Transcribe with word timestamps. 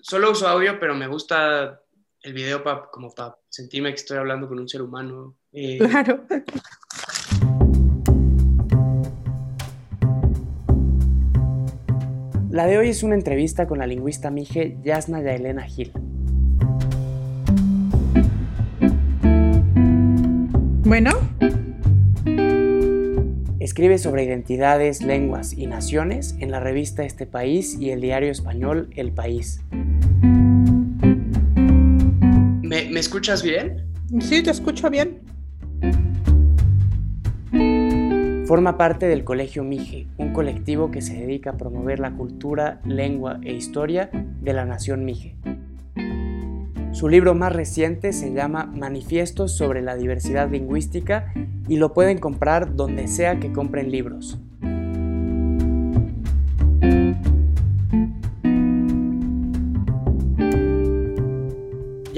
Solo 0.00 0.30
uso 0.30 0.46
audio, 0.46 0.78
pero 0.78 0.94
me 0.94 1.08
gusta 1.08 1.82
el 2.22 2.32
video 2.32 2.62
para 2.62 2.88
como 2.90 3.12
para 3.12 3.36
sentirme 3.48 3.90
que 3.90 3.96
estoy 3.96 4.18
hablando 4.18 4.48
con 4.48 4.60
un 4.60 4.68
ser 4.68 4.80
humano. 4.80 5.36
Eh, 5.52 5.78
claro. 5.78 6.24
La 12.48 12.66
de 12.66 12.78
hoy 12.78 12.90
es 12.90 13.02
una 13.02 13.16
entrevista 13.16 13.66
con 13.66 13.78
la 13.78 13.88
lingüista 13.88 14.30
mije 14.30 14.78
Yasna 14.82 15.20
Yaelena 15.20 15.64
Gil. 15.64 15.90
Bueno. 20.84 21.10
Escribe 23.58 23.98
sobre 23.98 24.22
identidades, 24.22 25.02
lenguas 25.02 25.52
y 25.52 25.66
naciones 25.66 26.36
en 26.38 26.52
la 26.52 26.60
revista 26.60 27.04
Este 27.04 27.26
País 27.26 27.76
y 27.78 27.90
el 27.90 28.00
diario 28.00 28.30
español 28.30 28.88
El 28.94 29.12
País. 29.12 29.60
¿Me, 32.62 32.90
¿me 32.90 33.00
escuchas 33.00 33.42
bien? 33.42 33.86
Sí, 34.20 34.42
te 34.42 34.50
escucho 34.50 34.90
bien. 34.90 35.20
Forma 38.46 38.78
parte 38.78 39.06
del 39.06 39.24
Colegio 39.24 39.62
Mije, 39.62 40.06
un 40.16 40.32
colectivo 40.32 40.90
que 40.90 41.02
se 41.02 41.12
dedica 41.14 41.50
a 41.50 41.56
promover 41.58 42.00
la 42.00 42.12
cultura, 42.12 42.80
lengua 42.86 43.40
e 43.42 43.52
historia 43.52 44.08
de 44.40 44.52
la 44.54 44.64
nación 44.64 45.04
Mije. 45.04 45.36
Su 46.92 47.10
libro 47.10 47.34
más 47.34 47.52
reciente 47.52 48.14
se 48.14 48.32
llama 48.32 48.64
Manifiestos 48.64 49.54
sobre 49.54 49.82
la 49.82 49.96
diversidad 49.96 50.50
lingüística 50.50 51.32
y 51.68 51.76
lo 51.76 51.92
pueden 51.92 52.16
comprar 52.16 52.74
donde 52.74 53.06
sea 53.06 53.38
que 53.38 53.52
compren 53.52 53.90
libros. 53.90 54.40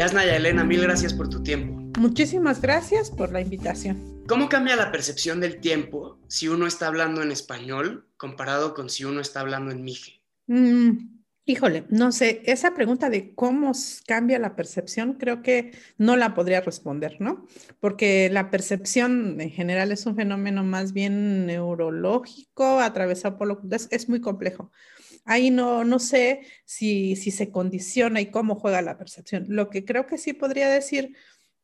Yasna 0.00 0.24
y 0.24 0.30
Elena, 0.30 0.64
mil 0.64 0.80
gracias 0.80 1.12
por 1.12 1.28
tu 1.28 1.42
tiempo. 1.42 1.78
Muchísimas 2.00 2.62
gracias 2.62 3.10
por 3.10 3.30
la 3.32 3.42
invitación. 3.42 4.24
¿Cómo 4.26 4.48
cambia 4.48 4.74
la 4.74 4.90
percepción 4.90 5.40
del 5.40 5.60
tiempo 5.60 6.18
si 6.26 6.48
uno 6.48 6.66
está 6.66 6.86
hablando 6.86 7.20
en 7.20 7.30
español 7.30 8.08
comparado 8.16 8.72
con 8.72 8.88
si 8.88 9.04
uno 9.04 9.20
está 9.20 9.40
hablando 9.40 9.72
en 9.72 9.84
mije? 9.84 10.22
Mm, 10.46 11.20
híjole, 11.44 11.84
no 11.90 12.12
sé, 12.12 12.40
esa 12.46 12.72
pregunta 12.72 13.10
de 13.10 13.34
cómo 13.34 13.72
cambia 14.06 14.38
la 14.38 14.56
percepción, 14.56 15.18
creo 15.18 15.42
que 15.42 15.72
no 15.98 16.16
la 16.16 16.34
podría 16.34 16.62
responder, 16.62 17.18
¿no? 17.20 17.46
Porque 17.78 18.30
la 18.32 18.50
percepción 18.50 19.38
en 19.38 19.50
general 19.50 19.92
es 19.92 20.06
un 20.06 20.16
fenómeno 20.16 20.64
más 20.64 20.94
bien 20.94 21.44
neurológico, 21.44 22.80
atravesado 22.80 23.36
por 23.36 23.48
lo 23.48 23.60
es, 23.70 23.86
es 23.90 24.08
muy 24.08 24.22
complejo. 24.22 24.72
Ahí 25.24 25.50
no, 25.50 25.84
no 25.84 25.98
sé 25.98 26.40
si, 26.64 27.16
si 27.16 27.30
se 27.30 27.50
condiciona 27.50 28.20
y 28.20 28.30
cómo 28.30 28.54
juega 28.54 28.82
la 28.82 28.98
percepción. 28.98 29.46
Lo 29.48 29.70
que 29.70 29.84
creo 29.84 30.06
que 30.06 30.18
sí 30.18 30.32
podría 30.32 30.68
decir 30.68 31.16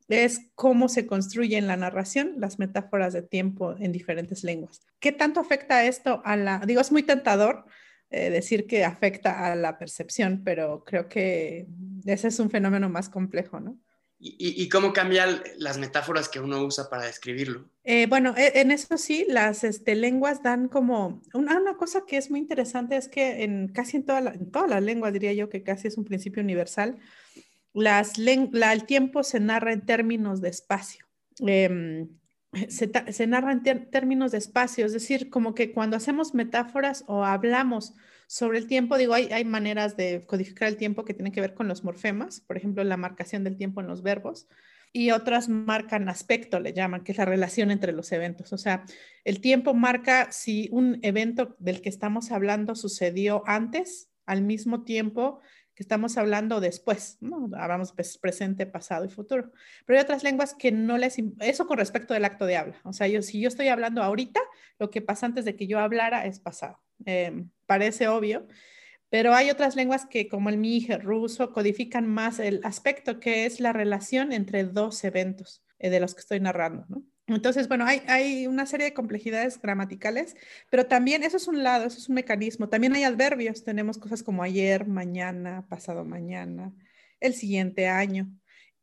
es 0.07 0.49
cómo 0.55 0.87
se 0.89 1.05
construye 1.05 1.57
en 1.57 1.67
la 1.67 1.75
narración 1.75 2.35
las 2.37 2.59
metáforas 2.59 3.13
de 3.13 3.21
tiempo 3.21 3.75
en 3.77 3.91
diferentes 3.91 4.43
lenguas. 4.43 4.81
¿Qué 4.99 5.11
tanto 5.11 5.39
afecta 5.39 5.85
esto 5.85 6.21
a 6.23 6.37
la, 6.37 6.61
digo, 6.65 6.81
es 6.81 6.91
muy 6.91 7.03
tentador 7.03 7.65
eh, 8.09 8.29
decir 8.29 8.67
que 8.67 8.85
afecta 8.85 9.51
a 9.51 9.55
la 9.55 9.77
percepción, 9.77 10.43
pero 10.45 10.85
creo 10.85 11.09
que 11.09 11.67
ese 12.05 12.29
es 12.29 12.39
un 12.39 12.49
fenómeno 12.49 12.87
más 12.87 13.09
complejo, 13.09 13.59
¿no? 13.59 13.77
¿Y, 14.19 14.67
cómo 14.69 14.93
cambian 14.93 15.43
las 15.57 15.77
metáforas 15.77 16.27
que 16.27 16.39
uno 16.39 16.63
usa 16.63 16.89
para 16.89 17.05
describirlo? 17.05 17.69
Eh, 17.83 18.07
bueno, 18.07 18.33
e, 18.35 18.61
en 18.61 18.71
eso 18.71 18.97
sí, 18.97 19.25
las 19.29 19.63
este, 19.63 19.93
lenguas 19.93 20.41
dan 20.41 20.69
como 20.69 21.21
una, 21.35 21.75
cosa 21.77 22.03
que 22.07 22.17
es 22.17 22.31
muy 22.31 22.39
interesante 22.39 22.97
es 22.97 23.09
que 23.09 23.43
en 23.43 23.67
casi 23.67 23.97
en, 23.97 24.05
toda 24.05 24.33
en 24.33 24.49
todas 24.49 24.71
las 24.71 24.81
lenguas 24.81 25.13
diría 25.13 25.33
yo 25.33 25.49
que 25.49 25.61
casi 25.61 25.87
es 25.87 25.97
un 25.99 26.03
principio 26.03 26.41
universal, 26.41 26.97
el 27.75 28.85
tiempo 28.87 29.23
se 29.23 29.39
narra 29.39 29.73
en 29.73 29.85
términos 29.85 30.41
de 30.41 30.49
espacio. 30.49 31.05
Em, 31.39 32.09
se, 32.69 33.27
narra 33.27 33.51
en 33.51 33.89
términos 33.91 34.31
de 34.31 34.39
espacio, 34.39 34.85
es 34.85 34.93
decir, 34.93 35.29
como 35.29 35.53
que 35.53 35.71
cuando 35.73 35.97
hacemos 35.97 36.33
metáforas 36.33 37.03
o 37.07 37.23
hablamos 37.23 37.93
sobre 38.27 38.59
el 38.59 38.67
tiempo, 38.67 38.97
digo, 38.97 39.13
hay, 39.13 39.25
hay 39.31 39.45
maneras 39.45 39.97
de 39.97 40.25
codificar 40.27 40.67
el 40.67 40.77
tiempo 40.77 41.05
que 41.05 41.13
tienen 41.13 41.33
que 41.33 41.41
ver 41.41 41.53
con 41.53 41.67
los 41.67 41.83
morfemas, 41.83 42.41
por 42.41 42.57
ejemplo, 42.57 42.83
la 42.83 42.97
marcación 42.97 43.43
del 43.43 43.57
tiempo 43.57 43.81
en 43.81 43.87
los 43.87 44.03
verbos, 44.03 44.47
y 44.93 45.11
otras 45.11 45.49
marcan 45.49 46.09
aspecto, 46.09 46.59
le 46.59 46.73
llaman, 46.73 47.03
que 47.03 47.11
es 47.11 47.17
la 47.17 47.25
relación 47.25 47.71
entre 47.71 47.91
los 47.91 48.11
eventos. 48.11 48.53
O 48.53 48.57
sea, 48.57 48.85
el 49.23 49.41
tiempo 49.41 49.73
marca 49.73 50.31
si 50.31 50.69
un 50.71 50.99
evento 51.03 51.55
del 51.59 51.81
que 51.81 51.89
estamos 51.89 52.31
hablando 52.31 52.75
sucedió 52.75 53.43
antes, 53.45 54.09
al 54.25 54.41
mismo 54.41 54.83
tiempo 54.83 55.39
que 55.73 55.83
estamos 55.83 56.17
hablando 56.17 56.59
después, 56.59 57.17
¿no? 57.21 57.49
Hablamos 57.55 57.93
presente, 58.19 58.65
pasado 58.65 59.05
y 59.05 59.09
futuro. 59.09 59.51
Pero 59.85 59.99
hay 59.99 60.03
otras 60.03 60.23
lenguas 60.23 60.55
que 60.55 60.71
no 60.71 60.97
les... 60.97 61.17
Eso 61.39 61.67
con 61.67 61.77
respecto 61.77 62.15
del 62.15 62.25
acto 62.25 62.47
de 62.47 62.57
habla. 62.57 62.81
O 62.83 62.93
sea, 62.93 63.07
yo, 63.07 63.21
si 63.21 63.39
yo 63.39 63.47
estoy 63.47 63.67
hablando 63.67 64.01
ahorita, 64.01 64.41
lo 64.79 64.89
que 64.89 65.03
pasa 65.03 65.27
antes 65.27 65.45
de 65.45 65.55
que 65.55 65.67
yo 65.67 65.77
hablara 65.77 66.25
es 66.25 66.39
pasado. 66.39 66.79
Em, 67.05 67.51
parece 67.67 68.07
obvio, 68.07 68.47
pero 69.09 69.33
hay 69.33 69.49
otras 69.49 69.75
lenguas 69.75 70.05
que, 70.05 70.27
como 70.27 70.49
el 70.49 70.57
mije 70.57 70.97
ruso, 70.97 71.53
codifican 71.53 72.07
más 72.07 72.39
el 72.39 72.59
aspecto 72.63 73.19
que 73.19 73.45
es 73.45 73.59
la 73.59 73.73
relación 73.73 74.33
entre 74.33 74.63
dos 74.65 75.03
eventos 75.03 75.63
eh, 75.79 75.89
de 75.89 75.99
los 75.99 76.13
que 76.13 76.21
estoy 76.21 76.39
narrando. 76.39 76.85
Entonces, 77.27 77.67
bueno, 77.67 77.85
hay, 77.85 78.47
una 78.47 78.65
serie 78.65 78.85
de 78.85 78.93
complejidades 78.93 79.61
gramaticales, 79.61 80.35
pero 80.69 80.87
también 80.87 81.23
eso 81.23 81.37
es 81.37 81.47
un 81.47 81.61
lado, 81.61 81.85
eso 81.85 81.97
es 81.97 82.07
un 82.07 82.15
mecanismo. 82.15 82.69
También 82.69 82.95
hay 82.95 83.03
adverbios, 83.03 83.63
tenemos 83.63 83.97
cosas 83.97 84.23
como 84.23 84.43
ayer, 84.43 84.87
mañana, 84.87 85.67
pasado 85.67 86.05
mañana, 86.05 86.73
el 87.19 87.33
siguiente 87.33 87.87
año. 87.87 88.29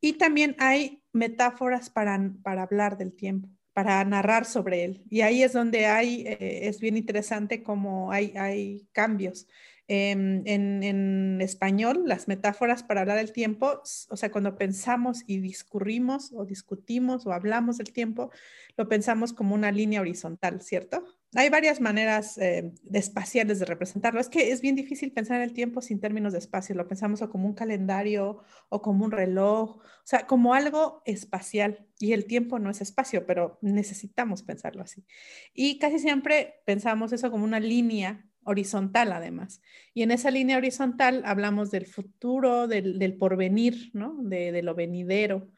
Y 0.01 0.15
también 0.15 0.57
hay 0.59 1.03
metáforas 1.13 1.89
para 1.89 2.31
hablar 2.45 2.99
del 2.99 3.15
tiempo, 3.15 3.49
para 3.75 4.03
narrar 4.05 4.47
sobre 4.47 4.85
él. 4.85 5.05
Y 5.11 5.21
ahí 5.21 5.43
es 5.43 5.53
donde 5.53 5.87
hay, 5.87 6.23
eh, 6.27 6.69
es 6.69 6.81
bien 6.81 6.97
interesante 6.97 7.63
cómo 7.63 8.11
hay, 8.13 8.33
hay 8.37 8.89
cambios. 8.93 9.47
Em, 9.87 10.43
en, 10.47 11.41
español, 11.43 12.05
las 12.07 12.27
metáforas 12.27 12.83
para 12.83 13.03
hablar 13.03 13.19
del 13.19 13.33
tiempo, 13.33 13.83
o 14.09 14.17
sea, 14.17 14.31
cuando 14.31 14.57
pensamos 14.57 15.25
y 15.27 15.41
discurrimos 15.41 16.33
o 16.33 16.47
discutimos 16.47 17.27
o 17.27 17.33
hablamos 17.33 17.77
del 17.77 17.93
tiempo, 17.93 18.31
lo 18.79 18.89
pensamos 18.89 19.35
como 19.35 19.55
una 19.55 19.73
línea 19.73 20.01
horizontal, 20.01 20.63
¿cierto? 20.63 21.05
Hay 21.35 21.49
varias 21.49 21.81
maneras 21.81 22.39
eh, 22.39 22.73
espaciales 22.93 23.59
de 23.59 23.65
representarlo. 23.65 24.21
Es 24.21 24.29
que 24.29 24.53
es 24.53 24.61
bien 24.61 24.77
difícil 24.77 25.13
pensar 25.13 25.41
el 25.41 25.53
tiempo 25.53 25.81
sin 25.81 26.01
términos 26.01 26.33
de 26.33 26.39
espacio. 26.39 26.75
Lo 26.75 26.87
pensamos 26.87 27.21
como 27.31 27.47
un 27.47 27.55
calendario 27.55 28.43
o 28.69 28.83
como 28.83 29.05
un 29.05 29.11
reloj, 29.11 29.79
o 29.79 29.83
sea, 30.05 30.27
como 30.27 30.55
algo 30.55 31.03
espacial. 31.05 31.87
Y 31.99 32.13
el 32.13 32.27
tiempo 32.27 32.59
no 32.59 32.71
es 32.71 32.81
espacio, 32.81 33.27
pero 33.27 33.59
necesitamos 33.63 34.43
pensarlo 34.43 34.83
así. 34.83 35.05
Y 35.53 35.79
casi 35.79 35.99
siempre 35.99 36.55
pensamos 36.65 37.13
eso 37.13 37.31
como 37.31 37.45
una 37.45 37.61
línea 37.61 38.25
horizontal 38.45 39.13
además. 39.13 39.61
Y 39.93 40.03
en 40.03 40.11
esa 40.11 40.31
línea 40.31 40.59
horizontal 40.59 41.23
hablamos 41.25 41.71
del 41.71 41.87
futuro, 41.87 42.69
del, 42.69 43.17
porvenir, 43.19 43.91
¿no? 43.93 44.17
De, 44.23 44.63
lo 44.63 44.75
venidero. 44.75 45.51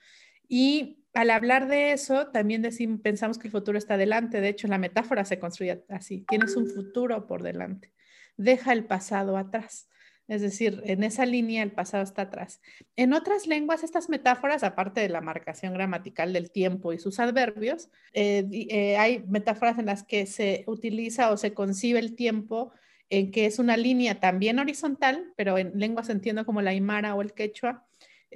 Y 0.49 1.05
al 1.17 1.31
hablar 1.31 1.67
de 1.67 1.93
eso, 1.93 2.27
también 2.27 2.61
decimos, 2.61 3.01
pensamos 3.01 3.39
que 3.39 3.49
el 3.49 3.53
futuro 3.53 3.79
está 3.79 3.97
delante. 3.97 4.43
De 4.43 4.51
hecho, 4.51 4.69
la 4.69 4.77
metáfora 4.77 5.25
se 5.25 5.39
construye 5.39 5.83
así. 5.89 6.27
Tienes 6.29 6.55
un 6.57 6.69
futuro 6.69 7.27
por 7.27 7.43
delante. 7.43 7.91
Deja 8.37 8.75
el 8.75 8.85
pasado 8.85 9.39
atrás. 9.39 9.89
Es 10.29 10.43
decir, 10.43 10.83
en 10.85 11.05
esa 11.05 11.25
línea 11.25 11.63
el 11.63 11.73
pasado 11.73 12.05
está 12.05 12.23
atrás. 12.23 12.61
En 12.97 13.15
otras 13.15 13.47
lenguas, 13.47 13.83
estas 13.83 14.11
metáforas, 14.11 14.63
aparte 14.63 15.01
de 15.01 15.09
la 15.09 15.23
marcación 15.23 15.73
gramatical 15.73 16.35
del 16.35 16.51
tiempo 16.51 16.93
y 16.93 16.99
sus 16.99 17.19
adverbios, 17.19 17.89
eh, 18.13 18.47
eh, 18.69 18.99
hay 18.99 19.25
metáforas 19.27 19.79
en 19.79 19.87
las 19.87 20.03
que 20.03 20.27
se 20.27 20.65
utiliza 20.67 21.31
o 21.31 21.39
se 21.39 21.55
concibe 21.55 21.99
el 21.99 22.15
tiempo 22.15 22.73
en 23.09 23.31
que 23.31 23.47
es 23.47 23.59
una 23.59 23.79
línea 23.79 24.21
también 24.21 24.59
horizontal, 24.59 25.33
pero 25.35 25.57
en 25.57 25.73
lenguas 25.79 26.11
entiendo 26.11 26.45
como 26.45 26.61
la 26.61 26.71
aymara 26.73 27.15
o 27.15 27.23
el 27.23 27.33
quechua, 27.33 27.87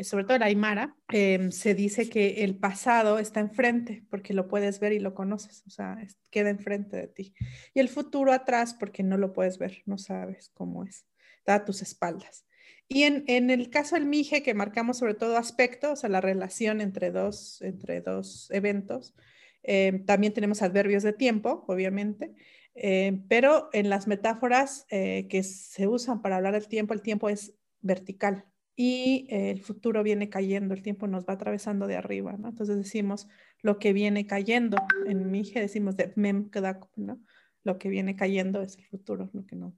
sobre 0.02 0.24
todo 0.24 0.38
la 0.38 0.46
aymara, 0.46 0.96
em, 1.08 1.50
se 1.50 1.74
dice 1.74 2.08
que 2.08 2.44
el 2.44 2.56
pasado 2.56 3.18
está 3.18 3.40
enfrente 3.40 4.04
porque 4.10 4.34
lo 4.34 4.48
puedes 4.48 4.80
ver 4.80 4.92
y 4.92 4.98
lo 5.00 5.14
conoces, 5.14 5.62
o 5.66 5.70
sea, 5.70 5.98
queda 6.30 6.50
enfrente 6.50 6.96
de 6.96 7.08
ti. 7.08 7.34
Y 7.74 7.80
el 7.80 7.88
futuro 7.88 8.32
atrás 8.32 8.74
porque 8.74 9.02
no 9.02 9.18
lo 9.18 9.32
puedes 9.32 9.58
ver, 9.58 9.82
no 9.86 9.98
sabes 9.98 10.50
cómo 10.54 10.84
es 10.84 11.06
a 11.46 11.64
tus 11.64 11.82
espaldas. 11.82 12.46
Y 12.88 13.04
en, 13.04 13.50
el 13.50 13.70
caso 13.70 13.94
del 13.94 14.06
MIGE, 14.06 14.42
que 14.42 14.52
marcamos 14.52 14.98
sobre 14.98 15.14
todo 15.14 15.36
aspectos, 15.36 15.92
o 15.92 15.96
sea, 15.96 16.10
la 16.10 16.20
relación 16.20 16.80
entre 16.80 17.12
dos, 17.12 17.62
entre 17.62 18.00
dos 18.00 18.50
eventos, 18.50 19.14
eh, 19.62 20.02
también 20.06 20.32
tenemos 20.32 20.60
adverbios 20.60 21.04
de 21.04 21.12
tiempo, 21.12 21.64
obviamente, 21.68 22.34
eh, 22.74 23.20
pero 23.28 23.68
en 23.72 23.90
las 23.90 24.08
metáforas 24.08 24.86
eh, 24.90 25.28
que 25.28 25.44
se 25.44 25.86
usan 25.86 26.20
para 26.20 26.36
hablar 26.36 26.54
del 26.54 26.66
tiempo, 26.66 26.92
el 26.92 27.02
tiempo 27.02 27.28
es 27.28 27.54
vertical 27.80 28.49
y 28.76 29.26
el 29.30 29.60
futuro 29.60 30.02
viene 30.02 30.28
cayendo, 30.28 30.74
el 30.74 30.82
tiempo 30.82 31.06
nos 31.06 31.24
va 31.24 31.34
atravesando 31.34 31.86
de 31.86 31.96
arriba, 31.96 32.36
¿no? 32.38 32.48
Entonces 32.48 32.76
decimos 32.76 33.28
lo 33.62 33.78
que 33.78 33.92
viene 33.92 34.26
cayendo, 34.26 34.78
en 35.06 35.30
MIGE 35.30 35.60
decimos 35.60 35.96
de 35.96 36.12
mem 36.16 36.50
¿no? 36.96 37.20
lo 37.62 37.78
que 37.78 37.88
viene 37.88 38.16
cayendo 38.16 38.62
es 38.62 38.76
el 38.78 38.86
futuro, 38.86 39.30
lo 39.32 39.44
que 39.46 39.56
nos, 39.56 39.74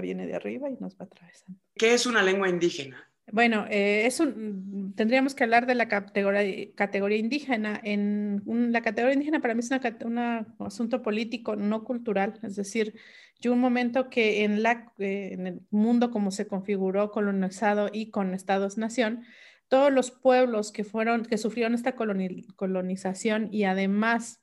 viene 0.00 0.26
de 0.26 0.34
arriba 0.34 0.70
y 0.70 0.76
nos 0.80 0.96
va 0.96 1.04
atravesando. 1.04 1.60
¿Qué 1.74 1.94
es 1.94 2.06
una 2.06 2.22
lengua 2.22 2.48
indígena? 2.48 3.10
Bueno, 3.32 3.66
eh, 3.70 4.08
tendríamos 4.94 5.34
que 5.34 5.42
hablar 5.42 5.66
de 5.66 5.74
la 5.74 5.88
categoría, 5.88 6.72
categoría 6.76 7.18
indígena. 7.18 7.80
En 7.82 8.42
la 8.72 8.82
categoría 8.82 9.14
indígena 9.14 9.40
para 9.40 9.54
mí 9.54 9.60
es 9.60 9.70
un 10.04 10.18
asunto 10.18 11.02
político, 11.02 11.56
no 11.56 11.82
cultural. 11.82 12.38
Es 12.44 12.54
decir, 12.54 12.94
yo 13.40 13.52
un 13.52 13.60
momento 13.60 14.10
que 14.10 14.44
en, 14.44 14.62
la, 14.62 14.92
eh, 14.98 15.30
en 15.32 15.46
el 15.48 15.60
mundo 15.70 16.10
como 16.12 16.30
se 16.30 16.46
configuró, 16.46 17.10
colonizado 17.10 17.90
y 17.92 18.10
con 18.10 18.32
estados-nación, 18.32 19.24
todos 19.68 19.92
los 19.92 20.12
pueblos 20.12 20.70
que, 20.70 20.84
fueron, 20.84 21.24
que 21.24 21.36
sufrieron 21.36 21.74
esta 21.74 21.96
colonización 21.96 23.48
y 23.52 23.64
además 23.64 24.40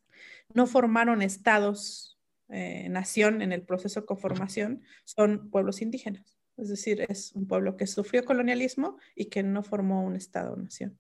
no 0.54 0.68
formaron 0.68 1.22
estados, 1.22 2.20
eh, 2.50 2.90
nación 2.90 3.42
en 3.42 3.54
el 3.54 3.64
proceso 3.64 4.02
de 4.02 4.06
conformación, 4.06 4.84
son 5.06 5.50
pueblos 5.50 5.82
indígenas. 5.82 6.43
Es 6.58 6.70
decir, 6.70 7.06
es 7.10 7.32
un 7.34 7.48
pueblo 7.48 7.78
que 7.78 7.88
sufrió 7.88 8.24
colonialismo 8.26 8.98
y 9.16 9.26
que 9.26 9.44
no 9.44 9.64
formó 9.64 10.04
un 10.04 10.16
Estado-nación, 10.16 11.00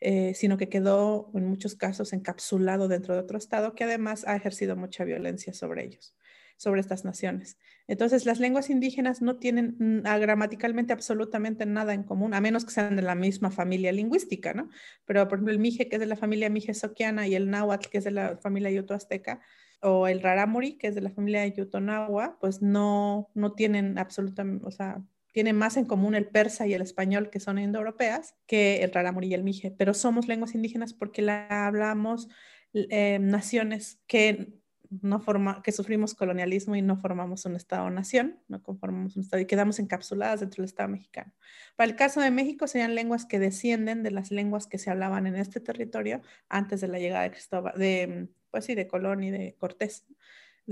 eh, 0.00 0.34
sino 0.34 0.56
que 0.56 0.68
quedó 0.68 1.30
en 1.34 1.46
muchos 1.46 1.74
casos 1.74 2.12
encapsulado 2.12 2.88
dentro 2.88 3.14
de 3.14 3.20
otro 3.20 3.38
Estado 3.38 3.74
que 3.74 3.84
además 3.84 4.24
ha 4.26 4.36
ejercido 4.36 4.76
mucha 4.76 5.04
violencia 5.04 5.52
sobre 5.52 5.84
ellos, 5.84 6.16
sobre 6.56 6.80
estas 6.80 7.04
naciones. 7.04 7.58
Entonces, 7.88 8.24
las 8.24 8.38
lenguas 8.38 8.70
indígenas 8.70 9.20
no 9.20 9.36
tienen 9.36 9.76
mm, 9.78 10.02
gramaticalmente 10.20 10.92
absolutamente 10.92 11.66
nada 11.66 11.92
en 11.92 12.04
común, 12.04 12.32
a 12.32 12.40
menos 12.40 12.64
que 12.64 12.70
sean 12.70 12.96
de 12.96 13.02
la 13.02 13.14
misma 13.14 13.50
familia 13.50 13.92
lingüística, 13.92 14.54
¿no? 14.54 14.70
Pero, 15.04 15.26
por 15.28 15.38
ejemplo, 15.38 15.52
el 15.52 15.58
mije, 15.58 15.88
que 15.88 15.96
es 15.96 16.00
de 16.00 16.06
la 16.06 16.16
familia 16.16 16.48
mije-soquiana, 16.50 17.26
y 17.26 17.34
el 17.34 17.50
náhuatl, 17.50 17.88
que 17.88 17.98
es 17.98 18.04
de 18.04 18.12
la 18.12 18.36
familia 18.38 18.70
yuto-azteca, 18.70 19.40
o 19.84 20.08
el 20.08 20.22
rarámuri, 20.22 20.78
que 20.78 20.88
es 20.88 20.94
de 20.94 21.00
la 21.00 21.10
familia 21.10 21.46
Yutonagua, 21.46 22.38
pues 22.40 22.62
no, 22.62 23.30
no 23.34 23.52
tienen 23.52 23.98
absolutamente, 23.98 24.66
o 24.66 24.70
sea, 24.70 25.04
tienen 25.32 25.56
más 25.56 25.76
en 25.76 25.84
común 25.84 26.14
el 26.14 26.26
persa 26.26 26.66
y 26.66 26.74
el 26.74 26.82
español, 26.82 27.28
que 27.30 27.40
son 27.40 27.58
indoeuropeas, 27.58 28.34
que 28.46 28.82
el 28.82 28.92
rarámuri 28.92 29.28
y 29.28 29.34
el 29.34 29.44
mije, 29.44 29.74
pero 29.76 29.92
somos 29.92 30.28
lenguas 30.28 30.54
indígenas 30.54 30.94
porque 30.94 31.22
la 31.22 31.66
hablamos 31.66 32.28
eh, 32.72 33.18
naciones 33.20 34.00
que 34.06 34.54
no 35.02 35.20
forma, 35.20 35.62
que 35.62 35.72
sufrimos 35.72 36.14
colonialismo 36.14 36.76
y 36.76 36.82
no 36.82 36.96
formamos 36.96 37.44
un 37.44 37.56
Estado-nación, 37.56 38.38
no 38.48 38.62
conformamos 38.62 39.16
un 39.16 39.22
Estado 39.22 39.42
y 39.42 39.46
quedamos 39.46 39.78
encapsuladas 39.78 40.40
dentro 40.40 40.62
del 40.62 40.66
Estado 40.66 40.88
mexicano. 40.88 41.32
Para 41.76 41.90
el 41.90 41.96
caso 41.96 42.20
de 42.20 42.30
México 42.30 42.66
serían 42.66 42.94
lenguas 42.94 43.26
que 43.26 43.38
descienden 43.38 44.02
de 44.02 44.10
las 44.10 44.30
lenguas 44.30 44.66
que 44.66 44.78
se 44.78 44.90
hablaban 44.90 45.26
en 45.26 45.36
este 45.36 45.60
territorio 45.60 46.22
antes 46.48 46.80
de 46.80 46.88
la 46.88 46.98
llegada 46.98 47.22
de 47.22 47.30
Cristóbal, 47.30 47.78
de 47.78 48.28
pues 48.50 48.66
sí, 48.66 48.76
de 48.76 48.86
Colón 48.86 49.24
y 49.24 49.32
de 49.32 49.56
Cortés, 49.58 50.06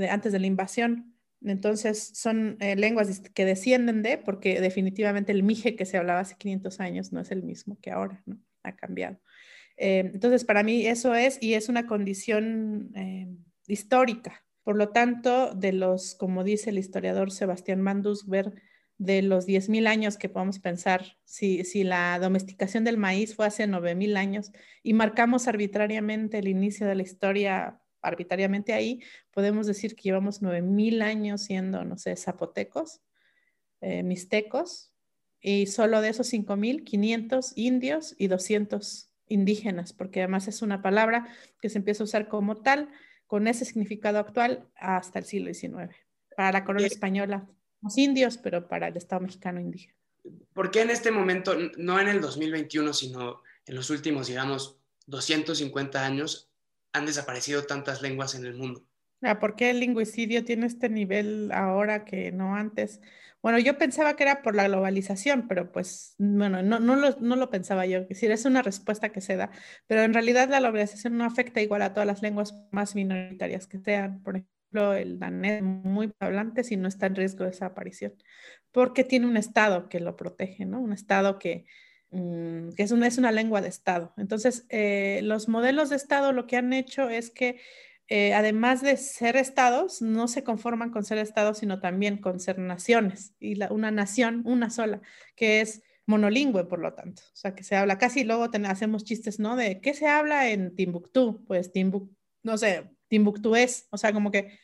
antes 0.08 0.32
de 0.32 0.38
la 0.38 0.46
invasión. 0.46 1.16
Entonces 1.44 2.12
son 2.14 2.56
eh, 2.60 2.76
lenguas 2.76 3.20
que 3.34 3.44
descienden 3.44 4.02
de, 4.02 4.18
porque 4.18 4.60
definitivamente 4.60 5.32
el 5.32 5.42
mije 5.42 5.74
que 5.74 5.84
se 5.84 5.96
hablaba 5.96 6.20
hace 6.20 6.36
500 6.36 6.78
años 6.78 7.12
no 7.12 7.20
es 7.20 7.32
el 7.32 7.42
mismo 7.42 7.78
que 7.80 7.90
ahora, 7.90 8.22
¿no? 8.24 8.38
Ha 8.62 8.76
cambiado. 8.76 9.18
Eh, 9.76 10.10
entonces, 10.14 10.44
para 10.44 10.62
mí 10.62 10.86
eso 10.86 11.14
es, 11.14 11.38
y 11.40 11.54
es 11.54 11.68
una 11.68 11.86
condición 11.88 12.92
eh, 12.94 13.28
histórica. 13.66 14.44
Por 14.62 14.76
lo 14.76 14.90
tanto, 14.90 15.54
de 15.54 15.72
los, 15.72 16.14
como 16.14 16.44
dice 16.44 16.70
el 16.70 16.78
historiador 16.78 17.30
Sebastián 17.30 17.80
Mandusberg, 17.82 18.54
de 18.98 19.22
los 19.22 19.46
10.000 19.46 19.88
años 19.88 20.16
que 20.16 20.28
podemos 20.28 20.60
pensar, 20.60 21.16
si, 21.24 21.64
si, 21.64 21.82
la 21.82 22.18
domesticación 22.20 22.84
del 22.84 22.98
maíz 22.98 23.34
fue 23.34 23.46
hace 23.46 23.66
9.000 23.66 24.16
años 24.16 24.52
y 24.82 24.92
marcamos 24.94 25.48
arbitrariamente 25.48 26.38
el 26.38 26.46
inicio 26.46 26.86
de 26.86 26.94
la 26.94 27.02
historia, 27.02 27.80
arbitrariamente 28.00 28.72
ahí, 28.72 29.02
podemos 29.32 29.66
decir 29.66 29.96
que 29.96 30.02
llevamos 30.02 30.40
9.000 30.42 31.02
años 31.02 31.42
siendo, 31.42 31.84
no 31.84 31.98
sé, 31.98 32.14
zapotecos, 32.16 33.00
eh, 33.80 34.04
mixtecos, 34.04 34.92
y 35.40 35.66
solo 35.66 36.00
de 36.00 36.10
esos 36.10 36.32
5.500 36.32 37.52
indios 37.56 38.14
y 38.16 38.28
200 38.28 39.10
indígenas, 39.26 39.92
porque 39.92 40.20
además 40.20 40.46
es 40.46 40.62
una 40.62 40.82
palabra 40.82 41.26
que 41.60 41.68
se 41.68 41.78
empieza 41.78 42.04
a 42.04 42.06
usar 42.06 42.28
como 42.28 42.58
tal, 42.58 42.88
con 43.32 43.48
ese 43.48 43.64
significado 43.64 44.18
actual 44.18 44.68
hasta 44.76 45.18
el 45.18 45.24
siglo 45.24 45.54
XIX. 45.54 45.90
Para 46.36 46.52
la 46.52 46.64
corona 46.66 46.86
española 46.86 47.48
los 47.80 47.96
indios, 47.96 48.36
pero 48.36 48.68
para 48.68 48.88
el 48.88 48.96
Estado 48.98 49.22
mexicano 49.22 49.58
indígena. 49.58 49.94
¿Por 50.52 50.70
qué 50.70 50.82
en 50.82 50.90
este 50.90 51.10
momento, 51.10 51.54
no 51.78 51.98
en 51.98 52.08
el 52.08 52.20
2021, 52.20 52.92
sino 52.92 53.40
en 53.64 53.74
los 53.74 53.88
últimos, 53.88 54.26
digamos, 54.26 54.76
250 55.06 56.04
años, 56.04 56.50
han 56.92 57.06
desaparecido 57.06 57.64
tantas 57.64 58.02
lenguas 58.02 58.34
en 58.34 58.44
el 58.44 58.52
mundo? 58.52 58.86
Ah, 59.22 59.38
¿Por 59.38 59.54
qué 59.54 59.70
el 59.70 59.80
lingüicidio 59.80 60.44
tiene 60.44 60.66
este 60.66 60.88
nivel 60.88 61.50
ahora 61.52 62.04
que 62.04 62.32
no 62.32 62.56
antes? 62.56 63.00
Bueno, 63.42 63.58
yo 63.58 63.76
pensaba 63.78 64.14
que 64.14 64.22
era 64.22 64.42
por 64.42 64.54
la 64.54 64.68
globalización, 64.68 65.48
pero 65.48 65.72
pues, 65.72 66.14
bueno, 66.18 66.62
no, 66.62 66.80
no, 66.80 66.96
lo, 66.96 67.10
no 67.20 67.36
lo 67.36 67.50
pensaba 67.50 67.86
yo. 67.86 67.98
Es 67.98 68.08
decir, 68.08 68.30
es 68.30 68.44
una 68.44 68.62
respuesta 68.62 69.10
que 69.10 69.20
se 69.20 69.36
da, 69.36 69.50
pero 69.86 70.02
en 70.02 70.14
realidad 70.14 70.48
la 70.48 70.60
globalización 70.60 71.16
no 71.16 71.24
afecta 71.24 71.60
igual 71.60 71.82
a 71.82 71.92
todas 71.92 72.06
las 72.06 72.22
lenguas 72.22 72.54
más 72.70 72.94
minoritarias 72.94 73.66
que 73.66 73.80
sean. 73.80 74.22
Por 74.22 74.36
ejemplo, 74.36 74.94
el 74.94 75.18
danés 75.18 75.62
muy 75.62 76.12
hablante 76.20 76.64
si 76.64 76.76
no 76.76 76.88
está 76.88 77.06
en 77.06 77.16
riesgo 77.16 77.44
de 77.44 77.50
desaparición, 77.50 78.14
porque 78.70 79.04
tiene 79.04 79.26
un 79.26 79.36
Estado 79.36 79.88
que 79.88 80.00
lo 80.00 80.16
protege, 80.16 80.64
¿no? 80.64 80.80
Un 80.80 80.92
Estado 80.92 81.38
que, 81.38 81.66
mm, 82.10 82.70
que 82.76 82.82
es, 82.84 82.92
una, 82.92 83.06
es 83.08 83.18
una 83.18 83.32
lengua 83.32 83.60
de 83.60 83.68
Estado. 83.68 84.14
Entonces, 84.16 84.66
eh, 84.68 85.20
los 85.24 85.48
modelos 85.48 85.90
de 85.90 85.96
Estado 85.96 86.32
lo 86.32 86.46
que 86.46 86.56
han 86.56 86.72
hecho 86.72 87.08
es 87.08 87.30
que, 87.30 87.60
eh, 88.14 88.34
además 88.34 88.82
de 88.82 88.98
ser 88.98 89.36
Estados, 89.36 90.02
no 90.02 90.28
se 90.28 90.44
conforman 90.44 90.90
con 90.90 91.02
ser 91.02 91.16
Estados, 91.16 91.56
sino 91.56 91.80
también 91.80 92.18
con 92.18 92.40
ser 92.40 92.58
naciones, 92.58 93.32
y 93.40 93.54
la, 93.54 93.72
una 93.72 93.90
nación, 93.90 94.42
una 94.44 94.68
sola, 94.68 95.00
que 95.34 95.62
es 95.62 95.82
monolingüe, 96.04 96.66
por 96.66 96.78
lo 96.78 96.92
tanto. 96.92 97.22
O 97.22 97.36
sea, 97.36 97.54
que 97.54 97.64
se 97.64 97.74
habla 97.74 97.96
casi, 97.96 98.24
luego 98.24 98.50
hacemos 98.66 99.04
chistes, 99.04 99.40
¿no? 99.40 99.56
De 99.56 99.80
qué 99.80 99.94
se 99.94 100.08
habla 100.08 100.50
en 100.50 100.76
Timbuktu, 100.76 101.42
pues 101.46 101.72
Timbuktu, 101.72 102.14
no 102.42 102.58
sé, 102.58 102.90
es, 103.56 103.88
o 103.88 103.96
sea, 103.96 104.12
como 104.12 104.30
que, 104.30 104.58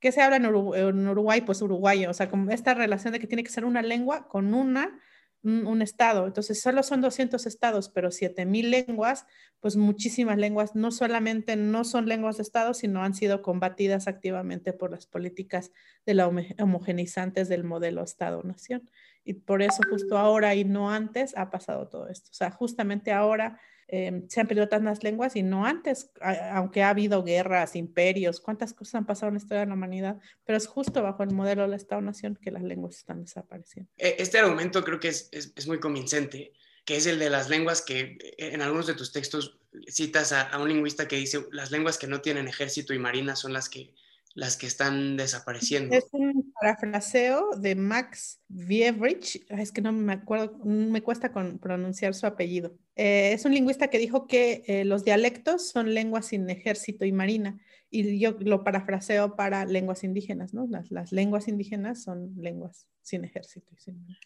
¿qué 0.00 0.10
se 0.10 0.22
habla 0.22 0.36
en, 0.36 0.46
Uruguay? 0.46 1.42
Pues 1.42 1.60
uruguayo, 1.60 2.08
o 2.08 2.14
sea, 2.14 2.30
como 2.30 2.50
esta 2.50 2.72
relación 2.72 3.12
de 3.12 3.20
que 3.20 3.26
tiene 3.26 3.44
que 3.44 3.52
ser 3.52 3.66
una 3.66 3.82
lengua 3.82 4.26
con 4.26 4.54
una, 4.54 4.98
un, 5.46 5.80
estado. 5.82 6.26
Entonces, 6.26 6.60
solo 6.60 6.82
son 6.82 7.00
200 7.00 7.46
estados, 7.46 7.88
pero 7.88 8.10
7000 8.10 8.70
lenguas, 8.70 9.26
pues 9.60 9.76
muchísimas 9.76 10.38
lenguas, 10.38 10.74
no 10.74 10.90
solamente 10.90 11.56
no 11.56 11.84
son 11.84 12.06
lenguas 12.06 12.36
de 12.36 12.42
estado, 12.42 12.74
sino 12.74 13.02
han 13.02 13.14
sido 13.14 13.42
combatidas 13.42 14.08
activamente 14.08 14.72
por 14.72 14.90
las 14.90 15.06
políticas 15.06 15.70
de 16.04 16.14
la 16.14 16.26
homogenizantes 16.26 17.48
del 17.48 17.64
modelo 17.64 18.02
Estado-Nación. 18.02 18.90
Y 19.24 19.34
por 19.34 19.62
eso 19.62 19.82
justo 19.88 20.18
ahora 20.18 20.54
y 20.54 20.64
no 20.64 20.90
antes 20.90 21.36
ha 21.36 21.50
pasado 21.50 21.88
todo 21.88 22.08
esto. 22.08 22.30
O 22.30 22.34
sea, 22.34 22.50
justamente 22.50 23.12
ahora 23.12 23.60
Em, 23.88 24.28
se 24.28 24.40
han 24.40 24.48
perdido 24.48 24.68
tantas 24.68 25.04
lenguas 25.04 25.36
y 25.36 25.44
no 25.44 25.64
antes, 25.64 26.10
aunque 26.52 26.82
ha 26.82 26.88
habido 26.88 27.22
guerras, 27.22 27.76
imperios, 27.76 28.40
cuántas 28.40 28.74
cosas 28.74 28.96
han 28.96 29.06
pasado 29.06 29.28
en 29.28 29.34
la 29.34 29.38
historia 29.38 29.60
de 29.60 29.66
la 29.66 29.74
humanidad, 29.74 30.18
pero 30.44 30.58
es 30.58 30.66
justo 30.66 31.02
bajo 31.02 31.22
el 31.22 31.30
modelo 31.30 31.62
de 31.62 31.68
la 31.68 31.76
Estado-Nación 31.76 32.36
que 32.42 32.50
las 32.50 32.62
lenguas 32.64 32.96
están 32.96 33.22
desapareciendo. 33.22 33.88
E, 33.96 34.16
este 34.18 34.40
argumento 34.40 34.82
creo 34.82 34.98
que 34.98 35.08
es, 35.08 35.28
es, 35.32 35.68
muy 35.68 35.78
convincente, 35.78 36.52
que 36.84 36.96
es 36.96 37.06
el 37.06 37.20
de 37.20 37.30
las 37.30 37.48
lenguas 37.48 37.80
que 37.80 38.18
eh, 38.20 38.34
en 38.38 38.60
algunos 38.60 38.88
de 38.88 38.94
tus 38.94 39.12
textos 39.12 39.56
citas 39.86 40.32
a, 40.32 40.42
a 40.42 40.60
un 40.60 40.68
lingüista 40.68 41.06
que 41.06 41.16
dice 41.16 41.46
las 41.52 41.70
lenguas 41.70 41.96
que 41.96 42.08
no 42.08 42.20
tienen 42.20 42.48
ejército 42.48 42.92
y 42.92 42.98
marina 42.98 43.36
son 43.36 43.52
las 43.52 43.68
que 43.68 43.94
las 44.36 44.58
que 44.58 44.66
están 44.66 45.16
desapareciendo. 45.16 45.96
Es 45.96 46.08
un 46.12 46.52
parafraseo 46.60 47.52
de 47.56 47.74
Max 47.74 48.38
Wiebrich, 48.50 49.42
es 49.48 49.72
que 49.72 49.80
no 49.80 49.92
me 49.92 50.12
acuerdo, 50.12 50.58
me 50.62 51.02
cuesta 51.02 51.32
con 51.32 51.58
pronunciar 51.58 52.12
su 52.12 52.26
apellido. 52.26 52.76
Eh, 52.96 53.32
es 53.32 53.46
un 53.46 53.54
lingüista 53.54 53.88
que 53.88 53.98
dijo 53.98 54.26
que 54.26 54.62
eh, 54.66 54.84
los 54.84 55.04
dialectos 55.04 55.70
son 55.70 55.94
lenguas 55.94 56.26
sin 56.26 56.48
ejército 56.50 57.06
y 57.06 57.12
marina, 57.12 57.58
y 57.88 58.18
yo 58.18 58.36
lo 58.40 58.62
parafraseo 58.62 59.36
para 59.36 59.64
lenguas 59.64 60.04
indígenas, 60.04 60.52
¿no? 60.52 60.66
Las, 60.68 60.90
las 60.90 61.12
lenguas 61.12 61.48
indígenas 61.48 62.02
son 62.02 62.34
lenguas 62.36 62.86
sin 63.00 63.24
ejército 63.24 63.72
y 63.74 63.80
sin 63.80 64.02
marina. 64.02 64.20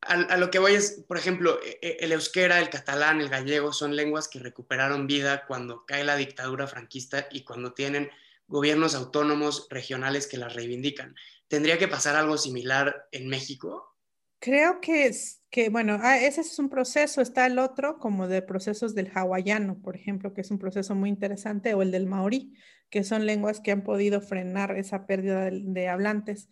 A, 0.00 0.22
a, 0.22 0.36
lo 0.38 0.50
que 0.50 0.58
voy 0.58 0.72
es, 0.72 1.04
por 1.06 1.18
ejemplo, 1.18 1.60
e, 1.64 1.78
e, 1.82 1.96
el 2.00 2.10
euskera, 2.10 2.58
el 2.58 2.68
catalán, 2.68 3.20
el 3.20 3.28
gallego 3.28 3.72
son 3.72 3.94
lenguas 3.94 4.26
que 4.26 4.40
recuperaron 4.40 5.06
vida 5.06 5.44
cuando 5.46 5.86
cae 5.86 6.02
la 6.02 6.16
dictadura 6.16 6.66
franquista 6.66 7.28
y 7.30 7.44
cuando 7.44 7.72
tienen 7.72 8.10
gobiernos 8.48 8.94
autónomos 8.94 9.66
regionales 9.70 10.26
que 10.26 10.36
las 10.36 10.54
reivindican. 10.54 11.14
¿Tendría 11.48 11.78
que 11.78 11.88
pasar 11.88 12.16
algo 12.16 12.38
similar 12.38 13.06
en 13.12 13.28
México? 13.28 13.96
Creo 14.38 14.80
que, 14.80 15.06
es, 15.06 15.42
que 15.50 15.70
bueno, 15.70 15.98
ah, 16.02 16.18
ese 16.18 16.42
es 16.42 16.58
un 16.58 16.68
proceso, 16.68 17.20
está 17.20 17.46
el 17.46 17.58
otro 17.58 17.98
como 17.98 18.28
de 18.28 18.42
procesos 18.42 18.94
del 18.94 19.10
hawaiano, 19.14 19.80
por 19.80 19.96
ejemplo, 19.96 20.34
que 20.34 20.42
es 20.42 20.50
un 20.50 20.58
proceso 20.58 20.94
muy 20.94 21.08
interesante, 21.08 21.74
o 21.74 21.82
el 21.82 21.90
del 21.90 22.06
maorí, 22.06 22.52
que 22.90 23.02
son 23.02 23.26
lenguas 23.26 23.60
que 23.60 23.72
han 23.72 23.82
podido 23.82 24.20
frenar 24.20 24.76
esa 24.76 25.06
pérdida 25.06 25.50
de 25.50 25.88
hablantes. 25.88 26.48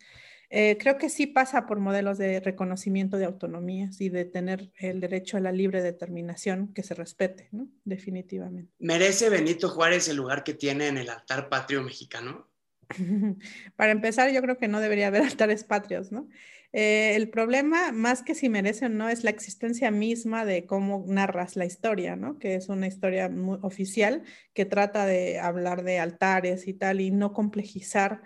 Eh, 0.57 0.77
creo 0.79 0.97
que 0.97 1.09
sí 1.09 1.27
pasa 1.27 1.65
por 1.65 1.81
modelos 1.81 2.17
de 2.17 2.39
reconocimiento 2.39 3.17
de 3.17 3.25
autonomías 3.25 3.99
y 3.99 4.07
de 4.07 4.23
tener 4.23 4.71
el 4.77 5.01
derecho 5.01 5.35
a 5.35 5.41
la 5.41 5.51
libre 5.51 5.81
determinación 5.81 6.73
que 6.73 6.81
se 6.81 6.93
respete, 6.93 7.49
¿no? 7.51 7.67
Definitivamente. 7.83 8.71
¿Merece 8.79 9.29
Benito 9.29 9.67
Juárez 9.67 10.07
el 10.07 10.15
lugar 10.15 10.45
que 10.45 10.53
tiene 10.53 10.87
en 10.87 10.97
el 10.97 11.09
altar 11.09 11.49
patrio 11.49 11.83
mexicano? 11.83 12.47
Para 13.75 13.91
empezar, 13.91 14.31
yo 14.31 14.41
creo 14.41 14.57
que 14.57 14.69
no 14.69 14.79
debería 14.79 15.07
haber 15.07 15.23
altares 15.23 15.65
patrios, 15.65 16.13
¿no? 16.13 16.29
Eh, 16.71 17.17
el 17.17 17.29
problema, 17.29 17.91
más 17.91 18.23
que 18.23 18.33
si 18.33 18.47
merece 18.47 18.85
o 18.85 18.89
no, 18.89 19.09
es 19.09 19.25
la 19.25 19.31
existencia 19.31 19.91
misma 19.91 20.45
de 20.45 20.65
cómo 20.65 21.03
narras 21.05 21.57
la 21.57 21.65
historia, 21.65 22.15
¿no? 22.15 22.39
Que 22.39 22.55
es 22.55 22.69
una 22.69 22.87
historia 22.87 23.27
muy 23.27 23.59
oficial 23.61 24.23
que 24.53 24.63
trata 24.63 25.05
de 25.05 25.37
hablar 25.37 25.83
de 25.83 25.99
altares 25.99 26.65
y 26.69 26.73
tal 26.73 27.01
y 27.01 27.11
no 27.11 27.33
complejizar 27.33 28.21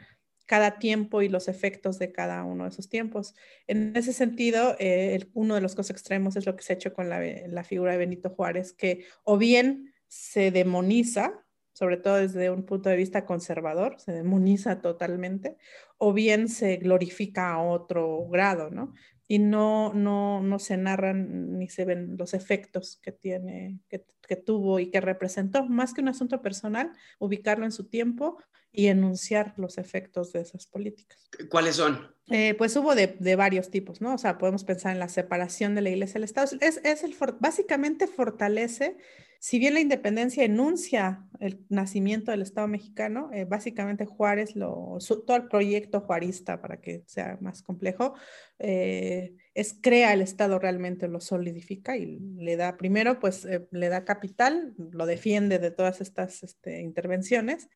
cada 0.49 0.79
tiempo 0.79 1.21
y 1.21 1.29
los 1.29 1.47
efectos 1.47 1.99
de 1.99 2.11
cada 2.11 2.43
uno 2.43 2.63
de 2.63 2.71
esos 2.71 2.89
tiempos. 2.89 3.35
En 3.67 3.95
ese 3.95 4.13
sentido, 4.13 4.75
eh, 4.79 5.29
uno 5.35 5.53
de 5.53 5.61
los 5.61 5.75
cosas 5.75 5.91
extremos 5.91 6.35
es 6.37 6.47
lo 6.47 6.55
que 6.55 6.63
se 6.63 6.73
ha 6.73 6.75
hecho 6.75 6.91
con 6.91 7.07
la, 7.07 7.21
la 7.47 7.63
figura 7.63 7.91
de 7.91 7.99
Benito 7.99 8.31
Juárez, 8.31 8.73
que 8.73 9.05
o 9.23 9.37
bien 9.37 9.93
se 10.07 10.49
demoniza, 10.49 11.45
sobre 11.73 11.97
todo 11.97 12.15
desde 12.15 12.49
un 12.49 12.65
punto 12.65 12.89
de 12.89 12.95
vista 12.95 13.27
conservador, 13.27 13.99
se 13.99 14.11
demoniza 14.11 14.81
totalmente, 14.81 15.55
o 15.99 16.13
bien 16.13 16.49
se 16.49 16.77
glorifica 16.77 17.51
a 17.51 17.61
otro 17.61 18.27
grado, 18.27 18.71
¿no? 18.71 18.95
Y 19.27 19.37
no, 19.37 19.93
no, 19.93 20.41
no 20.41 20.57
se 20.57 20.77
narran 20.77 21.59
ni 21.59 21.69
se 21.69 21.85
ven 21.85 22.17
los 22.17 22.33
efectos 22.33 22.99
que 23.03 23.11
tiene, 23.11 23.81
que, 23.87 24.03
que 24.27 24.35
tuvo 24.35 24.79
y 24.79 24.89
que 24.89 24.99
representó, 24.99 25.63
más 25.67 25.93
que 25.93 26.01
un 26.01 26.07
asunto 26.07 26.41
personal, 26.41 26.91
ubicarlo 27.19 27.65
en 27.65 27.71
su 27.71 27.87
tiempo 27.87 28.39
y 28.71 28.87
enunciar 28.87 29.53
los 29.57 29.77
efectos 29.77 30.33
de 30.33 30.41
esas 30.41 30.67
políticas. 30.67 31.29
¿Cuáles 31.49 31.75
son? 31.75 32.13
Eh, 32.27 32.53
pues 32.55 32.75
hubo 32.75 32.93
de, 32.93 33.17
de, 33.19 33.35
varios 33.35 33.71
tipos, 33.71 34.01
¿no? 34.01 34.13
O 34.13 34.17
sea, 34.17 34.37
podemos 34.37 34.63
pensar 34.63 34.91
en 34.93 34.99
la 34.99 35.09
separación 35.09 35.73
de 35.73 35.81
la 35.81 35.89
iglesia 35.89 36.17
y 36.17 36.19
el 36.19 36.23
Estado. 36.25 36.57
Es, 36.61 36.79
es 36.83 37.03
el, 37.03 37.15
básicamente 37.39 38.05
fortalece 38.05 38.97
si 39.41 39.57
bien 39.57 39.73
la 39.73 39.79
independencia 39.79 40.43
enuncia 40.43 41.23
el 41.39 41.65
nacimiento 41.69 42.31
del 42.31 42.41
Estado 42.41 42.67
mexicano, 42.67 43.29
eh, 43.33 43.45
básicamente 43.45 44.05
Juárez, 44.05 44.53
lo, 44.57 44.97
todo 45.25 45.37
el 45.37 45.47
proyecto 45.47 46.01
juarista, 46.01 46.61
para 46.61 46.81
que 46.81 47.03
sea 47.07 47.37
más 47.39 47.63
complejo, 47.63 48.15
eh, 48.59 49.35
es 49.53 49.73
crea 49.81 50.11
el 50.11 50.21
Estado 50.21 50.59
realmente, 50.59 51.07
lo 51.07 51.21
solidifica 51.21 51.95
y 51.95 52.19
le 52.19 52.57
da, 52.57 52.75
primero, 52.75 53.21
pues 53.21 53.45
eh, 53.45 53.65
le 53.71 53.87
da 53.87 54.03
capital, 54.03 54.73
lo 54.77 55.05
defiende 55.05 55.57
de 55.57 55.71
todas 55.71 56.01
estas 56.01 56.43
este, 56.43 56.81
intervenciones 56.81 57.69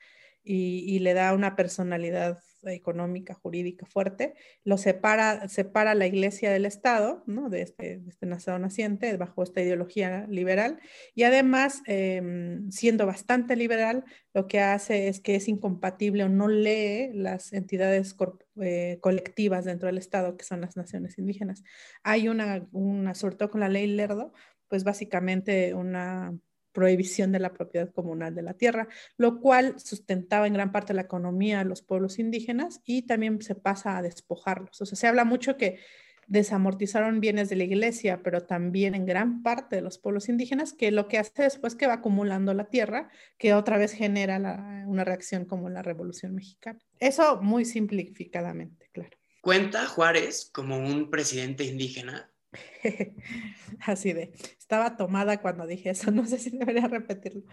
y, 0.43 0.99
le 0.99 1.13
da 1.13 1.33
una 1.33 1.55
personalidad 1.55 2.39
económica, 2.63 3.33
jurídica 3.33 3.85
fuerte, 3.85 4.35
lo 4.63 4.77
separa, 4.77 5.47
separa 5.49 5.95
la 5.95 6.07
iglesia 6.07 6.51
del 6.51 6.65
Estado, 6.65 7.23
¿no? 7.27 7.49
de, 7.49 7.61
este, 7.61 7.99
de 7.99 8.09
este 8.09 8.25
naciente, 8.25 9.15
bajo 9.17 9.43
esta 9.43 9.61
ideología 9.61 10.25
liberal, 10.29 10.79
y 11.13 11.23
además, 11.23 11.81
em, 11.87 12.69
siendo 12.71 13.05
bastante 13.05 13.55
liberal, 13.55 14.05
lo 14.33 14.47
que 14.47 14.59
hace 14.59 15.07
es 15.07 15.19
que 15.19 15.35
es 15.35 15.47
incompatible 15.47 16.23
o 16.23 16.29
no 16.29 16.47
lee 16.47 17.09
las 17.13 17.53
entidades 17.53 18.15
eh, 18.61 18.97
colectivas 19.01 19.65
dentro 19.65 19.87
del 19.87 19.97
Estado, 19.97 20.37
que 20.37 20.45
son 20.45 20.61
las 20.61 20.77
naciones 20.77 21.17
indígenas. 21.17 21.63
Hay 22.03 22.27
una, 22.29 22.67
una, 22.71 23.13
sobre 23.15 23.35
todo 23.35 23.51
con 23.51 23.61
la 23.61 23.69
ley 23.69 23.87
Lerdo, 23.87 24.33
pues 24.67 24.83
básicamente 24.83 25.73
una 25.73 26.33
prohibición 26.73 27.31
de 27.31 27.39
la 27.39 27.53
propiedad 27.53 27.91
comunal 27.91 28.35
de 28.35 28.41
la 28.41 28.55
tierra, 28.55 28.87
lo 29.17 29.39
cual 29.39 29.79
sustentaba 29.79 30.47
en 30.47 30.53
gran 30.53 30.71
parte 30.71 30.93
la 30.93 31.03
economía 31.03 31.59
de 31.59 31.65
los 31.65 31.81
pueblos 31.81 32.19
indígenas 32.19 32.81
y 32.83 33.03
también 33.03 33.41
se 33.41 33.55
pasa 33.55 33.97
a 33.97 34.01
despojarlos. 34.01 34.81
O 34.81 34.85
sea, 34.85 34.97
se 34.97 35.07
habla 35.07 35.23
mucho 35.23 35.55
que 35.55 35.79
desamortizaron 36.27 37.19
bienes 37.19 37.49
de 37.49 37.55
la 37.55 37.63
iglesia, 37.63 38.21
pero 38.23 38.41
también 38.41 38.95
en 38.95 39.05
gran 39.05 39.43
parte 39.43 39.75
de 39.75 39.81
los 39.81 39.97
pueblos 39.97 40.29
indígenas, 40.29 40.73
que 40.73 40.91
lo 40.91 41.07
que 41.07 41.17
hace 41.17 41.43
después 41.43 41.75
que 41.75 41.87
va 41.87 41.95
acumulando 41.95 42.53
la 42.53 42.69
tierra, 42.69 43.09
que 43.37 43.53
otra 43.53 43.77
vez 43.77 43.93
genera 43.93 44.37
una 44.87 45.03
reacción 45.03 45.45
como 45.45 45.69
la 45.69 45.81
Revolución 45.81 46.33
Mexicana. 46.35 46.79
Eso 46.99 47.41
muy 47.41 47.65
simplificadamente, 47.65 48.89
claro. 48.91 49.17
¿Cuenta 49.41 49.85
Juárez 49.87 50.49
como 50.53 50.77
un 50.77 51.09
presidente 51.09 51.65
indígena? 51.65 52.31
Así 53.79 54.13
de, 54.13 54.31
estaba 54.57 54.97
tomada 54.97 55.41
cuando 55.41 55.67
dije 55.67 55.91
eso, 55.91 56.11
no 56.11 56.25
sé 56.25 56.37
si 56.39 56.51
debería 56.51 56.87
repetirlo. 56.87 57.43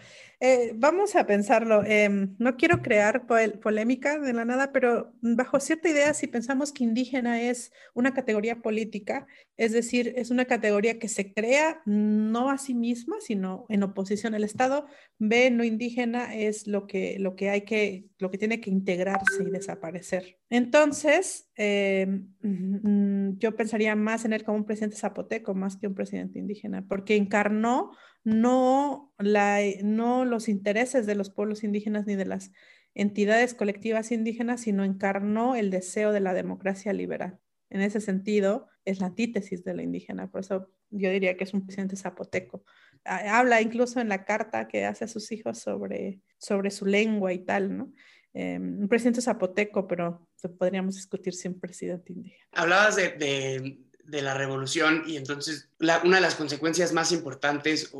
Eh, 0.40 0.72
vamos 0.76 1.16
a 1.16 1.26
pensarlo, 1.26 1.84
em, 1.84 2.34
no 2.38 2.56
quiero 2.56 2.82
crear 2.82 3.26
polémica 3.60 4.18
de 4.18 4.32
la 4.32 4.44
nada, 4.44 4.72
pero 4.72 5.12
bajo 5.20 5.60
cierta 5.60 5.88
idea, 5.88 6.14
si 6.14 6.26
pensamos 6.26 6.72
que 6.72 6.84
indígena 6.84 7.42
es 7.42 7.72
una 7.94 8.14
categoría 8.14 8.62
política, 8.62 9.26
es 9.56 9.72
decir, 9.72 10.14
es 10.16 10.30
una 10.30 10.46
categoría 10.46 10.98
que 10.98 11.08
se 11.08 11.32
crea 11.32 11.82
no 11.84 12.50
a 12.50 12.58
sí 12.58 12.74
misma, 12.74 13.16
sino 13.20 13.66
en 13.68 13.82
oposición 13.82 14.34
al 14.34 14.44
Estado, 14.44 14.86
ve 15.18 15.50
no 15.50 15.64
indígena 15.64 16.34
es 16.34 16.66
lo 16.66 16.86
que, 16.86 17.18
lo 17.18 17.36
que 17.36 17.50
hay 17.50 17.62
que, 17.62 18.06
lo 18.18 18.30
que 18.30 18.38
tiene 18.38 18.60
que 18.60 18.70
integrarse 18.70 19.42
y 19.42 19.50
desaparecer. 19.50 20.38
Entonces, 20.48 21.48
mm, 21.56 23.36
yo 23.38 23.54
pensaría 23.54 23.94
más 23.96 24.24
en 24.24 24.32
él 24.32 24.44
como 24.44 24.58
un 24.58 24.64
presidente 24.64 24.96
zapoteco 24.96 25.19
más 25.54 25.76
que 25.76 25.86
un 25.86 25.94
presidente 25.94 26.38
indígena, 26.38 26.86
porque 26.88 27.16
encarnó 27.16 27.92
no, 28.24 29.12
la, 29.18 29.60
no 29.82 30.24
los 30.24 30.48
intereses 30.48 31.06
de 31.06 31.14
los 31.14 31.30
pueblos 31.30 31.64
indígenas 31.64 32.06
ni 32.06 32.14
de 32.16 32.26
las 32.26 32.52
entidades 32.94 33.54
colectivas 33.54 34.12
indígenas, 34.12 34.62
sino 34.62 34.84
encarnó 34.84 35.54
el 35.54 35.70
deseo 35.70 36.12
de 36.12 36.20
la 36.20 36.34
democracia 36.34 36.92
liberal. 36.92 37.38
En 37.70 37.80
ese 37.80 38.00
sentido, 38.00 38.68
es 38.84 39.00
la 39.00 39.06
antítesis 39.06 39.64
de 39.64 39.74
la 39.74 39.82
indígena, 39.82 40.30
por 40.30 40.40
eso 40.40 40.70
yo 40.90 41.10
diría 41.10 41.36
que 41.36 41.44
es 41.44 41.54
un 41.54 41.64
presidente 41.64 41.96
zapoteco. 41.96 42.64
Habla 43.04 43.60
incluso 43.60 44.00
en 44.00 44.08
la 44.08 44.24
carta 44.24 44.66
que 44.68 44.84
hace 44.84 45.04
a 45.04 45.08
sus 45.08 45.30
hijos 45.32 45.58
sobre, 45.58 46.20
sobre 46.38 46.70
su 46.70 46.86
lengua 46.86 47.32
y 47.32 47.44
tal, 47.44 47.76
¿no? 47.76 47.92
Em, 48.32 48.80
un 48.80 48.88
presidente 48.88 49.20
zapoteco, 49.20 49.86
pero 49.86 50.28
podríamos 50.58 50.94
discutir 50.94 51.34
si 51.34 51.48
un 51.48 51.58
presidente 51.58 52.12
indígena. 52.12 52.44
Hablabas 52.52 52.96
de, 52.96 53.10
de, 53.10 53.80
la 54.10 54.34
revolución 54.34 55.04
y 55.06 55.16
entonces 55.16 55.68
una 55.78 56.16
de 56.16 56.20
las 56.20 56.34
consecuencias 56.34 56.92
más 56.92 57.12
importantes 57.12 57.92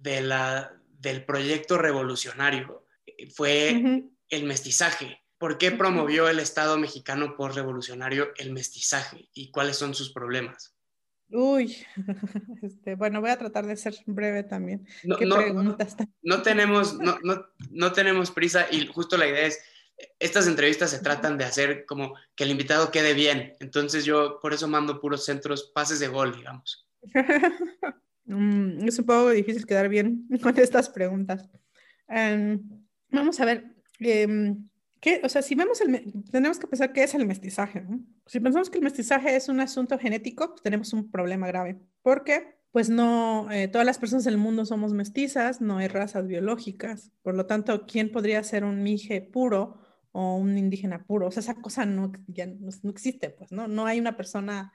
de 0.00 0.20
la, 0.20 0.72
del 1.00 1.24
proyecto 1.24 1.78
revolucionario 1.78 2.84
eh, 3.06 3.30
fue 3.30 4.04
el 4.28 4.44
mestizaje. 4.44 5.22
¿Por 5.38 5.56
qué 5.56 5.70
promovió 5.70 6.28
el 6.28 6.40
Estado 6.40 6.78
mexicano 6.78 7.36
por 7.36 7.54
revolucionario 7.54 8.28
el 8.36 8.52
mestizaje 8.52 9.28
y 9.32 9.50
cuáles 9.50 9.76
son 9.76 9.94
sus 9.94 10.12
problemas? 10.12 10.74
Uy, 11.30 11.76
este, 12.62 12.94
bueno, 12.94 13.20
voy 13.20 13.30
a 13.30 13.38
tratar 13.38 13.66
de 13.66 13.76
ser 13.76 13.94
breve 14.06 14.42
también. 14.42 14.86
No, 15.04 15.16
¿Qué 15.16 15.26
preguntas? 15.26 15.96
No, 16.22 16.42
tenemos, 16.42 16.98
no, 16.98 17.18
no, 17.22 17.46
no, 17.70 17.92
tenemos 17.92 18.30
prisa 18.30 18.66
y 18.70 18.86
justo 18.86 19.16
la 19.16 19.28
idea 19.28 19.46
es, 19.46 19.60
estas 20.18 20.46
entrevistas 20.46 20.90
se 20.90 21.00
tratan 21.00 21.38
de 21.38 21.44
hacer 21.44 21.84
como 21.86 22.14
que 22.34 22.44
el 22.44 22.50
invitado 22.50 22.90
quede 22.90 23.14
bien. 23.14 23.54
Entonces 23.60 24.04
yo 24.04 24.38
por 24.40 24.52
eso 24.52 24.68
mando 24.68 25.00
puros 25.00 25.24
centros, 25.24 25.70
pases 25.74 25.98
de 26.00 26.08
gol, 26.08 26.36
digamos. 26.36 26.88
Mm, 28.30 28.86
es 28.86 28.98
un 28.98 29.06
poco 29.06 29.30
difícil 29.30 29.64
quedar 29.64 29.88
bien 29.88 30.28
con 30.42 30.58
estas 30.58 30.90
preguntas. 30.90 31.48
Em, 32.08 32.60
vamos 33.08 33.40
a 33.40 33.46
ver. 33.46 33.74
Em, 34.00 34.68
¿Qué? 35.00 35.22
O 35.24 35.30
sea, 35.30 35.40
si 35.40 35.54
vemos 35.54 35.80
el, 35.80 36.12
tenemos 36.30 36.58
que 36.58 36.66
pensar 36.66 36.92
qué 36.92 37.04
es 37.04 37.14
el 37.14 37.24
mestizaje. 37.24 37.86
Si 38.26 38.38
pensamos 38.38 38.68
que 38.68 38.76
el 38.76 38.84
mestizaje 38.84 39.34
es 39.34 39.48
un 39.48 39.60
asunto 39.60 39.98
genético, 39.98 40.50
pues 40.50 40.60
tenemos 40.60 40.92
un 40.92 41.10
problema 41.10 41.46
grave. 41.46 41.80
Porque, 42.02 42.58
pues 42.70 42.90
no, 42.90 43.50
eh, 43.50 43.68
todas 43.68 43.86
las 43.86 43.96
personas 43.96 44.24
del 44.24 44.36
mundo 44.36 44.66
somos 44.66 44.92
mestizas, 44.92 45.62
no 45.62 45.78
hay 45.78 45.88
razas 45.88 46.26
biológicas. 46.26 47.10
Por 47.22 47.34
lo 47.34 47.46
tanto, 47.46 47.86
¿quién 47.86 48.12
podría 48.12 48.42
ser 48.42 48.64
un 48.64 48.82
mije 48.82 49.22
puro 49.22 49.87
o 50.12 50.36
un 50.36 50.56
indígena 50.58 51.04
puro? 51.04 51.28
O 51.28 51.30
sea, 51.30 51.40
esa 51.40 51.54
cosa 51.54 51.86
no, 51.86 52.12
ya 52.26 52.46
no, 52.46 52.90
existe, 52.90 53.30
pues, 53.30 53.52
¿no? 53.52 53.68
No 53.68 53.86
hay 53.86 54.00
una 54.00 54.16
persona, 54.16 54.72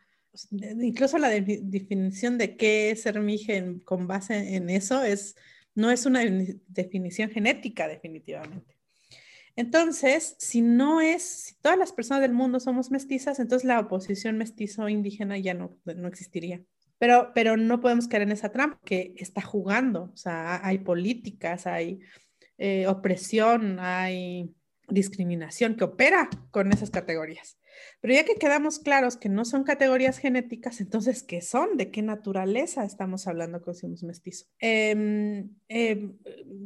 incluso 0.51 1.17
la 1.17 1.29
definición 1.29 2.37
de 2.37 2.55
qué 2.57 2.91
es 2.91 3.01
ser 3.01 3.19
con 3.83 4.07
base 4.07 4.55
en 4.55 4.69
eso 4.69 5.03
es, 5.03 5.35
no 5.75 5.91
es 5.91 6.05
una 6.05 6.21
definición 6.67 7.29
genética, 7.29 7.87
definitivamente. 7.87 8.77
Entonces, 9.55 10.35
si 10.39 10.61
no 10.61 10.99
es, 10.99 11.23
si 11.23 11.55
todas 11.55 11.77
las 11.77 11.91
personas 11.91 12.21
del 12.21 12.33
mundo 12.33 12.59
somos 12.59 12.89
mestizas, 12.89 13.39
entonces 13.39 13.67
la 13.67 13.79
oposición 13.79 14.37
mestizo-indígena 14.37 15.37
ya 15.37 15.53
no, 15.53 15.77
no 15.85 16.07
existiría. 16.07 16.63
Pero, 16.97 17.31
pero 17.35 17.57
no 17.57 17.79
podemos 17.79 18.07
caer 18.07 18.23
en 18.23 18.31
esa 18.31 18.51
trampa 18.51 18.79
que 18.83 19.13
está 19.17 19.41
jugando. 19.41 20.11
O 20.13 20.17
sea, 20.17 20.65
hay 20.65 20.79
políticas, 20.79 21.67
hay 21.67 21.99
eh, 22.57 22.87
opresión, 22.87 23.79
hay 23.79 24.55
discriminación 24.89 25.75
que 25.75 25.85
opera 25.85 26.29
con 26.51 26.71
esas 26.71 26.89
categorías. 26.89 27.57
Pero 28.01 28.13
ya 28.13 28.25
que 28.25 28.35
quedamos 28.35 28.79
claros 28.79 29.17
que 29.17 29.29
no 29.29 29.45
son 29.45 29.63
categorías 29.63 30.17
genéticas, 30.17 30.81
entonces, 30.81 31.23
¿qué 31.23 31.41
son? 31.41 31.77
¿De 31.77 31.89
qué 31.89 32.01
naturaleza 32.01 32.83
estamos 32.85 33.27
hablando 33.27 33.63
que 33.63 33.73
somos 33.73 34.03
mestizos? 34.03 34.49
Em, 34.59 35.49
em, 35.69 36.17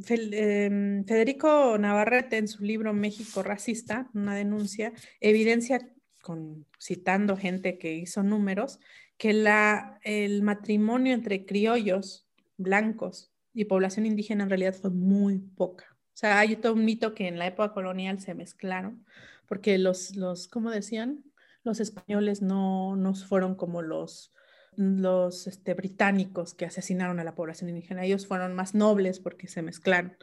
em, 0.10 1.06
Federico 1.06 1.78
Navarrete, 1.78 2.38
en 2.38 2.48
su 2.48 2.64
libro 2.64 2.94
México 2.94 3.44
Racista, 3.44 4.10
una 4.14 4.36
denuncia, 4.36 4.94
evidencia, 5.22 5.80
con, 6.22 6.66
citando 6.82 7.38
gente 7.38 7.78
que 7.78 7.94
hizo 7.94 8.24
números, 8.24 8.80
que 9.18 9.34
la, 9.34 10.00
el 10.04 10.44
matrimonio 10.44 11.14
entre 11.14 11.46
criollos 11.46 12.28
blancos 12.58 13.32
y 13.54 13.66
población 13.66 14.06
indígena 14.06 14.44
en 14.44 14.50
realidad 14.50 14.76
fue 14.76 14.92
muy 14.92 15.40
poca 15.40 15.97
sea, 16.18 16.40
hay 16.40 16.56
todo 16.56 16.74
un 16.74 16.84
mito 16.84 17.14
que 17.14 17.28
en 17.28 17.38
la 17.38 17.48
época 17.48 17.74
colonial 17.74 18.20
se 18.20 18.34
mezclaron, 18.34 19.06
porque 19.48 19.78
los, 19.78 20.16
los 20.16 20.48
¿cómo 20.48 20.72
decían? 20.72 21.24
Los 21.64 21.80
españoles 21.80 22.42
no, 22.42 22.96
no 22.96 23.14
fueron 23.14 23.56
como 23.56 23.82
los, 23.82 24.34
los 24.76 25.48
este, 25.48 25.74
británicos 25.74 26.54
que 26.54 26.66
asesinaron 26.66 27.20
a 27.20 27.24
la 27.24 27.36
población 27.36 27.70
indígena. 27.70 28.06
Ellos 28.06 28.28
fueron 28.28 28.56
más 28.56 28.74
nobles 28.74 29.20
porque 29.20 29.48
se 29.48 29.62
mezclaron. 29.62 30.18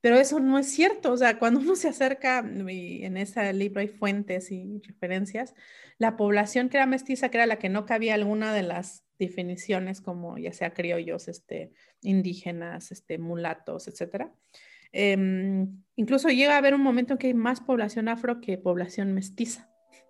Pero 0.00 0.16
eso 0.16 0.40
no 0.40 0.58
es 0.58 0.66
cierto. 0.66 1.12
O 1.12 1.16
sea, 1.16 1.38
cuando 1.38 1.60
uno 1.60 1.76
se 1.76 1.88
acerca, 1.88 2.44
y 2.68 3.04
en 3.04 3.16
ese 3.16 3.52
libro 3.52 3.80
hay 3.80 3.88
fuentes 3.88 4.50
y 4.50 4.80
referencias, 4.80 5.54
la 5.98 6.16
población 6.16 6.68
que 6.68 6.76
era 6.76 6.86
mestiza, 6.86 7.30
que 7.30 7.38
era 7.38 7.46
la 7.46 7.58
que 7.58 7.68
no 7.68 7.86
cabía 7.86 8.14
alguna 8.14 8.52
de 8.52 8.62
las 8.62 9.04
definiciones 9.18 10.00
como 10.00 10.38
ya 10.38 10.52
sea 10.52 10.74
criollos, 10.74 11.28
este, 11.28 11.72
indígenas, 12.00 12.90
este, 12.90 13.18
mulatos, 13.18 13.86
etcétera, 13.86 14.32
Em, 14.92 15.82
incluso 15.96 16.28
llega 16.28 16.54
a 16.54 16.58
haber 16.58 16.74
un 16.74 16.82
momento 16.82 17.14
en 17.14 17.18
que 17.18 17.28
hay 17.28 17.34
más 17.34 17.60
población 17.60 18.08
afro 18.08 18.40
que 18.40 18.58
población 18.58 19.12
mestiza. 19.12 19.68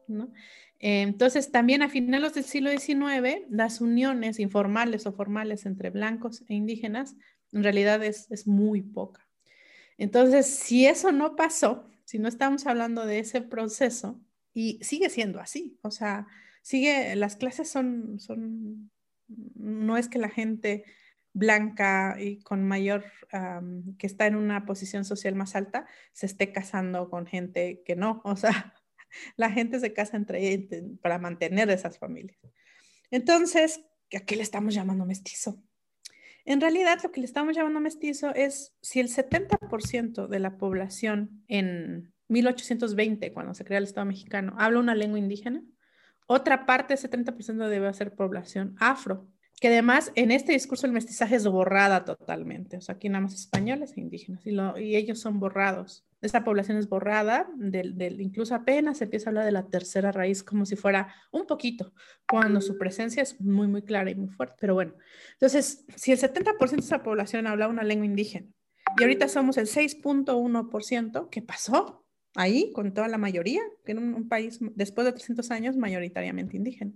¿no? 0.09 0.33
entonces, 0.81 1.53
también 1.53 1.81
a 1.83 1.89
finales 1.89 2.35
del 2.35 2.45
siglo 2.45 2.71
XIX, 2.71 3.47
las 3.49 3.81
uniones 3.81 4.41
informales 4.41 5.07
o 5.07 5.13
formales 5.13 5.65
entre 5.65 5.91
blancos 5.91 6.43
e 6.49 6.55
indígenas 6.55 7.15
en 7.53 7.63
realidad 7.63 8.03
es, 8.03 8.29
es 8.31 8.49
muy 8.49 8.83
poca. 8.83 9.29
Entonces, 9.97 10.47
si 10.47 10.87
eso 10.87 11.13
no 11.13 11.37
pasó, 11.37 11.89
si 12.05 12.19
no 12.19 12.29
estamos 12.29 12.67
hablando 12.67 13.07
de 13.07 13.21
ese 13.21 13.43
proceso, 13.43 14.21
y 14.55 14.79
sigue 14.83 15.09
siendo 15.09 15.41
así, 15.41 15.79
o 15.83 15.91
sea, 15.91 16.27
sigue, 16.63 17.17
las 17.17 17.37
clases 17.37 17.71
son, 17.71 18.19
son, 18.21 18.91
no 19.29 19.97
es 19.97 20.09
que 20.09 20.19
la 20.19 20.29
gente 20.29 20.85
blanca 21.33 22.17
y 22.19 22.41
con 22.43 22.63
mayor, 22.65 23.05
que 23.99 24.07
está 24.07 24.27
en 24.27 24.37
una 24.37 24.67
posición 24.67 25.05
social 25.05 25.35
más 25.35 25.57
alta, 25.57 25.87
se 26.13 26.27
esté 26.27 26.53
casando 26.53 27.09
con 27.09 27.27
gente 27.27 27.83
que 27.85 27.97
no. 27.97 28.21
O 28.25 28.37
sea, 28.37 28.75
la 29.37 29.51
gente 29.51 29.81
se 29.81 29.93
casa 29.93 30.17
entre 30.17 30.59
para 31.01 31.19
mantener 31.19 31.71
esas 31.71 31.99
familias. 31.99 32.39
Entonces, 33.11 33.85
¿a 34.15 34.21
qué 34.21 34.37
le 34.37 34.43
estamos 34.43 34.75
llamando 34.75 35.07
mestizo? 35.07 35.63
En 36.45 36.61
realidad, 36.61 36.99
lo 37.03 37.13
que 37.13 37.21
le 37.21 37.27
estamos 37.27 37.55
llamando 37.55 37.81
mestizo 37.81 38.35
es 38.35 38.75
si 38.83 39.01
el 39.01 39.09
70% 39.09 40.27
de 40.27 40.39
la 40.41 40.59
población 40.59 41.45
en 41.47 42.13
1820, 42.29 43.33
cuando 43.33 43.55
se 43.55 43.65
crea 43.65 43.79
el 43.79 43.85
Estado 43.85 44.07
mexicano, 44.07 44.55
habla 44.59 44.81
una 44.81 44.95
lengua 44.95 45.19
indígena, 45.19 45.63
otra 46.27 46.67
parte, 46.67 46.95
ese 46.95 47.11
70% 47.11 47.69
debe 47.69 47.93
ser 47.93 48.15
población 48.15 48.75
afro 48.79 49.29
que 49.63 49.69
además 49.69 50.11
en 50.17 50.33
este 50.33 50.51
discurso 50.51 50.87
el 50.87 50.93
mestizaje 50.93 51.37
es 51.37 51.47
borrada 51.47 52.05
totalmente. 52.05 52.79
O 52.79 52.81
sea, 52.81 52.97
aquí 52.97 53.09
nada 53.09 53.21
más 53.21 53.35
españoles 53.35 53.95
e 53.97 54.01
indígenas 54.01 54.45
y, 54.45 54.97
ellos 54.97 55.21
son 55.21 55.39
borrados. 55.39 56.05
Esta 56.21 56.43
población 56.43 56.79
es 56.79 56.89
borrada, 56.89 57.49
del, 57.55 58.21
incluso 58.21 58.57
apenas 58.57 58.99
se 58.99 59.05
empieza 59.05 59.29
a 59.29 59.31
hablar 59.31 59.45
de 59.45 59.53
la 59.53 59.69
tercera 59.69 60.11
raíz 60.11 60.43
como 60.43 60.67
si 60.67 60.75
fuera 60.75 61.15
un 61.31 61.47
poquito, 61.47 61.95
cuando 62.29 62.61
su 62.61 62.77
presencia 62.77 63.23
es 63.23 63.41
muy, 63.41 63.69
muy 63.69 63.83
clara 63.83 64.11
y 64.11 64.17
muy 64.17 64.31
fuerte. 64.31 64.57
Pero 64.59 64.75
bueno, 64.75 64.95
entonces, 65.35 65.85
si 65.95 66.11
el 66.11 66.19
70% 66.19 66.71
de 66.71 66.77
esa 66.79 67.05
población 67.05 67.47
habla 67.47 67.69
una 67.69 67.85
lengua 67.85 68.07
indígena 68.07 68.49
y 68.99 69.05
ahorita 69.05 69.29
somos 69.29 69.59
el 69.59 69.69
6.1%, 69.69 71.29
¿qué 71.31 71.41
pasó? 71.41 72.05
Ahí, 72.35 72.73
con 72.73 72.93
toda 72.95 73.07
la 73.07 73.19
mayoría, 73.19 73.63
que 73.85 73.93
en 73.93 73.99
un, 73.99 74.15
un 74.15 74.29
país 74.29 74.59
después 74.75 75.05
de 75.05 75.13
300 75.13 75.53
años 75.53 75.77
mayoritariamente 75.77 76.57
indígena. 76.57 76.95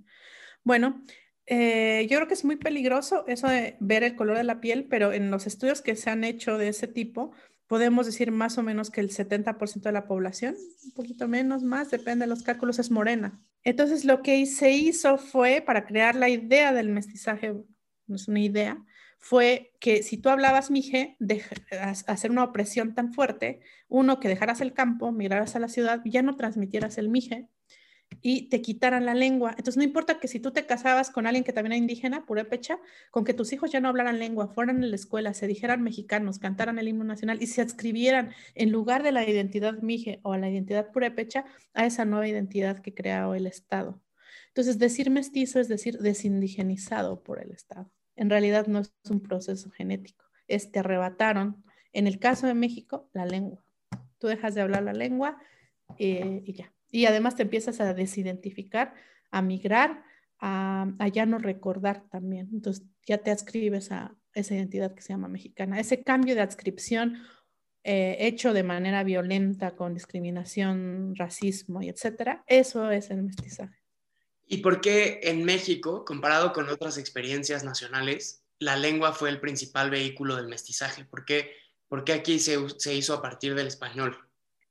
Bueno, 0.65 1.05
eh, 1.47 2.07
yo 2.11 2.19
creo 2.19 2.29
que 2.29 2.35
es 2.35 2.45
muy 2.45 2.57
peligroso 2.57 3.25
eso 3.27 3.49
de 3.49 3.77
ver 3.81 4.03
el 4.03 4.17
color 4.17 4.37
de 4.37 4.45
la 4.45 4.61
piel, 4.61 4.87
pero 4.89 5.13
en 5.13 5.31
los 5.31 5.47
estudios 5.47 5.81
que 5.81 5.97
se 5.97 6.11
han 6.11 6.25
hecho 6.25 6.59
de 6.59 6.69
ese 6.69 6.89
tipo, 6.89 7.33
podemos 7.67 8.07
decir 8.07 8.33
más 8.33 8.59
o 8.59 8.63
menos 8.63 8.91
que 8.91 9.01
el 9.01 9.11
70% 9.11 9.81
de 9.81 9.93
la 9.93 10.07
población, 10.07 10.57
un 10.85 10.93
poquito 10.93 11.29
menos, 11.29 11.63
más, 11.63 11.91
depende 11.91 12.25
de 12.25 12.29
los 12.29 12.43
cálculos, 12.43 12.79
es 12.79 12.91
morena. 12.91 13.41
Entonces, 13.63 14.05
lo 14.05 14.23
que 14.23 14.45
se 14.47 14.73
hizo 14.73 15.19
fue, 15.19 15.61
para 15.61 15.87
crear 15.87 16.15
la 16.15 16.29
idea 16.29 16.73
del 16.73 16.89
mestizaje, 16.89 17.55
no 18.07 18.17
es 18.17 18.29
una 18.29 18.41
idea, 18.41 18.85
fue 19.19 19.73
que 19.81 20.03
si 20.03 20.19
tú 20.19 20.29
hablabas 20.29 20.71
mije, 20.71 21.17
hacer 22.07 22.31
una 22.31 22.45
opresión 22.45 22.95
tan 22.95 23.13
fuerte, 23.13 23.61
uno, 23.89 24.21
que 24.21 24.29
dejaras 24.29 24.61
el 24.61 24.73
campo, 24.73 25.11
migraras 25.11 25.57
a 25.57 25.61
la 25.61 25.69
ciudad, 25.69 26.01
ya 26.05 26.23
no 26.23 26.37
transmitieras 26.37 26.99
el 26.99 27.09
mije, 27.09 27.49
y 28.23 28.49
te 28.49 28.61
quitaran 28.63 29.05
la 29.05 29.15
lengua. 29.15 29.51
Entonces, 29.51 29.77
no 29.77 29.83
importa 29.83 30.19
que 30.19 30.29
si 30.29 30.41
tú 30.41 30.51
te 30.51 30.67
casabas 30.67 31.11
con 31.11 31.27
alguien 31.27 31.45
que 31.45 31.53
también 31.53 31.73
era 31.73 31.79
indígena, 31.79 32.27
purépecha, 32.27 32.79
con 33.11 33.25
que 33.25 33.35
tus 33.35 33.53
hijos 33.53 33.71
ya 33.71 33.81
no 33.81 33.89
hablaran 33.89 34.19
lengua, 34.19 34.49
fueran 34.49 34.83
en 34.83 34.91
la 34.91 34.97
escuela, 34.97 35.35
se 35.35 35.47
dijeran 35.47 35.83
mexicanos, 35.83 36.39
cantaran 36.39 36.79
el 36.79 36.89
himno 36.89 37.05
nacional 37.05 37.43
y 37.43 37.47
se 37.47 37.63
adscribieran 37.63 38.33
en 38.55 38.71
lugar 38.71 39.03
de 39.03 39.13
la 39.13 39.29
identidad 39.29 39.81
mije 39.81 40.21
o 40.23 40.33
a 40.33 40.39
la 40.39 40.51
identidad 40.51 40.91
purépecha 40.93 41.45
a 41.75 41.87
esa 41.87 42.05
nueva 42.05 42.29
identidad 42.29 42.79
que 42.81 42.95
creó 42.95 43.35
el 43.35 43.47
Estado. 43.47 44.01
Entonces, 44.49 44.79
decir 44.79 45.11
mestizo 45.11 45.61
es 45.61 45.69
decir 45.69 45.99
desindigenizado 45.99 47.23
por 47.23 47.43
el 47.43 47.51
Estado. 47.51 47.91
En 48.17 48.31
realidad 48.31 48.67
no 48.67 48.81
es 48.81 48.93
un 49.11 49.21
proceso 49.21 49.71
genético, 49.71 50.25
es 50.49 50.73
te 50.73 50.79
arrebataron, 50.79 51.63
en 51.93 52.07
el 52.07 52.19
caso 52.19 52.47
de 52.47 52.55
México, 52.55 53.09
la 53.13 53.27
lengua. 53.27 53.63
Tú 54.19 54.29
dejas 54.29 54.55
de 54.55 54.63
hablar 54.63 54.83
la 54.83 54.95
lengua 54.95 55.39
eh, 55.99 56.43
y 56.45 56.55
ya 56.55 56.73
y 56.91 57.07
además 57.07 57.37
te 57.37 57.43
empiezas 57.43 57.81
a 57.81 57.95
desidentificar, 57.95 58.95
a 59.31 59.43
migrar, 59.43 60.05
a, 60.39 61.09
ya 61.13 61.27
no 61.27 61.39
recordar 61.39 62.05
también. 62.11 62.49
Entonces 62.53 62.85
ya 63.07 63.19
te 63.19 63.31
adscribes 63.31 63.93
a 63.93 64.17
esa 64.35 64.55
identidad 64.55 64.95
que 64.95 65.03
se 65.03 65.13
llama 65.13 65.29
mexicana. 65.29 65.81
Ese 65.81 66.03
cambio 66.03 66.35
de 66.35 66.43
adscripción 66.43 67.23
eh, 67.85 68.17
hecho 68.21 68.53
de 68.53 68.63
manera 68.63 69.05
violenta, 69.05 69.77
con 69.77 69.95
discriminación, 69.95 71.15
racismo 71.15 71.83
y 71.83 71.89
etcétera, 71.89 72.45
eso 72.47 72.91
es 72.91 73.11
el 73.11 73.23
mestizaje. 73.23 73.77
¿Y 74.45 74.59
por 74.59 74.81
qué 74.81 75.21
en 75.23 75.45
México, 75.45 76.05
comparado 76.05 76.53
con 76.53 76.69
otras 76.69 76.99
experiencias 76.99 77.65
nacionales, 77.65 78.45
la 78.59 78.77
lengua 78.77 79.13
fue 79.13 79.29
el 79.29 79.41
principal 79.41 79.91
vehículo 79.91 80.37
del 80.37 80.49
mestizaje? 80.49 81.05
¿Por 81.05 81.25
qué, 81.25 81.53
aquí 82.13 82.39
se 82.39 82.95
hizo 82.95 83.15
a 83.15 83.23
partir 83.23 83.55
del 83.55 83.69
español? 83.69 84.26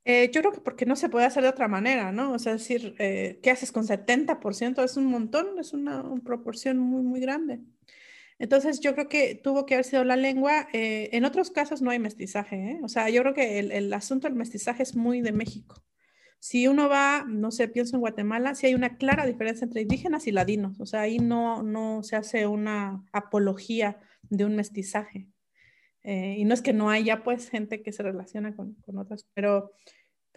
Eh, 0.08 0.30
yo 0.32 0.40
creo 0.40 0.52
que 0.52 0.60
porque 0.60 0.86
no 0.86 0.94
se 0.94 1.08
puede 1.08 1.26
hacer 1.26 1.42
de 1.42 1.48
otra 1.48 1.66
manera, 1.66 2.12
¿no? 2.12 2.32
O 2.32 2.38
sea, 2.38 2.52
decir, 2.52 2.94
eh, 3.00 3.40
¿qué 3.42 3.50
haces 3.50 3.72
con 3.72 3.84
70%? 3.84 4.84
Es 4.84 4.96
un 4.96 5.06
montón, 5.06 5.58
es 5.58 5.72
una, 5.72 6.04
proporción 6.24 6.78
muy, 6.78 7.02
muy 7.02 7.18
grande. 7.18 7.60
Entonces, 8.38 8.78
yo 8.78 8.94
creo 8.94 9.08
que 9.08 9.34
tuvo 9.34 9.66
que 9.66 9.74
haber 9.74 9.84
sido 9.84 10.04
la 10.04 10.14
lengua. 10.14 10.68
Eh, 10.72 11.08
en 11.12 11.24
otros 11.24 11.50
casos 11.50 11.82
no 11.82 11.90
hay 11.90 11.98
mestizaje, 11.98 12.56
¿eh? 12.56 12.80
O 12.84 12.88
sea, 12.88 13.10
yo 13.10 13.20
creo 13.22 13.34
que 13.34 13.58
el, 13.58 13.72
el, 13.72 13.92
asunto 13.92 14.28
del 14.28 14.36
mestizaje 14.36 14.84
es 14.84 14.94
muy 14.94 15.22
de 15.22 15.32
México. 15.32 15.82
Si 16.38 16.68
uno 16.68 16.88
va, 16.88 17.24
no 17.26 17.50
sé, 17.50 17.66
pienso 17.66 17.96
en 17.96 18.00
Guatemala, 18.00 18.54
sí 18.54 18.66
hay 18.66 18.74
una 18.76 18.98
clara 18.98 19.26
diferencia 19.26 19.64
entre 19.64 19.82
indígenas 19.82 20.28
y 20.28 20.32
ladinos. 20.32 20.78
O 20.80 20.86
sea, 20.86 21.00
ahí 21.00 21.18
no, 21.18 21.64
no 21.64 22.04
se 22.04 22.14
hace 22.14 22.46
una 22.46 23.04
apología 23.12 23.98
de 24.30 24.44
un 24.44 24.54
mestizaje. 24.54 25.26
y 26.04 26.44
no 26.44 26.54
es 26.54 26.62
que 26.62 26.72
no 26.72 26.90
haya, 26.90 27.24
pues, 27.24 27.50
gente 27.50 27.82
que 27.82 27.92
se 27.92 28.04
relaciona 28.04 28.54
con, 28.54 28.74
con 28.74 28.98
otras, 28.98 29.26
pero 29.34 29.72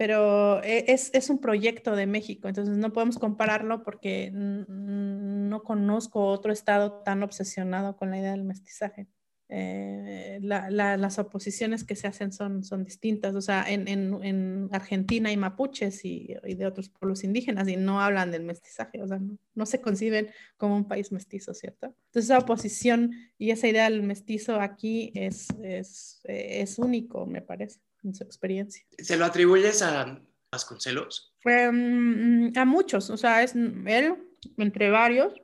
pero 0.00 0.62
e, 0.64 0.86
es, 0.88 1.10
es, 1.12 1.28
un 1.28 1.40
proyecto 1.40 1.94
de 1.94 2.06
México, 2.06 2.48
entonces 2.48 2.74
no 2.78 2.90
podemos 2.90 3.18
compararlo 3.18 3.82
porque 3.82 4.30
no 4.32 5.62
conozco 5.62 6.24
otro 6.24 6.54
estado 6.54 7.02
tan 7.02 7.22
obsesionado 7.22 7.98
con 7.98 8.10
la 8.10 8.18
idea 8.18 8.30
del 8.30 8.44
mestizaje. 8.44 9.08
Eh, 9.50 10.38
las 10.40 11.18
oposiciones 11.18 11.84
que 11.84 11.96
se 11.96 12.06
hacen 12.06 12.32
son, 12.32 12.64
son 12.64 12.82
distintas, 12.82 13.34
o 13.34 13.42
sea, 13.42 13.62
en, 13.68 13.88
en, 13.88 14.24
en 14.24 14.70
Argentina 14.72 15.28
hay 15.28 15.36
mapuches 15.36 16.02
y, 16.06 16.34
y, 16.44 16.54
de 16.54 16.66
otros 16.66 16.88
pueblos 16.88 17.22
indígenas 17.22 17.68
y 17.68 17.76
no 17.76 18.00
hablan 18.00 18.30
del 18.30 18.44
mestizaje, 18.44 19.02
o 19.02 19.06
sea, 19.06 19.18
no, 19.18 19.36
no 19.54 19.66
se 19.66 19.82
conciben 19.82 20.30
como 20.56 20.76
un 20.76 20.88
país 20.88 21.12
mestizo, 21.12 21.52
¿cierto? 21.52 21.94
Entonces 22.06 22.24
esa 22.24 22.38
oposición 22.38 23.12
y 23.36 23.50
esa 23.50 23.68
idea 23.68 23.84
del 23.84 24.02
mestizo 24.02 24.62
aquí 24.62 25.12
es, 25.14 25.48
es, 25.62 26.22
es 26.24 26.78
único, 26.78 27.26
me 27.26 27.42
parece 27.42 27.80
en 28.04 28.14
su 28.14 28.24
experiencia. 28.24 28.84
¿Se 28.98 29.16
lo 29.16 29.24
atribuyes 29.24 29.82
a 29.82 30.20
Vasconcelos? 30.52 31.34
Um, 31.44 32.52
a 32.56 32.64
muchos, 32.64 33.10
o 33.10 33.16
sea, 33.16 33.42
es 33.42 33.54
él, 33.54 34.16
entre 34.56 34.90
varios, 34.90 35.34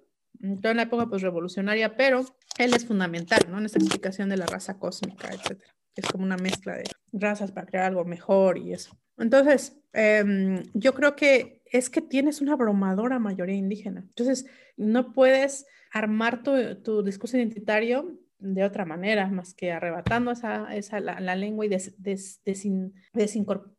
en 0.41 0.61
toda 0.61 0.75
la 0.75 0.83
época 0.83 1.07
pues 1.07 1.23
revolucionaria, 1.23 1.97
pero 1.97 2.25
él 2.59 2.75
es 2.75 2.87
fundamental, 2.87 3.41
¿no? 3.49 3.59
En 3.59 3.67
esta 3.67 3.79
explicación 3.79 4.29
de 4.29 4.37
la 4.37 4.47
raza 4.47 4.79
cósmica, 4.79 5.29
etcétera. 5.29 5.75
Es 5.95 6.07
como 6.07 6.25
una 6.25 6.37
mezcla 6.37 6.77
de 6.77 6.85
razas 7.13 7.53
para 7.53 7.67
crear 7.67 7.87
algo 7.87 8.05
mejor 8.05 8.59
y 8.59 8.73
eso. 8.73 8.99
Entonces, 9.17 9.79
em, 9.93 10.63
yo 10.75 10.95
creo 10.95 11.17
que 11.17 11.63
es 11.65 11.89
que 11.89 12.03
tienes 12.03 12.41
una 12.41 12.53
abrumadora 12.53 13.19
mayoría 13.19 13.55
indígena. 13.55 14.01
Entonces, 14.01 14.47
no 14.77 15.13
puedes 15.15 15.67
armar 15.91 16.43
tu, 16.43 16.53
tu 16.83 17.03
discurso 17.03 17.39
identitario 17.39 18.19
de 18.39 18.65
otra 18.65 18.85
manera, 18.85 19.27
más 19.29 19.55
que 19.55 19.73
arrebatando 19.73 20.31
esa, 20.31 20.75
esa 20.75 21.01
la, 21.01 21.35
lengua 21.35 21.65
y 21.65 21.69
des, 21.69 21.95
des, 22.03 22.43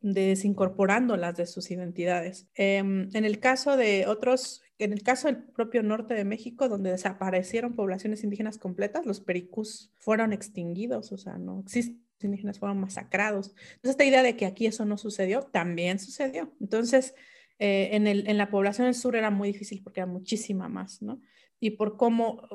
desincorporándolas 0.02 1.38
de 1.38 1.46
sus 1.46 1.70
identidades. 1.70 2.48
Em, 2.56 3.10
en 3.14 3.26
el 3.26 3.40
caso 3.40 3.78
de 3.78 4.06
otros, 4.08 4.64
en 4.80 4.94
el 4.94 5.04
caso 5.04 5.28
del 5.28 5.44
propio 5.44 5.84
norte 5.84 6.14
de 6.14 6.26
México, 6.26 6.70
donde 6.70 6.92
desaparecieron 6.92 7.76
poblaciones 7.76 8.24
indígenas 8.24 8.58
completas, 8.58 9.06
los 9.06 9.22
pericús 9.22 9.94
fueron 9.98 10.34
extinguidos, 10.34 11.12
o 11.12 11.18
sea, 11.18 11.38
no 11.38 11.62
existen 11.62 12.08
indígenas 12.26 12.60
fueron 12.60 12.80
masacrados. 12.80 13.54
Entonces, 13.76 13.92
esta 13.92 14.06
idea 14.06 14.24
de 14.24 14.36
que 14.36 14.48
aquí 14.48 14.66
eso 14.66 14.86
no 14.86 14.98
sucedió, 14.98 15.44
también 15.44 16.00
sucedió. 16.00 16.52
Entonces, 16.60 17.14
eh, 17.60 17.90
en, 17.94 18.08
el, 18.08 18.28
en, 18.28 18.38
la 18.38 18.50
población 18.50 18.86
del 18.86 18.96
sur 18.96 19.16
era 19.16 19.30
muy 19.30 19.50
difícil 19.50 19.82
porque 19.84 20.00
era 20.00 20.08
muchísima 20.08 20.68
más, 20.70 21.02
¿no? 21.02 21.22
Y 21.60 21.72
por 21.72 21.98
cómo 21.98 22.48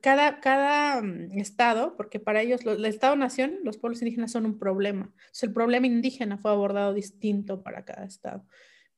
cada, 0.00 0.40
cada 0.40 1.00
mm, 1.00 1.38
estado, 1.38 1.96
porque 1.96 2.20
para 2.20 2.42
ellos 2.42 2.60
el 2.66 2.84
estado-nación, 2.84 3.58
los 3.64 3.78
pueblos 3.78 4.02
indígenas 4.02 4.32
son 4.32 4.46
un 4.46 4.58
problema. 4.58 5.10
Entonces, 5.12 5.44
el 5.44 5.52
problema 5.52 5.86
indígena 5.86 6.38
fue 6.38 6.50
abordado 6.50 6.92
distinto 6.92 7.62
para 7.62 7.84
cada 7.84 8.04
estado. 8.04 8.44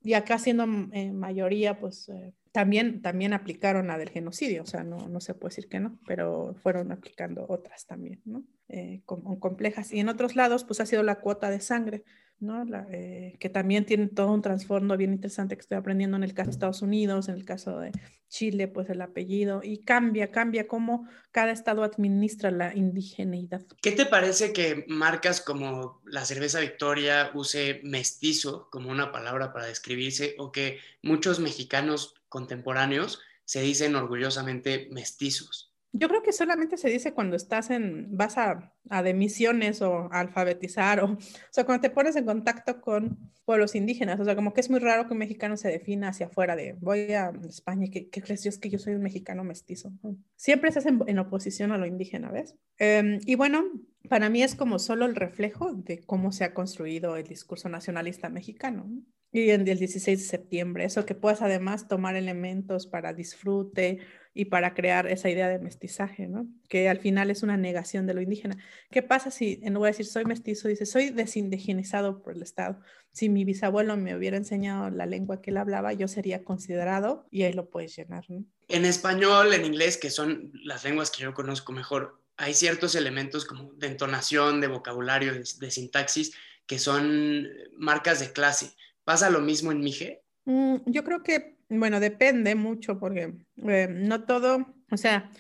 Y 0.05 0.15
acá 0.15 0.39
siendo 0.39 0.65
eh, 0.93 1.13
mayoría, 1.13 1.79
pues 1.79 2.09
eh, 2.09 2.35
también, 2.51 3.03
también 3.03 3.33
aplicaron 3.33 3.87
la 3.87 3.99
del 3.99 4.11
genocidio, 4.11 4.63
o 4.63 4.67
sea, 4.67 4.83
no, 4.83 5.09
no 5.09 5.21
se 5.21 5.35
puede 5.35 5.55
decir 5.55 5.69
que 5.69 5.81
no, 5.81 5.99
pero 6.07 6.55
fueron 6.63 6.91
aplicando 6.91 7.47
otras 7.49 7.87
también, 7.87 8.21
¿no? 8.25 8.43
Eh, 8.69 9.03
complejas. 9.05 9.93
Y 9.93 10.01
en 10.01 10.09
otros 10.09 10.35
lados, 10.35 10.65
pues 10.65 10.81
ha 10.81 10.87
sido 10.87 11.03
la 11.03 11.21
cuota 11.21 11.51
de 11.51 11.61
sangre. 11.61 12.05
¿No? 12.41 12.65
Eh, 12.91 13.37
que 13.39 13.49
también 13.49 13.87
tiene 13.87 14.09
todo 14.09 14.33
un 14.33 14.43
trasfondo 14.43 14.97
bien 14.97 15.13
interesante 15.13 15.57
que 15.57 15.61
estoy 15.61 15.79
aprendiendo 15.79 16.17
en 16.17 16.25
el 16.25 16.35
caso 16.35 16.47
de 16.47 16.53
Estados 16.53 16.83
Unidos, 16.83 17.29
en 17.29 17.37
el 17.37 17.45
caso 17.45 17.79
de 17.79 17.93
Chile, 18.29 18.69
pues 18.69 18.89
el 18.91 19.01
apellido, 19.01 19.61
y 19.63 19.85
cambia, 19.85 20.31
cambia 20.31 20.67
cómo 20.67 21.09
cada 21.31 21.53
estado 21.53 21.85
administra 21.85 22.51
la 22.51 22.75
indigeneidad. 22.75 23.63
¿Qué 23.81 23.93
te 23.93 24.07
parece 24.07 24.53
que 24.53 24.85
marcas 24.89 25.41
como 25.41 26.01
la 26.05 26.25
cerveza 26.25 26.61
Victoria 26.61 27.31
use 27.35 27.81
mestizo 27.85 28.69
como 28.71 28.91
una 28.91 29.13
palabra 29.13 29.53
para 29.53 29.67
describirse 29.67 30.35
o 30.39 30.51
que 30.51 30.79
muchos 31.03 31.41
mexicanos 31.41 32.15
contemporáneos 32.29 33.21
se 33.45 33.61
dicen 33.61 33.97
orgullosamente 33.97 34.89
mestizos? 34.91 35.72
Yo 35.95 36.09
creo 36.09 36.23
que 36.23 36.33
solamente 36.33 36.79
se 36.79 36.89
dice 36.89 37.13
cuando 37.13 37.37
estás 37.37 37.71
en, 37.71 38.17
vas 38.17 38.39
a, 38.39 38.73
a 38.89 39.03
de 39.03 39.13
misiones 39.13 39.83
o 39.83 40.09
a 40.11 40.21
alfabetizar, 40.21 41.01
o, 41.01 41.07
o 41.13 41.19
sea, 41.51 41.65
cuando 41.65 41.83
te 41.83 41.91
pones 41.91 42.17
en 42.17 42.25
contacto 42.25 42.81
con 42.81 43.31
pueblos 43.45 43.75
indígenas, 43.75 44.19
o 44.19 44.25
sea, 44.25 44.35
como 44.35 44.55
que 44.55 44.61
es 44.61 44.71
muy 44.71 44.81
raro 44.81 45.07
que 45.07 45.13
un 45.13 45.19
mexicano 45.19 45.57
se 45.57 45.69
defina 45.69 46.09
hacia 46.09 46.27
afuera 46.27 46.57
de, 46.57 46.75
voy 46.81 47.13
a 47.13 47.31
España, 47.49 47.89
¿qué, 47.93 48.09
qué 48.09 48.23
crees? 48.23 48.43
Yo 48.43 48.49
es 48.49 48.59
que 48.59 48.71
yo 48.71 48.79
soy 48.79 48.95
un 48.95 49.03
mexicano 49.03 49.45
mestizo. 49.45 49.93
Siempre 50.37 50.73
se 50.73 50.79
hace 50.79 50.89
en, 50.89 51.19
oposición 51.19 51.73
a 51.73 51.79
lo 51.79 51.87
indígena, 51.87 52.31
¿ves? 52.31 52.57
Em, 52.79 53.19
y 53.27 53.35
bueno, 53.35 53.65
para 54.09 54.31
mí 54.31 54.43
es 54.43 54.55
como 54.55 54.79
solo 54.79 55.05
el 55.07 55.15
reflejo 55.15 55.75
de 55.75 56.01
cómo 56.05 56.33
se 56.33 56.45
ha 56.45 56.55
construido 56.55 57.17
el 57.17 57.25
discurso 57.25 57.69
nacionalista 57.69 58.29
mexicano. 58.29 58.91
Y 59.35 59.51
en 59.51 59.67
el 59.67 59.79
16 59.79 60.19
de 60.19 60.25
septiembre, 60.25 60.85
eso 60.85 61.07
que 61.07 61.15
puedas 61.15 61.41
además 61.41 61.89
tomar 61.89 62.17
elementos 62.17 62.87
para 62.87 63.15
disfrute, 63.15 63.99
y 64.35 64.47
para 64.47 64.75
crear 64.75 65.07
esa 65.07 65.29
idea 65.29 65.49
de 65.49 65.59
mestizaje, 65.59 66.27
¿no? 66.27 66.47
Que 66.69 66.89
al 66.89 66.99
final 66.99 67.31
es 67.31 67.43
una 67.43 67.57
negación 67.57 68.07
de 68.07 68.15
lo 68.15 68.23
indígena. 68.23 68.57
¿Qué 68.91 69.03
pasa 69.03 69.31
si, 69.31 69.61
en 69.63 69.75
lugar 69.75 69.93
de 69.93 69.99
decir 69.99 70.13
soy 70.13 70.25
mestizo, 70.25 70.69
dice 70.69 70.87
soy 70.87 71.11
desindigenizado 71.11 72.23
por 72.23 72.35
el 72.35 72.43
Estado? 72.43 72.81
Si 73.13 73.29
mi 73.29 73.45
bisabuelo 73.45 73.97
me 73.97 74.17
hubiera 74.17 74.39
enseñado 74.39 74.89
la 74.91 75.05
lengua 75.05 75.43
que 75.43 75.51
él 75.51 75.59
hablaba, 75.59 75.93
yo 75.93 76.09
sería 76.09 76.45
considerado 76.45 77.27
y 77.31 77.43
ahí 77.43 77.53
lo 77.53 77.69
puedes 77.69 77.95
llenar, 77.95 78.25
¿no? 78.29 78.45
En 78.69 78.87
español, 78.87 79.53
en 79.53 79.67
inglés, 79.67 79.99
que 79.99 80.11
son 80.11 80.51
las 80.65 80.85
lenguas 80.85 81.11
que 81.11 81.23
yo 81.25 81.35
conozco 81.35 81.73
mejor, 81.73 82.23
hay 82.37 82.55
ciertos 82.55 82.95
elementos 82.95 83.45
como 83.45 83.73
de 83.75 83.89
entonación, 83.89 84.61
de 84.61 84.69
vocabulario, 84.69 85.35
de, 85.35 85.71
sintaxis, 85.71 86.33
que 86.67 86.79
son 86.79 87.49
marcas 87.77 88.21
de 88.21 88.33
clase. 88.33 88.73
¿Pasa 89.05 89.29
lo 89.29 89.41
mismo 89.41 89.73
en 89.73 89.81
Mije? 89.81 90.23
Mm, 90.45 90.77
yo 90.87 91.05
creo 91.05 91.23
que 91.23 91.57
bueno, 91.79 92.01
depende 92.01 92.55
mucho 92.55 92.99
porque 92.99 93.35
eh, 93.57 93.89
no 93.91 94.25
todo, 94.25 94.75
o 94.91 94.97
sea, 94.97 95.31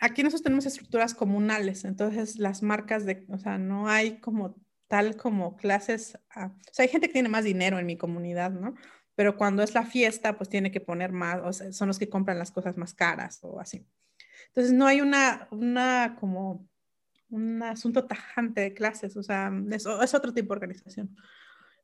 aquí 0.00 0.22
nosotros 0.22 0.42
tenemos 0.42 0.66
estructuras 0.66 1.14
comunales, 1.14 1.84
entonces 1.84 2.38
las 2.38 2.62
marcas 2.62 3.04
de, 3.04 3.26
o 3.28 3.38
sea, 3.38 3.58
no 3.58 3.88
hay 3.88 4.18
como 4.18 4.56
tal 4.88 5.16
como 5.16 5.56
clases, 5.56 6.18
o 6.36 6.54
sea, 6.72 6.84
hay 6.84 6.88
gente 6.88 7.08
que 7.08 7.14
tiene 7.14 7.28
más 7.28 7.44
dinero 7.44 7.78
en 7.78 7.86
mi 7.86 7.96
comunidad, 7.96 8.52
¿no? 8.52 8.74
Pero 9.14 9.36
cuando 9.36 9.62
es 9.62 9.74
la 9.74 9.84
fiesta, 9.84 10.36
pues 10.36 10.48
tiene 10.48 10.70
que 10.70 10.80
poner 10.80 11.12
más, 11.12 11.40
o 11.42 11.52
sea, 11.52 11.72
son 11.72 11.88
los 11.88 11.98
que 11.98 12.08
compran 12.08 12.38
las 12.38 12.52
cosas 12.52 12.76
más 12.76 12.94
caras 12.94 13.40
o 13.42 13.60
así. 13.60 13.86
Entonces 14.48 14.72
no 14.72 14.86
hay 14.86 15.00
una, 15.00 15.48
una 15.50 16.16
como 16.20 16.68
un 17.30 17.62
asunto 17.62 18.06
tajante 18.06 18.60
de 18.60 18.74
clases, 18.74 19.16
o 19.16 19.22
sea, 19.22 19.50
es, 19.70 19.86
es 19.86 20.14
otro 20.14 20.32
tipo 20.32 20.54
de 20.54 20.58
organización. 20.58 21.16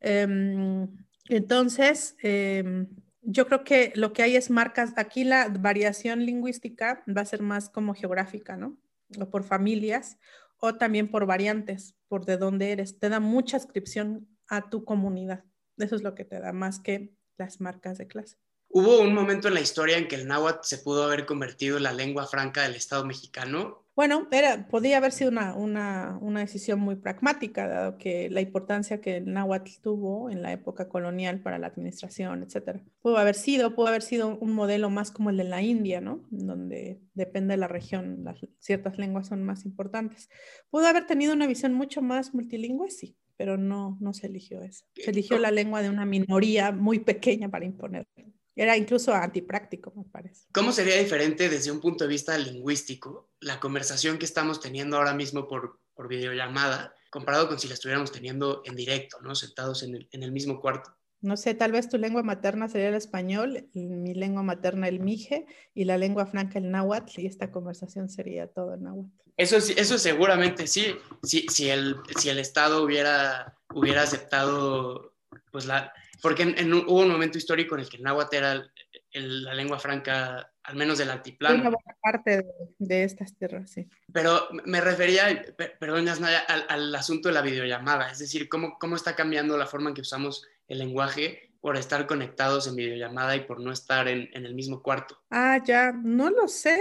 Em, 0.01 0.89
entonces, 1.29 2.17
eh, 2.23 2.87
yo 3.23 3.47
creo 3.47 3.65
que 3.65 3.93
lo 3.95 4.13
que 4.13 4.23
hay 4.23 4.37
es 4.37 4.51
marcas, 4.51 4.93
aquí 4.97 5.25
la 5.25 5.49
variación 5.49 6.27
lingüística 6.27 7.03
va 7.09 7.23
a 7.23 7.27
ser 7.27 7.43
más 7.43 7.71
como 7.71 7.95
geográfica, 7.95 8.57
¿no? 8.57 8.77
O 9.19 9.31
por 9.31 9.45
familias 9.45 10.19
o 10.59 10.75
también 10.75 11.11
por 11.11 11.27
variantes, 11.27 11.97
por 12.09 12.25
de 12.25 12.37
dónde 12.37 12.73
eres. 12.73 12.99
Te 12.99 13.09
da 13.09 13.21
mucha 13.21 13.57
inscripción 13.57 14.29
a 14.49 14.71
tu 14.71 14.85
comunidad. 14.85 15.45
Eso 15.77 15.97
es 15.97 16.03
lo 16.03 16.15
que 16.15 16.25
te 16.25 16.41
da 16.41 16.53
más 16.53 16.81
que 16.81 17.15
las 17.37 17.61
marcas 17.61 17.99
de 17.99 18.07
clase. 18.07 18.37
Hubo 18.73 19.01
un 19.01 19.15
momento 19.15 19.49
en 19.49 19.55
la 19.55 19.61
historia 19.61 19.99
en 19.99 20.09
que 20.09 20.17
el 20.17 20.27
náhuatl 20.27 20.61
se 20.63 20.79
pudo 20.79 21.05
haber 21.05 21.27
convertido 21.27 21.77
en 21.77 21.83
la 21.83 21.93
lengua 21.93 22.27
franca 22.27 22.63
del 22.63 22.75
Estado 22.75 23.05
mexicano 23.05 23.83
bueno, 23.95 24.27
era, 24.31 24.69
podía 24.69 24.97
haber 24.97 25.13
sido 25.13 25.31
una, 25.31 25.55
una, 25.55 26.19
una, 26.23 26.41
decisión 26.41 26.81
muy 26.81 26.97
pragmática, 26.97 27.69
dado 27.69 27.99
que 27.99 28.31
la 28.31 28.41
importancia 28.41 29.03
que 29.03 29.19
el 29.19 29.31
náhuatl 29.31 29.71
tuvo 29.83 30.31
en 30.31 30.41
la 30.41 30.51
época 30.51 30.89
colonial 30.89 31.41
para 31.41 31.59
la 31.59 31.67
administración, 31.67 32.43
etcétera. 32.43 32.81
Pudo 33.03 33.19
haber 33.19 33.35
sido, 33.35 33.75
pudo 33.75 33.89
haber 33.89 34.01
sido 34.01 34.39
un 34.39 34.55
modelo 34.55 34.89
más 34.89 35.11
como 35.11 35.29
el 35.29 35.37
de 35.37 35.45
la 35.45 35.61
India, 35.61 36.01
¿no? 36.01 36.25
Donde 36.31 37.03
depende 37.13 37.53
de 37.53 37.59
la 37.59 37.69
región, 37.69 38.25
las, 38.25 38.39
ciertas 38.61 38.97
lenguas 38.97 39.27
son 39.27 39.45
más 39.45 39.67
importantes. 39.67 40.31
Pudo 40.71 40.87
haber 40.87 41.07
tenido 41.07 41.35
una 41.35 41.47
visión 41.47 41.75
mucho 41.75 42.01
más 42.01 42.33
multilingüe, 42.33 42.91
sí, 42.91 43.19
pero 43.37 43.59
no, 43.59 43.99
no 44.01 44.15
se 44.15 44.27
eligió 44.27 44.63
eso. 44.63 44.87
Se 44.95 45.11
eligió 45.11 45.39
la 45.39 45.51
lengua 45.51 45.83
de 45.83 45.91
una 45.91 46.07
minoría 46.07 46.73
muy 46.73 47.01
pequeña 47.01 47.51
para 47.51 47.67
imponer. 47.67 48.07
Era 48.55 48.77
incluso 48.77 49.15
antipráctico, 49.15 49.93
me 49.97 50.05
parece. 50.05 50.47
¿Cómo 50.53 50.73
sería 50.73 50.97
diferente 50.97 51.49
desde 51.49 51.71
un 51.71 51.81
punto 51.81 52.05
de 52.05 52.11
vista 52.11 52.37
lingüístico 52.37 53.31
la 53.41 53.59
conversación 53.59 54.19
que 54.19 54.27
estamos 54.27 54.61
teniendo 54.61 54.97
ahora 54.97 55.15
mismo 55.15 55.49
por, 55.49 55.81
por 55.95 56.09
videollamada 56.09 56.95
comparado 57.11 57.47
con 57.49 57.59
si 57.59 57.69
la 57.69 57.75
estuviéramos 57.75 58.11
teniendo 58.11 58.63
en 58.65 58.75
directo, 58.75 59.21
¿no? 59.21 59.35
Sentados 59.35 59.83
en 59.83 59.97
el, 59.97 60.09
en 60.13 60.23
el 60.23 60.33
mismo 60.33 60.61
cuarto? 60.61 60.97
No 61.21 61.37
sé, 61.37 61.55
tal 61.55 61.71
vez 61.71 61.89
tu 61.89 61.99
lengua 61.99 62.23
materna 62.23 62.69
sería 62.69 62.89
el 62.89 62.95
español, 62.95 63.69
mi 63.75 64.13
lengua 64.13 64.43
materna 64.43 64.89
el 64.89 64.99
mije 64.99 65.47
y 65.73 65.85
la 65.85 65.97
lengua 65.97 66.27
franca 66.27 66.59
el 66.59 66.71
náhuatl 66.71 67.21
y 67.21 67.27
esta 67.27 67.53
conversación 67.53 68.09
sería 68.09 68.49
todo 68.49 68.75
el 68.75 68.83
náhuatl. 68.83 69.13
Eso, 69.37 69.57
eso 69.57 69.99
seguramente 69.99 70.67
sí, 70.67 70.97
si, 71.23 71.47
si, 71.49 71.69
el, 71.69 71.97
si 72.19 72.29
el 72.29 72.39
Estado 72.39 72.83
hubiera, 72.83 73.57
hubiera 73.73 74.03
aceptado 74.03 75.15
pues 75.53 75.67
la, 75.67 75.93
porque 76.23 76.45
en, 76.45 76.73
hubo 76.73 77.01
un 77.01 77.11
momento 77.11 77.37
histórico 77.37 77.75
en 77.75 77.81
el 77.81 77.89
que 77.89 77.97
el 77.97 78.05
náhuatl 78.05 78.37
era 78.37 78.65
la 79.13 79.55
lengua 79.55 79.79
franca, 79.81 80.53
al 80.63 80.77
menos 80.77 80.99
del 80.99 81.11
altiplano. 81.11 81.57
Una 81.57 81.71
buena 81.71 81.97
parte 82.01 82.47
de, 82.79 83.05
estas 83.05 83.37
tierras, 83.37 83.71
sí. 83.71 83.89
Pero 84.13 84.49
me 84.65 84.81
refería, 84.81 85.45
perdón, 85.81 86.09
al, 86.09 86.65
al, 86.69 86.95
asunto 86.95 87.29
de 87.29 87.35
la 87.35 87.43
videollamada, 87.43 88.11
es 88.11 88.21
decir, 88.21 88.49
cómo, 88.49 88.79
cómo 88.79 88.95
está 88.95 89.17
cambiando 89.17 89.59
la 89.59 89.67
forma 89.67 89.89
en 89.89 89.95
que 89.95 90.01
usamos 90.01 90.47
el 90.69 90.79
lenguaje 90.79 91.51
por 91.61 91.77
estar 91.77 92.07
conectados 92.07 92.69
en 92.69 92.77
videollamada 92.77 93.35
y 93.37 93.41
por 93.41 93.61
no 93.61 93.73
estar 93.73 94.07
en, 94.07 94.29
en, 94.33 94.47
el 94.47 94.55
mismo 94.55 94.81
cuarto. 94.81 95.19
Ah, 95.31 95.61
ya, 95.65 95.93
no 95.93 96.31
lo 96.31 96.47
sé. 96.47 96.79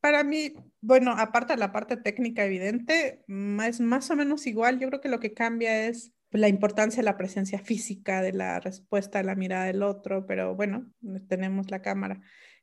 Para 0.00 0.22
mí, 0.22 0.52
bueno, 0.82 1.12
aparte 1.16 1.54
de 1.54 1.58
la 1.58 1.72
parte 1.72 1.96
técnica 1.96 2.44
evidente, 2.44 3.24
es 3.66 3.80
más 3.80 4.10
o 4.10 4.16
menos 4.16 4.46
igual. 4.46 4.78
Yo 4.78 4.88
creo 4.88 5.00
que 5.00 5.08
lo 5.08 5.20
que 5.20 5.34
cambia 5.34 5.86
es 5.86 6.12
la 6.32 6.48
importancia 6.48 7.00
de 7.00 7.04
la 7.04 7.16
presencia 7.16 7.58
física, 7.58 8.22
de 8.22 8.32
la 8.32 8.58
respuesta 8.60 9.18
a 9.18 9.22
la 9.22 9.34
mirada 9.34 9.66
del 9.66 9.82
otro, 9.82 10.26
pero 10.26 10.54
bueno, 10.54 10.90
tenemos 11.28 11.70
la 11.70 11.82
cámara. 11.82 12.20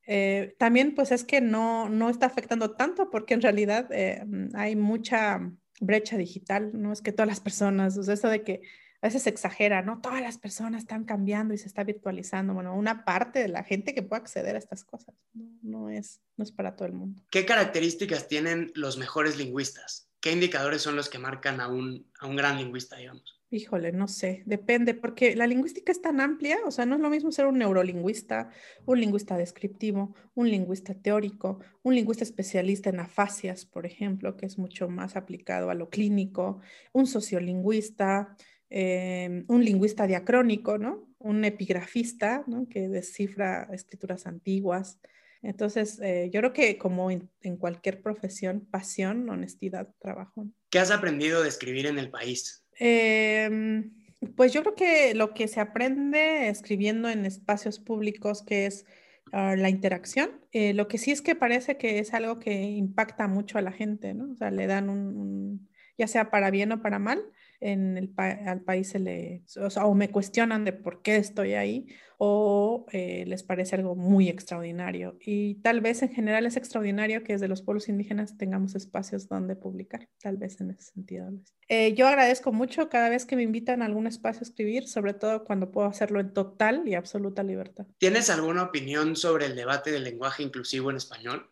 Eh, 0.07 0.55
también 0.57 0.95
pues 0.95 1.11
es 1.11 1.23
que 1.23 1.39
no, 1.39 1.87
no 1.87 2.09
está 2.09 2.25
afectando 2.25 2.71
tanto 2.71 3.09
porque 3.11 3.35
en 3.35 3.41
realidad 3.41 3.87
eh, 3.91 4.25
hay 4.55 4.75
mucha 4.75 5.51
brecha 5.79 6.17
digital, 6.17 6.71
no 6.73 6.91
es 6.91 7.01
que 7.01 7.11
todas 7.11 7.27
las 7.27 7.39
personas, 7.39 7.97
o 7.97 8.03
sea, 8.03 8.15
eso 8.15 8.27
de 8.27 8.43
que 8.43 8.61
a 9.01 9.07
veces 9.07 9.23
se 9.23 9.29
exagera, 9.29 9.81
¿no? 9.81 10.01
Todas 10.01 10.21
las 10.21 10.37
personas 10.37 10.81
están 10.81 11.05
cambiando 11.05 11.53
y 11.53 11.57
se 11.57 11.67
está 11.67 11.85
virtualizando. 11.85 12.53
Bueno, 12.53 12.75
una 12.75 13.05
parte 13.05 13.39
de 13.39 13.47
la 13.47 13.63
gente 13.63 13.93
que 13.93 14.01
puede 14.01 14.21
acceder 14.21 14.55
a 14.55 14.59
estas 14.59 14.83
cosas, 14.83 15.15
no, 15.33 15.45
no 15.61 15.89
es, 15.89 16.19
no 16.35 16.43
es 16.43 16.51
para 16.51 16.75
todo 16.75 16.87
el 16.87 16.93
mundo. 16.93 17.23
¿Qué 17.29 17.45
características 17.45 18.27
tienen 18.27 18.71
los 18.75 18.97
mejores 18.97 19.37
lingüistas? 19.37 20.09
¿Qué 20.19 20.33
indicadores 20.33 20.81
son 20.81 20.97
los 20.97 21.07
que 21.07 21.17
marcan 21.17 21.61
a 21.61 21.69
un, 21.69 22.11
a 22.19 22.27
un 22.27 22.35
gran 22.35 22.57
lingüista, 22.57 22.97
digamos? 22.97 23.38
Híjole, 23.51 23.91
no 23.91 24.07
sé, 24.07 24.43
depende, 24.45 24.93
porque 24.93 25.35
la 25.35 25.47
lingüística 25.47 25.91
es 25.91 26.01
tan 26.03 26.21
amplia, 26.21 26.59
o 26.67 26.71
sea, 26.71 26.85
no 26.85 26.95
es 26.95 27.01
lo 27.01 27.09
mismo 27.09 27.31
ser 27.31 27.47
un 27.47 27.57
neurolingüista, 27.57 28.51
un 28.85 28.99
lingüista 28.99 29.37
descriptivo, 29.37 30.15
un 30.35 30.51
lingüista 30.51 30.93
teórico, 30.93 31.59
un 31.81 31.95
lingüista 31.95 32.23
especialista 32.23 32.91
en 32.91 32.99
afasias, 32.99 33.65
por 33.65 33.87
ejemplo, 33.87 34.37
que 34.37 34.45
es 34.45 34.59
mucho 34.59 34.87
más 34.87 35.15
aplicado 35.15 35.71
a 35.71 35.73
lo 35.73 35.89
clínico, 35.89 36.59
un 36.93 37.07
sociolingüista, 37.07 38.35
em, 38.69 39.45
un 39.47 39.65
lingüista 39.65 40.05
diacrónico, 40.05 40.77
¿no? 40.77 41.09
Un 41.17 41.43
epigrafista, 41.43 42.43
¿no? 42.45 42.67
Que 42.69 42.87
descifra 42.87 43.67
escrituras 43.71 44.27
antiguas. 44.27 44.99
Entonces, 45.41 45.99
eh, 46.01 46.29
yo 46.31 46.41
creo 46.41 46.53
que 46.53 46.77
como 46.77 47.09
en, 47.09 47.29
cualquier 47.57 48.01
profesión, 48.01 48.67
pasión, 48.69 49.27
honestidad, 49.29 49.89
trabajo. 49.99 50.47
¿Qué 50.69 50.79
has 50.79 50.91
aprendido 50.91 51.41
de 51.41 51.49
escribir 51.49 51.87
en 51.87 51.97
el 51.97 52.11
país? 52.11 52.65
Em, 52.79 53.93
pues 54.35 54.53
yo 54.53 54.61
creo 54.61 54.75
que 54.75 55.13
lo 55.13 55.33
que 55.33 55.47
se 55.47 55.59
aprende 55.59 56.49
escribiendo 56.49 57.09
en 57.09 57.25
espacios 57.25 57.79
públicos, 57.79 58.43
que 58.43 58.65
es 58.65 58.85
ah, 59.31 59.55
la 59.55 59.69
interacción, 59.69 60.31
eh, 60.51 60.73
lo 60.73 60.87
que 60.87 60.97
sí 60.97 61.11
es 61.11 61.21
que 61.21 61.35
parece 61.35 61.77
que 61.77 61.99
es 61.99 62.13
algo 62.13 62.39
que 62.39 62.53
impacta 62.63 63.27
mucho 63.27 63.57
a 63.57 63.61
la 63.61 63.71
gente, 63.71 64.13
¿no? 64.13 64.31
O 64.31 64.35
sea, 64.35 64.51
le 64.51 64.67
dan 64.67 64.89
un 64.89 65.69
ya 65.97 66.07
sea 66.07 66.31
para 66.31 66.49
bien 66.49 66.71
o 66.71 66.81
para 66.81 66.97
mal, 66.97 67.21
en 67.61 67.97
el 67.97 68.13
al 68.17 68.61
país 68.61 68.89
se 68.89 68.99
le, 68.99 69.43
o, 69.81 69.95
me 69.95 70.09
cuestionan 70.09 70.65
de 70.65 70.73
por 70.73 71.01
qué 71.01 71.17
estoy 71.17 71.53
ahí 71.53 71.87
o 72.17 72.85
eh, 72.91 73.23
les 73.27 73.43
parece 73.43 73.75
algo 73.75 73.95
muy 73.95 74.27
extraordinario. 74.27 75.17
Y 75.21 75.55
tal 75.61 75.79
vez 75.79 76.01
en 76.01 76.09
general 76.09 76.45
es 76.45 76.57
extraordinario 76.57 77.23
que 77.23 77.33
desde 77.33 77.47
los 77.47 77.61
pueblos 77.61 77.87
indígenas 77.87 78.37
tengamos 78.37 78.75
espacios 78.75 79.29
donde 79.29 79.55
publicar, 79.55 80.09
tal 80.21 80.35
vez 80.35 80.59
en 80.59 80.71
ese 80.71 80.91
sentido. 80.91 81.31
Eh, 81.69 81.93
yo 81.93 82.07
agradezco 82.07 82.51
mucho 82.51 82.89
cada 82.89 83.09
vez 83.09 83.25
que 83.25 83.37
me 83.37 83.43
invitan 83.43 83.81
a 83.81 83.85
algún 83.85 84.05
espacio 84.05 84.41
a 84.41 84.43
escribir, 84.43 84.87
sobre 84.87 85.13
todo 85.13 85.45
cuando 85.45 85.71
puedo 85.71 85.87
hacerlo 85.87 86.19
en 86.19 86.33
total 86.33 86.85
y 86.85 86.95
absoluta 86.95 87.41
libertad. 87.41 87.85
¿Tienes 87.97 88.29
alguna 88.29 88.63
opinión 88.63 89.15
sobre 89.15 89.45
el 89.45 89.55
debate 89.55 89.91
del 89.91 90.03
lenguaje 90.03 90.43
inclusivo 90.43 90.89
en 90.89 90.97
español? 90.97 91.49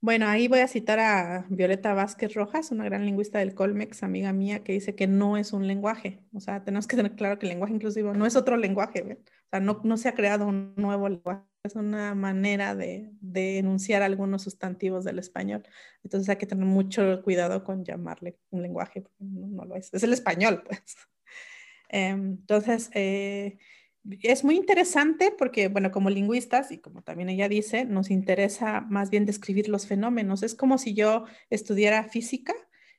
Bueno, 0.00 0.28
ahí 0.28 0.46
voy 0.46 0.60
a 0.60 0.68
citar 0.68 1.00
a 1.00 1.44
Violeta 1.48 1.92
Vázquez 1.92 2.34
Rojas, 2.34 2.70
una 2.70 2.84
gran 2.84 3.04
lingüista 3.04 3.40
del 3.40 3.54
Colmex, 3.54 4.04
amiga 4.04 4.32
mía, 4.32 4.62
que 4.62 4.72
dice 4.72 4.94
que 4.94 5.08
no 5.08 5.36
es 5.36 5.52
un 5.52 5.66
lenguaje. 5.66 6.20
O 6.32 6.38
sea, 6.38 6.62
tenemos 6.62 6.86
que 6.86 6.94
tener 6.94 7.16
claro 7.16 7.38
que 7.40 7.46
el 7.46 7.50
lenguaje 7.50 7.74
inclusivo 7.74 8.14
no 8.14 8.24
es 8.24 8.36
otro 8.36 8.56
lenguaje. 8.56 9.02
O 9.02 9.48
sea, 9.50 9.58
no, 9.58 9.80
no, 9.82 9.96
se 9.96 10.08
ha 10.08 10.14
creado 10.14 10.46
un 10.46 10.72
nuevo 10.76 11.08
lenguaje. 11.08 11.42
Es 11.64 11.74
una 11.74 12.14
manera 12.14 12.76
de, 12.76 13.10
de, 13.20 13.58
enunciar 13.58 14.02
algunos 14.02 14.42
sustantivos 14.42 15.04
del 15.04 15.18
español. 15.18 15.64
Entonces 16.04 16.28
hay 16.28 16.36
que 16.36 16.46
tener 16.46 16.64
mucho 16.64 17.20
cuidado 17.24 17.64
con 17.64 17.84
llamarle 17.84 18.38
un 18.50 18.62
lenguaje, 18.62 19.04
no, 19.18 19.64
lo 19.64 19.74
es. 19.74 19.92
Es 19.92 20.04
el 20.04 20.12
español, 20.12 20.62
pues. 20.64 20.80
Em, 21.90 22.32
entonces, 22.32 22.90
eh, 22.92 23.58
es 24.22 24.44
muy 24.44 24.56
interesante 24.56 25.34
porque, 25.36 25.68
bueno, 25.68 25.90
como 25.90 26.10
lingüistas, 26.10 26.70
y 26.70 26.78
como 26.78 27.02
también 27.02 27.28
ella 27.28 27.48
dice, 27.48 27.84
nos 27.84 28.10
interesa 28.10 28.80
más 28.82 29.10
bien 29.10 29.26
describir 29.26 29.68
los 29.68 29.86
fenómenos. 29.86 30.42
Es 30.42 30.54
como 30.54 30.78
si 30.78 30.94
yo 30.94 31.24
estudiara 31.50 32.04
física 32.04 32.54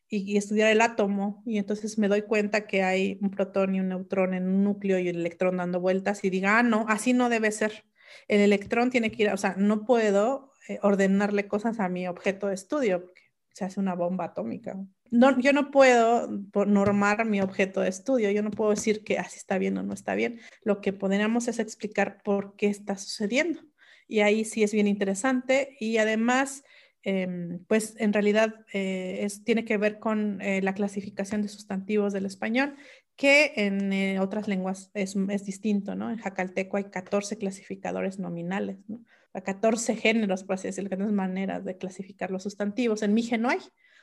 y, 0.07 0.37
estudiara 0.37 0.71
el 0.71 0.81
átomo, 0.81 1.43
y 1.45 1.57
entonces 1.57 1.97
me 1.97 2.07
doy 2.07 2.23
cuenta 2.23 2.67
que 2.67 2.83
hay 2.83 3.19
un 3.21 3.31
protón 3.31 3.75
y 3.75 3.79
un 3.79 3.89
neutrón 3.89 4.33
en 4.33 4.47
un 4.47 4.63
núcleo 4.63 4.99
y 4.99 5.07
el 5.07 5.17
electrón 5.17 5.57
dando 5.57 5.79
vueltas, 5.79 6.23
y 6.23 6.29
diga, 6.29 6.59
ah, 6.59 6.63
no, 6.63 6.85
así 6.87 7.13
no 7.13 7.29
debe 7.29 7.51
ser. 7.51 7.85
El 8.27 8.41
electrón 8.41 8.89
tiene 8.89 9.11
que 9.11 9.23
ir, 9.23 9.29
o 9.29 9.37
sea, 9.37 9.55
no 9.57 9.85
puedo 9.85 10.51
eh, 10.67 10.79
ordenarle 10.81 11.47
cosas 11.47 11.79
a 11.79 11.89
mi 11.89 12.07
objeto 12.07 12.47
de 12.47 12.55
estudio, 12.55 13.01
porque 13.01 13.21
se 13.53 13.65
hace 13.65 13.79
una 13.79 13.95
bomba 13.95 14.25
atómica 14.25 14.75
no, 15.11 15.39
yo 15.39 15.53
no 15.53 15.71
puedo 15.71 16.27
normar 16.65 17.25
mi 17.25 17.41
objeto 17.41 17.81
de 17.81 17.89
estudio, 17.89 18.31
yo 18.31 18.43
no 18.43 18.51
puedo 18.51 18.71
decir 18.71 19.03
que 19.03 19.17
así 19.17 19.37
está 19.37 19.57
bien 19.57 19.77
o 19.77 19.83
no 19.83 19.93
está 19.93 20.15
bien. 20.15 20.39
Lo 20.63 20.81
que 20.81 20.93
podríamos 20.93 21.47
es 21.47 21.59
explicar 21.59 22.21
por 22.23 22.55
qué 22.55 22.67
está 22.67 22.97
sucediendo. 22.97 23.61
Y 24.07 24.21
ahí 24.21 24.45
sí 24.45 24.63
es 24.63 24.73
bien 24.73 24.87
interesante 24.87 25.77
y 25.79 25.97
además, 25.97 26.63
em, 27.03 27.63
pues 27.65 27.95
en 27.97 28.13
realidad 28.13 28.65
eh, 28.73 29.19
es, 29.21 29.43
tiene 29.43 29.65
que 29.65 29.77
ver 29.77 29.99
con 29.99 30.41
eh, 30.41 30.61
la 30.61 30.73
clasificación 30.73 31.41
de 31.41 31.47
sustantivos 31.47 32.13
del 32.13 32.25
español, 32.25 32.75
que 33.15 33.53
en 33.55 33.93
eh, 33.93 34.19
otras 34.19 34.47
lenguas 34.47 34.91
es, 34.93 35.15
es, 35.29 35.45
distinto, 35.45 35.93
¿no? 35.95 36.09
En 36.09 36.17
jacalteco 36.17 36.77
hay 36.77 36.85
14 36.85 37.37
clasificadores 37.37 38.17
nominales, 38.17 38.77
¿no? 38.87 39.03
14 39.33 39.95
géneros, 39.95 40.43
por 40.43 40.55
así 40.55 40.67
decirlo, 40.67 40.89
14 40.89 41.13
maneras 41.13 41.63
de 41.63 41.77
clasificar 41.77 42.31
los 42.31 42.43
sustantivos. 42.43 43.03
En 43.03 43.13
Mije 43.13 43.37
no 43.37 43.49
hay. 43.49 43.59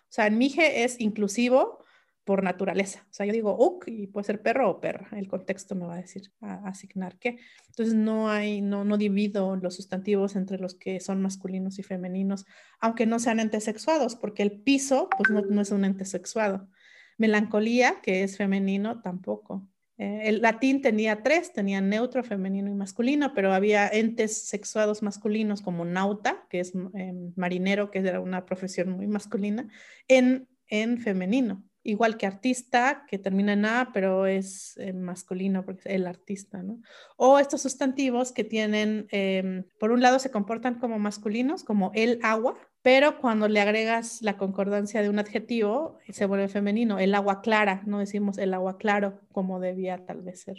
O 0.08 0.12
sea, 0.12 0.30
Mije 0.30 0.84
es 0.84 1.00
inclusivo 1.00 1.84
por 2.26 2.42
naturaleza. 2.42 3.06
O 3.08 3.14
sea, 3.14 3.24
yo 3.24 3.32
digo 3.32 3.56
uk 3.56 3.86
y 3.86 4.08
puede 4.08 4.24
ser 4.24 4.42
perro 4.42 4.68
o 4.68 4.80
perra. 4.80 5.08
El 5.16 5.28
contexto 5.28 5.76
me 5.76 5.86
va 5.86 5.94
a 5.94 6.02
decir, 6.02 6.32
asignar 6.40 7.20
qué. 7.20 7.38
Entonces 7.68 7.94
no 7.94 8.28
hay, 8.28 8.60
no, 8.60 8.84
no 8.84 8.98
divido 8.98 9.54
los 9.54 9.76
sustantivos 9.76 10.34
entre 10.34 10.58
los 10.58 10.74
que 10.74 10.98
son 10.98 11.22
masculinos 11.22 11.78
y 11.78 11.84
femeninos, 11.84 12.44
aunque 12.80 13.06
no 13.06 13.20
sean 13.20 13.38
entes 13.38 13.62
sexuados, 13.62 14.16
porque 14.16 14.42
el 14.42 14.60
piso, 14.60 15.08
pues 15.16 15.30
no, 15.30 15.62
es 15.62 15.70
un 15.70 15.84
ente 15.84 16.04
sexuado. 16.04 16.68
Melancolía, 17.16 18.00
que 18.02 18.24
es 18.24 18.36
femenino, 18.36 19.02
tampoco. 19.02 19.64
Eh, 19.98 20.22
el 20.24 20.42
latín 20.42 20.82
tenía 20.82 21.22
tres, 21.22 21.52
tenía 21.52 21.80
neutro, 21.80 22.22
femenino 22.22 22.70
y 22.70 22.74
masculino, 22.74 23.32
pero 23.35 23.52
había 23.52 23.88
entes 23.88 24.48
sexuados 24.48 25.02
masculinos 25.02 25.62
como 25.62 25.85
nauta, 25.85 26.46
que 26.50 26.61
es 26.61 26.74
em, 26.94 27.32
marinero, 27.37 27.90
que 27.90 28.00
era 28.00 28.20
una 28.20 28.44
profesión 28.44 28.90
muy 28.90 29.06
masculina, 29.06 29.68
en, 30.09 30.48
en 30.68 30.98
femenino. 30.98 31.64
Igual 31.82 32.16
que 32.16 32.26
artista, 32.26 33.06
que 33.09 33.16
termina 33.16 33.52
en 33.52 33.64
A, 33.64 33.90
pero 33.94 34.26
es 34.26 34.76
eh, 34.76 34.92
masculino 34.92 35.64
porque 35.64 35.82
es 35.88 35.94
el 35.94 36.09
artista, 36.09 36.61
¿no? 36.61 36.80
O 37.16 37.38
estos 37.38 37.62
sustantivos 37.62 38.32
que 38.32 38.42
tienen, 38.42 39.06
em, 39.11 39.64
por 39.78 39.92
un 39.92 40.02
lado 40.02 40.18
se 40.18 40.32
comportan 40.32 40.80
como 40.80 40.98
masculinos, 40.98 41.62
como 41.62 41.92
el 41.94 42.18
agua, 42.22 42.59
pero 42.87 43.18
cuando 43.18 43.49
le 43.49 43.61
agregas 43.61 44.22
la 44.22 44.37
concordancia 44.37 45.03
de 45.03 45.09
un 45.09 45.18
adjetivo, 45.18 45.99
se 46.09 46.25
vuelve 46.25 46.46
femenino, 46.46 47.01
el 47.01 47.16
agua 47.16 47.42
clara, 47.42 47.83
no 47.85 47.99
decimos 47.99 48.38
el 48.38 48.55
agua 48.55 48.79
claro 48.79 49.18
como 49.33 49.59
debía 49.59 50.07
tal 50.07 50.22
vez 50.22 50.42
ser. 50.42 50.59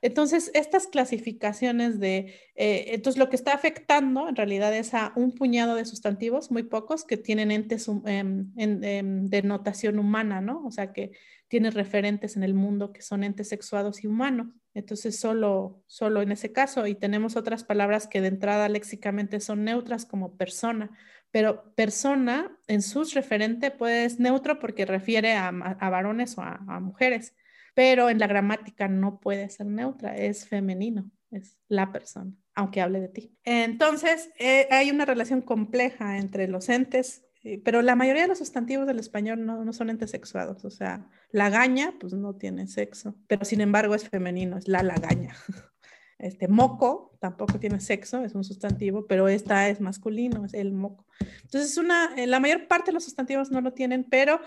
Entonces, 0.00 0.52
estas 0.54 0.86
clasificaciones 0.86 1.98
de, 1.98 2.36
eh, 2.54 2.84
entonces 2.90 3.18
lo 3.18 3.30
que 3.30 3.34
está 3.34 3.52
afectando 3.52 4.28
en 4.28 4.36
realidad 4.36 4.72
es 4.72 4.94
a 4.94 5.12
un 5.16 5.34
puñado 5.34 5.74
de 5.74 5.86
sustantivos, 5.86 6.52
muy 6.52 6.62
pocos, 6.62 7.04
que 7.04 7.16
tienen 7.16 7.50
entes 7.50 7.88
em, 8.06 8.52
em, 8.56 9.26
de 9.26 9.42
notación 9.42 9.98
humana, 9.98 10.40
¿no? 10.40 10.64
O 10.64 10.70
sea, 10.70 10.92
que 10.92 11.10
tienen 11.48 11.72
referentes 11.72 12.36
en 12.36 12.42
el 12.42 12.54
mundo 12.54 12.92
que 12.92 13.02
son 13.02 13.24
entes 13.24 13.48
sexuados 13.48 14.04
y 14.04 14.06
humanos. 14.06 14.48
Entonces, 14.74 15.18
solo, 15.18 15.82
solo 15.86 16.22
en 16.22 16.30
ese 16.30 16.52
caso, 16.52 16.86
y 16.86 16.94
tenemos 16.94 17.36
otras 17.36 17.64
palabras 17.64 18.06
que 18.06 18.20
de 18.20 18.28
entrada 18.28 18.68
léxicamente 18.68 19.40
son 19.40 19.64
neutras 19.64 20.04
como 20.04 20.36
persona, 20.36 20.90
pero 21.30 21.74
persona 21.74 22.56
en 22.66 22.82
sus 22.82 23.14
referente 23.14 23.70
puede 23.70 24.08
ser 24.08 24.20
neutro 24.20 24.58
porque 24.58 24.86
refiere 24.86 25.34
a, 25.34 25.50
varones 25.50 26.38
o 26.38 26.42
a, 26.42 26.80
mujeres, 26.80 27.34
pero 27.74 28.10
en 28.10 28.18
la 28.18 28.26
gramática 28.26 28.88
no 28.88 29.18
puede 29.20 29.48
ser 29.48 29.66
neutra, 29.66 30.16
es 30.16 30.46
femenino, 30.46 31.10
es 31.30 31.58
la 31.68 31.92
persona, 31.92 32.32
aunque 32.54 32.80
hable 32.80 33.00
de 33.00 33.08
ti. 33.08 33.36
Entonces, 33.44 34.30
eh, 34.38 34.68
hay 34.70 34.90
una 34.90 35.04
relación 35.04 35.42
compleja 35.42 36.18
entre 36.18 36.46
los 36.46 36.68
entes 36.68 37.27
pero 37.64 37.82
la 37.82 37.94
mayoría 37.94 38.22
de 38.22 38.28
los 38.28 38.38
sustantivos 38.38 38.86
del 38.86 38.98
español 38.98 39.44
no, 39.44 39.64
no, 39.64 39.72
son 39.72 39.90
entes 39.90 40.10
sexuados, 40.10 40.64
o 40.64 40.70
sea, 40.70 41.08
la 41.30 41.50
gaña 41.50 41.94
pues 42.00 42.12
no 42.12 42.34
tiene 42.34 42.66
sexo, 42.66 43.14
pero 43.26 43.44
sin 43.44 43.60
embargo 43.60 43.94
es 43.94 44.08
femenino, 44.08 44.58
es 44.58 44.68
la 44.68 44.82
lagaña. 44.82 45.34
Este 46.18 46.48
moco 46.48 47.16
tampoco 47.20 47.60
tiene 47.60 47.78
sexo, 47.78 48.24
es 48.24 48.34
un 48.34 48.42
sustantivo, 48.42 49.06
pero 49.06 49.28
esta 49.28 49.68
es 49.68 49.80
masculino, 49.80 50.44
es 50.44 50.52
el 50.52 50.72
moco. 50.72 51.06
Entonces, 51.44 51.76
una, 51.78 52.12
eh, 52.16 52.26
la 52.26 52.40
mayor 52.40 52.66
parte 52.66 52.86
de 52.86 52.94
los 52.94 53.04
sustantivos 53.04 53.52
no 53.52 53.60
lo 53.60 53.72
tienen, 53.72 54.02
pero 54.02 54.40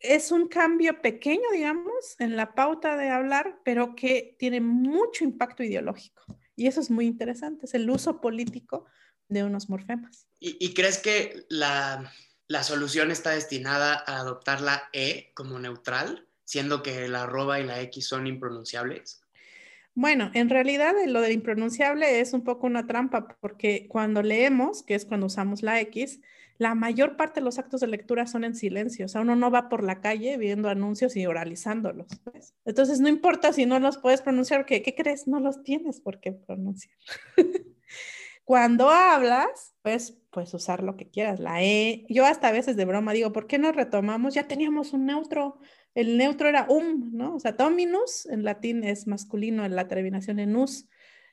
es 0.00 0.30
un 0.32 0.48
cambio 0.48 1.00
pequeño, 1.00 1.44
digamos, 1.50 2.16
en 2.18 2.36
la 2.36 2.54
pauta 2.54 2.98
de 2.98 3.08
hablar, 3.08 3.58
pero 3.64 3.94
que 3.96 4.36
tiene 4.38 4.60
mucho 4.60 5.24
impacto 5.24 5.62
ideológico. 5.62 6.24
Y 6.56 6.66
eso 6.66 6.82
es 6.82 6.90
muy 6.90 7.06
interesante, 7.06 7.64
es 7.64 7.72
el 7.72 7.88
uso 7.88 8.20
político 8.20 8.84
de 9.28 9.44
unos 9.44 9.70
morfemas. 9.70 10.28
y 10.40 10.74
crees 10.74 10.98
que 10.98 11.46
la, 11.48 12.12
la 12.48 12.62
solución 12.62 13.10
está 13.10 13.30
destinada 13.30 14.02
a 14.06 14.18
adoptar 14.18 14.60
la 14.60 14.88
E 14.92 15.32
como 15.34 15.58
neutral, 15.58 16.26
siendo 16.44 16.82
que 16.82 17.08
la 17.08 17.22
arroba 17.22 17.60
y 17.60 17.64
la 17.64 17.80
X 17.80 18.06
son 18.06 18.26
impronunciables? 18.26 19.22
Bueno, 19.94 20.30
en 20.34 20.50
realidad 20.50 20.94
lo 21.06 21.20
del 21.20 21.32
impronunciable 21.32 22.20
es 22.20 22.32
un 22.32 22.42
poco 22.42 22.66
una 22.66 22.86
trampa 22.86 23.28
porque 23.40 23.86
cuando 23.88 24.22
leemos, 24.22 24.82
que 24.82 24.94
es 24.94 25.04
cuando 25.04 25.26
usamos 25.26 25.62
la 25.62 25.80
X, 25.80 26.20
la 26.58 26.74
mayor 26.74 27.16
parte 27.16 27.40
de 27.40 27.44
los 27.44 27.58
actos 27.58 27.80
de 27.80 27.86
lectura 27.86 28.26
son 28.26 28.44
en 28.44 28.54
silencio. 28.54 29.06
O 29.06 29.08
sea, 29.08 29.20
uno 29.20 29.36
no 29.36 29.50
va 29.50 29.68
por 29.68 29.82
la 29.82 30.00
calle 30.00 30.36
viendo 30.36 30.68
anuncios 30.68 31.16
y 31.16 31.26
oralizándolos. 31.26 32.06
Pues. 32.24 32.54
Entonces, 32.64 33.00
no 33.00 33.08
importa 33.08 33.52
si 33.52 33.66
no 33.66 33.78
los 33.80 33.98
puedes 33.98 34.22
pronunciar, 34.22 34.66
¿qué, 34.66 34.82
¿qué 34.82 34.94
crees? 34.94 35.26
No 35.26 35.40
los 35.40 35.62
tienes 35.62 36.00
por 36.00 36.20
qué 36.20 36.32
pronunciar. 36.32 36.96
Cuando 38.44 38.90
hablas, 38.90 39.74
pues, 39.82 40.18
pues 40.30 40.52
usar 40.52 40.82
lo 40.82 40.96
que 40.96 41.08
quieras, 41.08 41.40
la 41.40 41.62
E. 41.62 42.04
Yo 42.10 42.26
hasta 42.26 42.48
a 42.48 42.52
veces 42.52 42.76
de 42.76 42.84
broma 42.84 43.12
digo, 43.12 43.32
¿por 43.32 43.46
qué 43.46 43.58
no 43.58 43.72
retomamos? 43.72 44.34
Ya 44.34 44.46
teníamos 44.46 44.92
un 44.92 45.06
neutro. 45.06 45.58
El 45.94 46.18
neutro 46.18 46.48
era 46.48 46.66
um, 46.68 47.10
¿no? 47.12 47.36
O 47.36 47.40
sea, 47.40 47.52
dominus 47.52 48.26
en 48.26 48.44
latín 48.44 48.84
es 48.84 49.06
masculino, 49.06 49.66
la 49.68 49.88
terminación 49.88 50.40
en 50.40 50.56
us. 50.56 50.88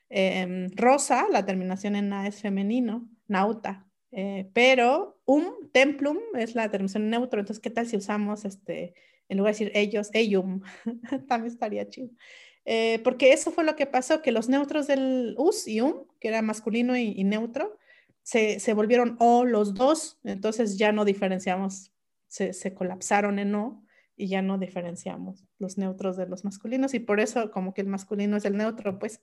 Em, 0.08 0.70
rosa, 0.74 1.26
la 1.30 1.44
terminación 1.44 1.96
en 1.96 2.12
a 2.12 2.26
es 2.26 2.40
femenino, 2.40 3.08
nauta. 3.28 3.86
Eh, 4.10 4.50
pero 4.52 5.20
um, 5.24 5.44
templum 5.72 6.18
es 6.34 6.54
la 6.54 6.70
terminación 6.70 7.04
en 7.04 7.10
neutro. 7.10 7.40
Entonces, 7.40 7.62
¿qué 7.62 7.70
tal 7.70 7.86
si 7.86 7.96
usamos 7.96 8.44
este, 8.46 8.94
en 9.28 9.38
lugar 9.38 9.54
de 9.54 9.64
decir 9.64 9.72
ellos, 9.76 10.10
elum? 10.14 10.62
También 11.28 11.52
estaría 11.52 11.88
chido. 11.88 12.10
Eh, 12.64 13.00
porque 13.02 13.32
eso 13.32 13.50
fue 13.50 13.64
lo 13.64 13.74
que 13.74 13.86
pasó, 13.86 14.22
que 14.22 14.32
los 14.32 14.48
neutros 14.48 14.86
del 14.86 15.34
us 15.36 15.66
y 15.66 15.80
um, 15.80 16.04
que 16.20 16.28
era 16.28 16.42
masculino 16.42 16.96
y, 16.96 17.24
neutro, 17.24 17.76
se, 18.22 18.60
se 18.60 18.72
volvieron 18.72 19.16
O 19.18 19.44
los 19.44 19.74
dos, 19.74 20.20
entonces 20.22 20.78
ya 20.78 20.92
no 20.92 21.04
diferenciamos, 21.04 21.92
se, 22.28 22.52
se 22.52 22.72
colapsaron 22.72 23.38
en 23.40 23.54
O 23.54 23.82
y 24.16 24.28
ya 24.28 24.42
no 24.42 24.58
diferenciamos 24.58 25.44
los 25.58 25.78
neutros 25.78 26.16
de 26.16 26.28
los 26.28 26.44
masculinos 26.44 26.94
y 26.94 27.00
por 27.00 27.18
eso 27.18 27.50
como 27.50 27.74
que 27.74 27.80
el 27.80 27.88
masculino 27.88 28.36
es 28.36 28.44
el 28.44 28.56
neutro, 28.56 28.98
pues, 28.98 29.20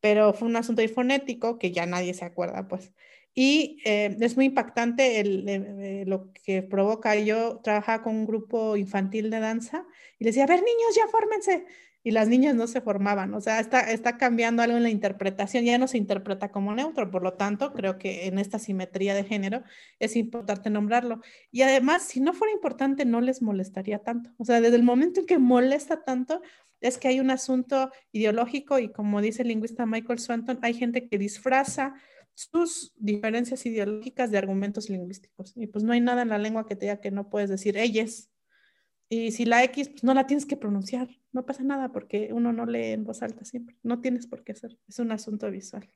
pero 0.00 0.32
fue 0.34 0.48
un 0.48 0.56
asunto 0.56 0.86
fonético 0.88 1.58
que 1.58 1.70
ya 1.70 1.86
nadie 1.86 2.12
se 2.14 2.24
acuerda, 2.24 2.66
pues. 2.66 2.92
Y 3.34 3.78
eh, 3.84 4.16
es 4.20 4.36
muy 4.36 4.46
impactante 4.46 5.20
eh, 5.20 6.04
lo 6.06 6.32
que 6.32 6.62
provoca. 6.62 7.14
Yo 7.16 7.60
trabajaba 7.62 8.02
con 8.02 8.16
un 8.16 8.26
grupo 8.26 8.76
infantil 8.76 9.30
de 9.30 9.40
danza 9.40 9.86
y 10.18 10.24
les 10.24 10.34
decía, 10.34 10.44
a 10.44 10.48
ver 10.48 10.58
niños, 10.58 10.94
ya 10.94 11.06
fórmense 11.08 11.64
y 12.04 12.10
las 12.10 12.28
niñas 12.28 12.54
no 12.54 12.66
se 12.66 12.80
formaban. 12.80 13.34
O 13.34 13.40
sea, 13.40 13.60
está, 13.60 13.90
está 13.90 14.16
cambiando 14.16 14.62
algo 14.62 14.76
en 14.76 14.82
la 14.82 14.90
interpretación, 14.90 15.64
ya 15.64 15.78
no 15.78 15.88
se 15.88 15.98
interpreta 15.98 16.50
como 16.50 16.74
neutro, 16.74 17.10
por 17.10 17.22
lo 17.22 17.34
tanto, 17.34 17.72
creo 17.72 17.98
que 17.98 18.26
en 18.26 18.38
esta 18.38 18.58
simetría 18.58 19.14
de 19.14 19.24
género 19.24 19.62
es 19.98 20.16
importante 20.16 20.70
nombrarlo. 20.70 21.20
Y 21.50 21.62
además, 21.62 22.02
si 22.02 22.20
no 22.20 22.32
fuera 22.32 22.52
importante, 22.52 23.04
no 23.04 23.20
les 23.20 23.42
molestaría 23.42 24.00
tanto. 24.00 24.30
O 24.38 24.44
sea, 24.44 24.60
desde 24.60 24.76
el 24.76 24.82
momento 24.82 25.20
en 25.20 25.26
que 25.26 25.38
molesta 25.38 26.02
tanto, 26.04 26.42
es 26.80 26.98
que 26.98 27.08
hay 27.08 27.20
un 27.20 27.30
asunto 27.30 27.90
ideológico 28.10 28.80
y 28.80 28.90
como 28.90 29.20
dice 29.20 29.42
el 29.42 29.48
lingüista 29.48 29.86
Michael 29.86 30.18
Swanton, 30.18 30.58
hay 30.62 30.74
gente 30.74 31.08
que 31.08 31.16
disfraza 31.16 31.94
sus 32.34 32.92
diferencias 32.96 33.64
ideológicas 33.66 34.30
de 34.30 34.38
argumentos 34.38 34.90
lingüísticos. 34.90 35.52
Y 35.56 35.68
pues 35.68 35.84
no 35.84 35.92
hay 35.92 36.00
nada 36.00 36.22
en 36.22 36.28
la 36.30 36.38
lengua 36.38 36.66
que 36.66 36.74
te 36.74 36.86
diga 36.86 37.00
que 37.00 37.12
no 37.12 37.30
puedes 37.30 37.50
decir 37.50 37.76
ellas 37.76 38.31
y 39.12 39.30
si 39.30 39.44
la 39.44 39.62
X, 39.64 39.90
pues 39.90 40.04
no 40.04 40.14
la 40.14 40.26
tienes 40.26 40.46
que 40.46 40.56
pronunciar, 40.56 41.06
no 41.32 41.44
pasa 41.44 41.62
nada 41.62 41.92
porque 41.92 42.30
uno 42.32 42.50
no 42.54 42.64
lee 42.64 42.92
en 42.92 43.04
voz 43.04 43.22
alta 43.22 43.44
siempre, 43.44 43.76
no 43.82 44.00
tienes 44.00 44.26
por 44.26 44.42
qué 44.42 44.52
hacer, 44.52 44.78
es 44.88 44.98
un 45.00 45.12
asunto 45.12 45.50
visual. 45.50 45.86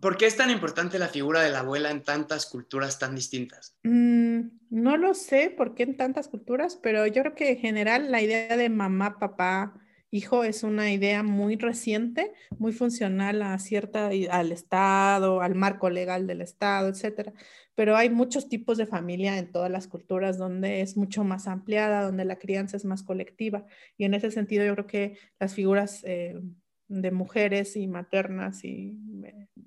¿Por 0.00 0.16
qué 0.16 0.26
es 0.26 0.36
tan 0.36 0.50
importante 0.50 0.98
la 0.98 1.06
figura 1.06 1.40
de 1.42 1.52
la 1.52 1.60
abuela 1.60 1.92
en 1.92 2.02
tantas 2.02 2.46
culturas 2.46 2.98
tan 2.98 3.14
distintas? 3.14 3.78
Mm, 3.84 4.40
no 4.70 4.96
lo 4.96 5.14
sé 5.14 5.54
por 5.56 5.76
qué 5.76 5.84
en 5.84 5.96
tantas 5.96 6.26
culturas, 6.26 6.76
pero 6.82 7.06
yo 7.06 7.22
creo 7.22 7.34
que 7.36 7.52
en 7.52 7.58
general 7.58 8.10
la 8.10 8.20
idea 8.20 8.56
de 8.56 8.68
mamá, 8.68 9.20
papá, 9.20 9.80
hijo 10.14 10.44
es 10.44 10.62
una 10.62 10.92
idea 10.92 11.24
muy 11.24 11.56
reciente, 11.56 12.32
muy 12.56 12.72
funcional 12.72 13.42
a 13.42 13.58
cierta, 13.58 14.10
al 14.30 14.52
Estado, 14.52 15.40
al 15.40 15.56
marco 15.56 15.90
legal 15.90 16.28
del 16.28 16.40
Estado, 16.40 16.88
etcétera. 16.88 17.32
Pero 17.74 17.96
hay 17.96 18.10
muchos 18.10 18.48
tipos 18.48 18.78
de 18.78 18.86
familia 18.86 19.36
en 19.38 19.50
todas 19.50 19.72
las 19.72 19.88
culturas 19.88 20.38
donde 20.38 20.82
es 20.82 20.96
mucho 20.96 21.24
más 21.24 21.48
ampliada, 21.48 22.04
donde 22.04 22.24
la 22.24 22.38
crianza 22.38 22.76
es 22.76 22.84
más 22.84 23.02
colectiva. 23.02 23.66
Y 23.96 24.04
en 24.04 24.14
ese 24.14 24.30
sentido 24.30 24.64
yo 24.64 24.74
creo 24.74 24.86
que 24.86 25.18
las 25.40 25.52
figuras 25.52 26.02
eh, 26.04 26.40
de 26.88 27.10
mujeres 27.10 27.76
y 27.76 27.86
maternas 27.86 28.64
y 28.64 28.98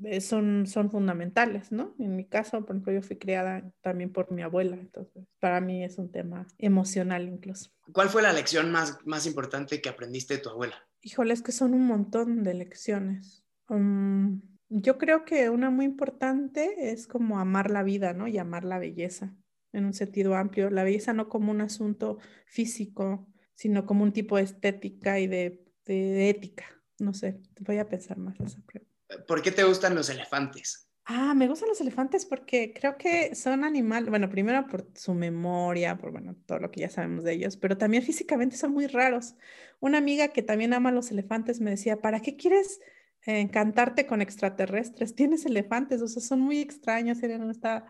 eh, 0.03 0.21
son, 0.21 0.67
son 0.67 0.91
fundamentales, 0.91 1.71
¿no? 1.71 1.95
En 1.99 2.15
mi 2.15 2.25
caso, 2.25 2.61
por 2.61 2.75
ejemplo, 2.75 2.93
yo 2.93 3.01
fui 3.01 3.17
criada 3.17 3.63
también 3.81 4.11
por 4.11 4.31
mi 4.31 4.43
abuela, 4.43 4.75
entonces 4.75 5.25
para 5.39 5.59
mí 5.59 5.83
es 5.83 5.97
un 5.97 6.11
tema 6.11 6.45
emocional 6.57 7.27
incluso. 7.27 7.71
¿Cuál 7.91 8.09
fue 8.09 8.21
la 8.21 8.33
lección 8.33 8.71
más, 8.71 8.99
más 9.05 9.25
importante 9.25 9.81
que 9.81 9.89
aprendiste 9.89 10.35
de 10.35 10.41
tu 10.41 10.49
abuela? 10.49 10.75
Híjole, 11.01 11.33
es 11.33 11.41
que 11.41 11.51
son 11.51 11.73
un 11.73 11.87
montón 11.87 12.43
de 12.43 12.53
lecciones. 12.53 13.43
Um, 13.69 14.41
yo 14.69 14.97
creo 14.97 15.25
que 15.25 15.49
una 15.49 15.69
muy 15.69 15.85
importante 15.85 16.91
es 16.91 17.07
como 17.07 17.39
amar 17.39 17.71
la 17.71 17.83
vida, 17.83 18.13
¿no? 18.13 18.27
Y 18.27 18.37
amar 18.37 18.63
la 18.63 18.79
belleza 18.79 19.33
en 19.71 19.85
un 19.85 19.93
sentido 19.93 20.35
amplio. 20.35 20.69
La 20.69 20.83
belleza 20.83 21.13
no 21.13 21.29
como 21.29 21.51
un 21.51 21.61
asunto 21.61 22.19
físico, 22.45 23.27
sino 23.53 23.85
como 23.85 24.03
un 24.03 24.11
tipo 24.11 24.37
de 24.37 24.43
estética 24.43 25.19
y 25.19 25.27
de, 25.27 25.63
de 25.85 26.29
ética 26.29 26.76
no 26.99 27.13
sé, 27.13 27.39
voy 27.61 27.77
a 27.77 27.87
pensar 27.87 28.17
más 28.17 28.39
esa 28.39 28.61
pregunta. 28.61 29.25
¿Por 29.27 29.41
qué 29.41 29.51
te 29.51 29.63
gustan 29.63 29.95
los 29.95 30.09
elefantes? 30.09 30.87
Ah, 31.05 31.33
me 31.33 31.47
gustan 31.47 31.69
los 31.69 31.79
elefantes 31.79 32.25
porque 32.25 32.73
creo 32.73 32.97
que 32.97 33.33
son 33.33 33.63
animales, 33.63 34.09
bueno, 34.09 34.29
primero 34.29 34.67
por 34.67 34.89
su 34.93 35.13
memoria, 35.13 35.97
por 35.97 36.11
bueno, 36.11 36.35
todo 36.45 36.59
lo 36.59 36.69
que 36.69 36.81
ya 36.81 36.89
sabemos 36.89 37.23
de 37.23 37.31
ellos, 37.31 37.55
pero 37.55 37.77
también 37.77 38.03
físicamente 38.03 38.57
son 38.57 38.73
muy 38.73 38.87
raros. 38.87 39.35
Una 39.79 39.99
amiga 39.99 40.27
que 40.27 40.41
también 40.41 40.73
ama 40.73 40.91
los 40.91 41.09
elefantes 41.09 41.61
me 41.61 41.69
decía, 41.69 42.01
¿para 42.01 42.19
qué 42.19 42.35
quieres 42.35 42.81
encantarte 43.25 44.05
con 44.05 44.21
extraterrestres? 44.21 45.15
Tienes 45.15 45.45
elefantes, 45.45 46.01
o 46.01 46.09
sea, 46.09 46.21
son 46.21 46.41
muy 46.41 46.59
extraños, 46.59 47.19
tienen 47.19 47.49
esta 47.49 47.85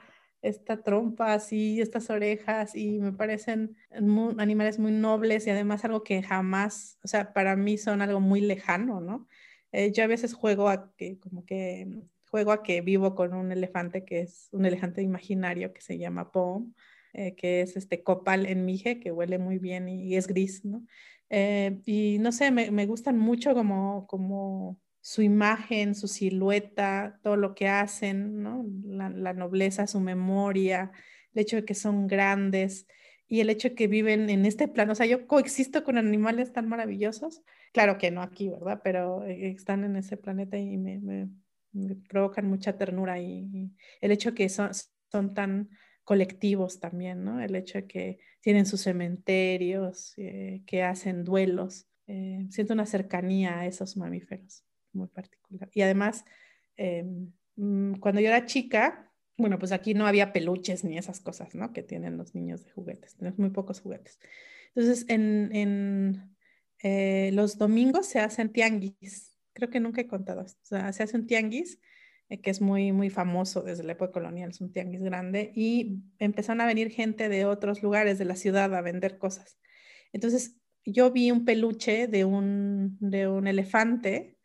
esta 0.48 0.82
trompa 0.84 1.34
así, 1.34 1.82
estas 1.82 2.10
orejas 2.10 2.76
y 2.76 3.00
me 3.00 3.14
parecen 3.14 3.76
animales 3.92 4.80
muy 4.80 4.92
nobles 4.92 5.48
y 5.48 5.50
además 5.50 5.84
algo 5.86 6.04
que 6.04 6.24
jamás, 6.24 6.98
o 7.04 7.08
sea, 7.08 7.34
para 7.34 7.56
mí 7.56 7.78
son 7.78 8.02
algo 8.02 8.20
muy 8.20 8.42
lejano, 8.42 9.02
¿no? 9.02 9.28
Eh, 9.72 9.92
yo 9.92 10.04
a 10.04 10.08
veces 10.08 10.34
juego 10.34 10.70
a 10.70 10.94
que, 10.96 11.20
como 11.20 11.46
que, 11.46 12.04
juego 12.30 12.52
a 12.52 12.64
que 12.64 12.82
vivo 12.82 13.16
con 13.16 13.34
un 13.34 13.52
elefante 13.52 14.06
que 14.06 14.22
es 14.22 14.50
un 14.52 14.66
elefante 14.66 15.02
imaginario 15.02 15.74
que 15.74 15.82
se 15.82 15.98
llama 15.98 16.32
Pom, 16.32 16.74
eh, 17.14 17.36
que 17.36 17.62
es 17.62 17.76
este 17.78 18.04
copal 18.04 18.46
en 18.46 18.66
mije, 18.66 19.00
que 19.00 19.12
huele 19.12 19.38
muy 19.40 19.60
bien 19.60 19.90
y, 19.90 20.16
es 20.16 20.28
gris, 20.28 20.64
¿no? 20.66 20.84
Eh, 21.30 21.82
y 21.86 22.18
no 22.20 22.32
sé, 22.32 22.52
me, 22.52 22.72
me, 22.72 22.86
gustan 22.86 23.18
mucho 23.18 23.54
como, 23.54 24.08
como 24.08 24.80
su 25.08 25.22
imagen, 25.22 25.96
su 25.96 26.10
silueta, 26.10 27.18
todo 27.24 27.38
lo 27.38 27.56
que 27.56 27.70
hacen, 27.70 28.44
la, 28.84 29.34
nobleza, 29.34 29.88
su 29.88 30.02
memoria, 30.02 30.92
el 31.34 31.44
hecho 31.44 31.56
de 31.56 31.64
que 31.64 31.76
son 31.76 32.08
grandes 32.08 32.88
y 33.26 33.40
el 33.40 33.50
hecho 33.50 33.70
de 33.70 33.76
que 33.76 33.88
viven 33.88 34.30
en 34.30 34.46
este 34.46 34.68
plano. 34.68 34.92
O 34.92 34.96
sea, 34.96 35.06
yo 35.06 35.26
coexisto 35.26 35.86
con 35.86 35.98
animales 35.98 36.52
tan 36.52 36.68
maravillosos. 36.68 37.42
Claro 37.72 37.98
que 37.98 38.12
no 38.12 38.22
aquí, 38.22 38.50
¿verdad? 38.50 38.82
Pero 38.84 39.24
eh, 39.24 39.52
están 39.52 39.86
en 39.86 39.96
ese 39.96 40.18
planeta 40.18 40.58
y 40.58 40.76
me, 40.76 41.30
provocan 42.10 42.46
mucha 42.46 42.78
ternura 42.78 43.18
y, 43.18 43.72
el 44.02 44.12
hecho 44.12 44.32
de 44.32 44.36
que 44.36 44.50
son, 44.50 44.72
son 45.10 45.34
tan 45.34 45.70
colectivos 46.04 46.82
también, 46.82 47.24
¿no? 47.24 47.40
El 47.40 47.56
hecho 47.56 47.78
de 47.78 47.88
que 47.88 48.20
tienen 48.42 48.66
sus 48.66 48.82
cementerios, 48.82 50.16
eh, 50.18 50.64
que 50.66 50.84
hacen 50.84 51.24
duelos. 51.24 51.88
Eh, 52.08 52.46
siento 52.50 52.74
una 52.74 52.86
cercanía 52.86 53.60
a 53.60 53.68
esos 53.68 53.96
mamíferos 53.96 54.67
muy 54.98 55.08
particular. 55.08 55.70
Y 55.74 55.82
además, 55.82 56.26
em, 56.76 57.32
mm, 57.56 57.96
cuando 58.00 58.22
yo 58.22 58.28
era 58.28 58.46
chica, 58.46 59.12
bueno, 59.38 59.60
pues 59.60 59.72
aquí 59.72 59.94
no 59.94 60.08
había 60.08 60.34
peluches 60.34 60.84
ni 60.84 60.98
esas 60.98 61.20
cosas, 61.20 61.56
¿no? 61.56 61.72
Que 61.74 61.84
tienen 61.84 62.18
los 62.18 62.34
niños 62.36 62.66
de 62.66 62.72
juguetes, 62.72 63.16
tenemos 63.16 63.40
muy 63.40 63.52
pocos 63.52 63.82
juguetes. 63.82 64.20
Entonces, 64.76 65.06
en, 65.10 66.36
eh, 66.84 67.32
los 67.34 67.58
domingos 67.58 68.08
se 68.08 68.20
hacen 68.20 68.52
tianguis, 68.52 69.38
creo 69.54 69.70
que 69.70 69.80
nunca 69.80 70.02
he 70.02 70.08
contado 70.08 70.42
esto, 70.42 70.60
se 70.64 70.78
hace 70.78 71.18
un 71.18 71.28
tianguis 71.28 71.80
eh, 72.30 72.42
que 72.42 72.50
es 72.50 72.62
muy, 72.62 72.92
muy 72.92 73.10
famoso 73.10 73.62
desde 73.62 73.84
la 73.84 73.94
época 73.94 74.12
colonial, 74.12 74.50
es 74.50 74.62
un 74.62 74.72
tianguis 74.72 75.02
grande, 75.02 75.52
y 75.56 76.00
empezaron 76.20 76.62
a 76.62 76.66
venir 76.66 76.92
gente 76.92 77.30
de 77.30 77.46
otros 77.46 77.82
lugares 77.82 78.18
de 78.18 78.26
la 78.26 78.36
ciudad 78.36 78.74
a 78.76 78.82
vender 78.82 79.18
cosas. 79.18 79.58
Entonces, 80.12 80.58
yo 80.86 81.12
vi 81.12 81.32
un 81.32 81.46
peluche 81.46 82.08
de 82.08 82.26
un, 82.26 82.98
de 83.00 83.28
un 83.28 83.48
elefante 83.48 84.37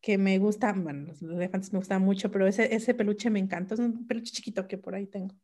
que 0.00 0.18
me 0.18 0.38
gusta, 0.38 0.72
bueno, 0.72 1.06
los 1.08 1.22
elefantes 1.22 1.72
me 1.72 1.78
gustan 1.78 2.02
mucho, 2.02 2.30
pero 2.30 2.46
ese, 2.46 2.74
ese 2.74 2.94
peluche 2.94 3.30
me 3.30 3.38
encantó, 3.38 3.74
es 3.74 3.80
un 3.80 4.06
peluche 4.06 4.32
chiquito 4.32 4.66
que 4.66 4.78
por 4.78 4.94
ahí 4.94 5.06
tengo. 5.06 5.34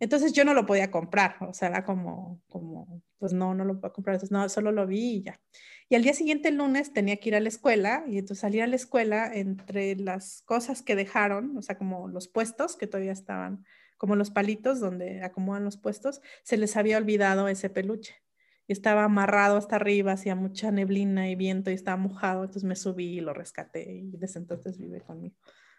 Entonces 0.00 0.32
yo 0.32 0.44
no 0.44 0.54
lo 0.54 0.66
podía 0.66 0.90
comprar, 0.90 1.36
o 1.40 1.52
sea, 1.52 1.68
era 1.68 1.84
como, 1.84 2.42
como 2.48 3.02
pues 3.18 3.32
no, 3.32 3.54
no 3.54 3.64
lo 3.64 3.80
puedo 3.80 3.92
comprar, 3.92 4.14
entonces 4.14 4.32
no, 4.32 4.48
solo 4.48 4.72
lo 4.72 4.86
vi 4.86 5.16
y 5.16 5.22
ya. 5.22 5.40
Y 5.88 5.94
al 5.94 6.02
día 6.02 6.14
siguiente, 6.14 6.48
el 6.48 6.56
lunes, 6.56 6.92
tenía 6.92 7.16
que 7.16 7.28
ir 7.28 7.36
a 7.36 7.40
la 7.40 7.48
escuela 7.48 8.04
y 8.08 8.18
entonces 8.18 8.40
salir 8.40 8.62
a 8.62 8.66
la 8.66 8.76
escuela 8.76 9.30
entre 9.32 9.96
las 9.96 10.42
cosas 10.42 10.82
que 10.82 10.96
dejaron, 10.96 11.56
o 11.56 11.62
sea, 11.62 11.78
como 11.78 12.08
los 12.08 12.28
puestos 12.28 12.76
que 12.76 12.86
todavía 12.86 13.12
estaban, 13.12 13.64
como 13.96 14.16
los 14.16 14.30
palitos 14.30 14.80
donde 14.80 15.22
acomodan 15.22 15.64
los 15.64 15.78
puestos, 15.78 16.20
se 16.42 16.56
les 16.56 16.76
había 16.76 16.98
olvidado 16.98 17.48
ese 17.48 17.70
peluche 17.70 18.25
estaba 18.72 19.04
amarrado 19.04 19.56
hasta 19.56 19.76
arriba, 19.76 20.12
hacía 20.12 20.34
mucha 20.34 20.70
neblina 20.70 21.30
y 21.30 21.36
viento 21.36 21.70
y 21.70 21.74
estaba 21.74 21.96
mojado, 21.96 22.42
entonces 22.42 22.64
me 22.64 22.76
subí 22.76 23.18
y 23.18 23.20
lo 23.20 23.32
rescaté 23.32 23.92
y 23.92 24.16
desde 24.16 24.40
entonces 24.40 24.78
vive 24.78 25.00
conmigo. 25.00 25.36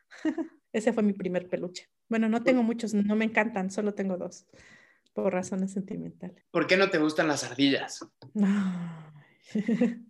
Ese 0.73 0.93
fue 0.93 1.03
mi 1.03 1.13
primer 1.13 1.49
peluche. 1.49 1.89
Bueno, 2.09 2.29
no 2.29 2.43
tengo 2.43 2.63
muchos, 2.63 2.93
no 2.93 3.15
me 3.15 3.25
encantan, 3.25 3.71
solo 3.71 3.93
tengo 3.93 4.17
dos, 4.17 4.47
por 5.13 5.33
razones 5.33 5.71
sentimentales. 5.73 6.45
¿Por 6.51 6.67
qué 6.67 6.77
no 6.77 6.89
te 6.89 6.97
gustan 6.97 7.27
las 7.27 7.43
ardillas? 7.43 8.05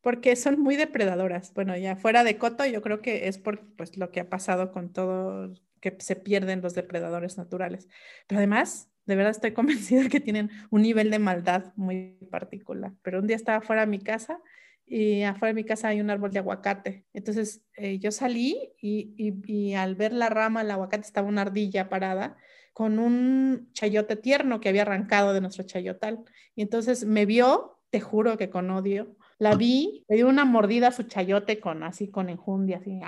Porque 0.00 0.36
son 0.36 0.60
muy 0.60 0.76
depredadoras. 0.76 1.52
Bueno, 1.54 1.76
ya 1.76 1.96
fuera 1.96 2.24
de 2.24 2.38
coto, 2.38 2.64
yo 2.64 2.80
creo 2.82 3.02
que 3.02 3.28
es 3.28 3.38
por 3.38 3.66
pues, 3.76 3.96
lo 3.96 4.10
que 4.10 4.20
ha 4.20 4.30
pasado 4.30 4.72
con 4.72 4.92
todo, 4.92 5.52
que 5.80 5.96
se 5.98 6.16
pierden 6.16 6.62
los 6.62 6.74
depredadores 6.74 7.38
naturales. 7.38 7.88
Pero 8.26 8.38
además, 8.38 8.88
de 9.06 9.16
verdad 9.16 9.30
estoy 9.30 9.52
convencida 9.54 10.08
que 10.08 10.20
tienen 10.20 10.50
un 10.70 10.82
nivel 10.82 11.10
de 11.10 11.18
maldad 11.18 11.72
muy 11.76 12.18
particular. 12.30 12.92
Pero 13.02 13.20
un 13.20 13.26
día 13.26 13.36
estaba 13.36 13.60
fuera 13.60 13.82
de 13.82 13.86
mi 13.86 13.98
casa 13.98 14.40
y 14.84 15.22
afuera 15.22 15.48
de 15.48 15.62
mi 15.62 15.64
casa 15.64 15.88
hay 15.88 16.00
un 16.00 16.10
árbol 16.10 16.32
de 16.32 16.38
aguacate. 16.38 17.06
Entonces 17.12 17.62
eh, 17.76 17.98
yo 17.98 18.12
salí 18.12 18.72
y, 18.80 19.74
al 19.74 19.94
ver 19.96 20.12
la 20.12 20.28
rama 20.28 20.62
del 20.62 20.70
aguacate 20.70 21.06
estaba 21.06 21.28
una 21.28 21.42
ardilla 21.42 21.88
parada 21.88 22.36
con 22.72 22.98
un 22.98 23.70
chayote 23.72 24.16
tierno 24.16 24.60
que 24.60 24.68
había 24.68 24.82
arrancado 24.82 25.32
de 25.32 25.40
nuestro 25.40 25.64
chayotal. 25.64 26.20
Y 26.54 26.62
entonces 26.62 27.04
me 27.04 27.24
vio, 27.26 27.80
te 27.90 28.00
juro 28.00 28.36
que 28.36 28.50
con 28.50 28.70
odio, 28.70 29.16
la 29.38 29.54
vi, 29.54 30.04
le 30.08 30.16
dio 30.16 30.28
una 30.28 30.44
mordida 30.44 30.88
a 30.88 30.92
su 30.92 31.04
chayote 31.04 31.58
con 31.58 31.82
así 31.82 32.08
con 32.08 32.28
enjundia, 32.28 32.78
así, 32.78 33.00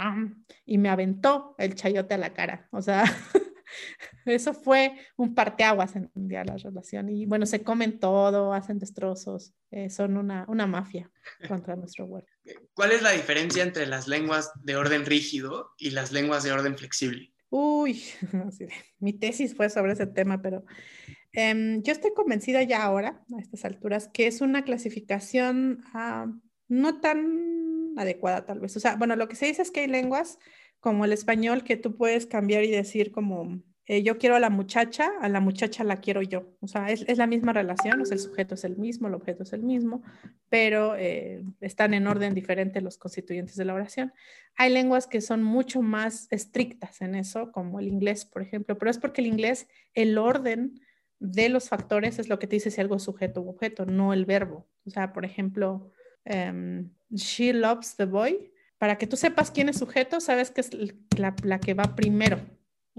y 0.66 0.78
me 0.78 0.88
aventó 0.88 1.54
el 1.58 1.74
chayote 1.74 2.14
a 2.14 2.18
la 2.18 2.32
cara. 2.32 2.68
O 2.70 2.82
sea, 2.82 3.04
Eso 4.24 4.54
fue 4.54 4.94
un 5.16 5.34
parteaguas 5.34 5.96
en 5.96 6.10
día 6.14 6.44
la 6.44 6.56
relación. 6.56 7.08
Y 7.08 7.26
bueno, 7.26 7.46
se 7.46 7.62
comen 7.62 7.98
todo, 7.98 8.52
hacen 8.52 8.78
destrozos, 8.78 9.54
eh, 9.70 9.90
son 9.90 10.16
una, 10.16 10.44
una 10.48 10.66
mafia 10.66 11.10
contra 11.48 11.76
nuestro 11.76 12.06
huerto. 12.06 12.32
¿Cuál 12.74 12.92
es 12.92 13.02
la 13.02 13.12
diferencia 13.12 13.62
entre 13.62 13.86
las 13.86 14.08
lenguas 14.08 14.50
de 14.62 14.76
orden 14.76 15.04
rígido 15.04 15.72
y 15.78 15.90
las 15.90 16.12
lenguas 16.12 16.42
de 16.44 16.52
orden 16.52 16.76
flexible? 16.76 17.32
Uy, 17.50 18.02
mi 18.98 19.12
tesis 19.12 19.54
fue 19.54 19.70
sobre 19.70 19.92
ese 19.92 20.06
tema, 20.06 20.42
pero 20.42 20.64
em, 21.32 21.82
yo 21.82 21.92
estoy 21.92 22.12
convencida 22.14 22.62
ya 22.62 22.82
ahora, 22.82 23.24
a 23.36 23.40
estas 23.40 23.64
alturas, 23.64 24.08
que 24.08 24.26
es 24.26 24.40
una 24.40 24.64
clasificación 24.64 25.82
ah, 25.94 26.26
no 26.68 27.00
tan 27.00 27.94
adecuada 27.96 28.44
tal 28.44 28.60
vez. 28.60 28.76
O 28.76 28.80
sea, 28.80 28.96
bueno, 28.96 29.16
lo 29.16 29.28
que 29.28 29.36
se 29.36 29.46
dice 29.46 29.62
es 29.62 29.70
que 29.70 29.80
hay 29.80 29.86
lenguas 29.86 30.38
como 30.80 31.04
el 31.04 31.12
español 31.12 31.64
que 31.64 31.76
tú 31.76 31.96
puedes 31.96 32.26
cambiar 32.26 32.64
y 32.64 32.70
decir 32.70 33.12
como 33.12 33.62
eh, 33.90 34.02
yo 34.02 34.18
quiero 34.18 34.36
a 34.36 34.40
la 34.40 34.50
muchacha, 34.50 35.10
a 35.18 35.30
la 35.30 35.40
muchacha 35.40 35.82
la 35.82 35.96
quiero 35.96 36.20
yo. 36.20 36.54
O 36.60 36.68
sea, 36.68 36.90
es, 36.90 37.16
la 37.16 37.26
misma 37.26 37.54
relación, 37.54 37.98
o 38.02 38.04
sea, 38.04 38.16
el 38.16 38.20
sujeto 38.20 38.54
es 38.54 38.64
el 38.64 38.76
mismo, 38.76 39.08
el 39.08 39.14
objeto 39.14 39.44
es 39.44 39.54
el 39.54 39.62
mismo, 39.62 40.02
pero 40.50 40.94
eh, 40.94 41.42
están 41.62 41.94
en 41.94 42.06
orden 42.06 42.34
diferente 42.34 42.82
los 42.82 42.98
constituyentes 42.98 43.56
de 43.56 43.64
la 43.64 43.72
oración. 43.72 44.12
Hay 44.56 44.70
lenguas 44.70 45.06
que 45.06 45.22
son 45.22 45.42
mucho 45.42 45.80
más 45.80 46.28
estrictas 46.30 47.00
en 47.00 47.14
eso, 47.14 47.50
como 47.50 47.80
el 47.80 47.88
inglés, 47.88 48.26
por 48.26 48.42
ejemplo, 48.42 48.76
pero 48.76 48.90
es 48.90 48.98
porque 48.98 49.22
el 49.22 49.26
inglés, 49.26 49.68
el 49.94 50.18
orden 50.18 50.78
de 51.18 51.48
los 51.48 51.70
factores 51.70 52.18
es 52.18 52.28
lo 52.28 52.38
que 52.38 52.46
te 52.46 52.56
dice 52.56 52.70
si 52.70 52.82
algo 52.82 52.96
es 52.96 53.02
sujeto 53.02 53.40
u 53.40 53.48
objeto, 53.48 53.86
no 53.86 54.12
el 54.12 54.26
verbo. 54.26 54.68
O 54.84 54.90
sea, 54.90 55.14
por 55.14 55.24
ejemplo, 55.24 55.92
em, 56.26 56.90
she 57.10 57.54
loves 57.54 57.96
the 57.96 58.04
boy. 58.04 58.52
Para 58.78 58.96
que 58.96 59.06
tú 59.06 59.16
sepas 59.16 59.50
quién 59.50 59.68
es 59.68 59.78
sujeto, 59.78 60.20
sabes 60.20 60.50
que 60.50 60.60
es 60.60 60.70
la, 61.18 61.60
que 61.60 61.74
va 61.74 61.96
primero 61.96 62.40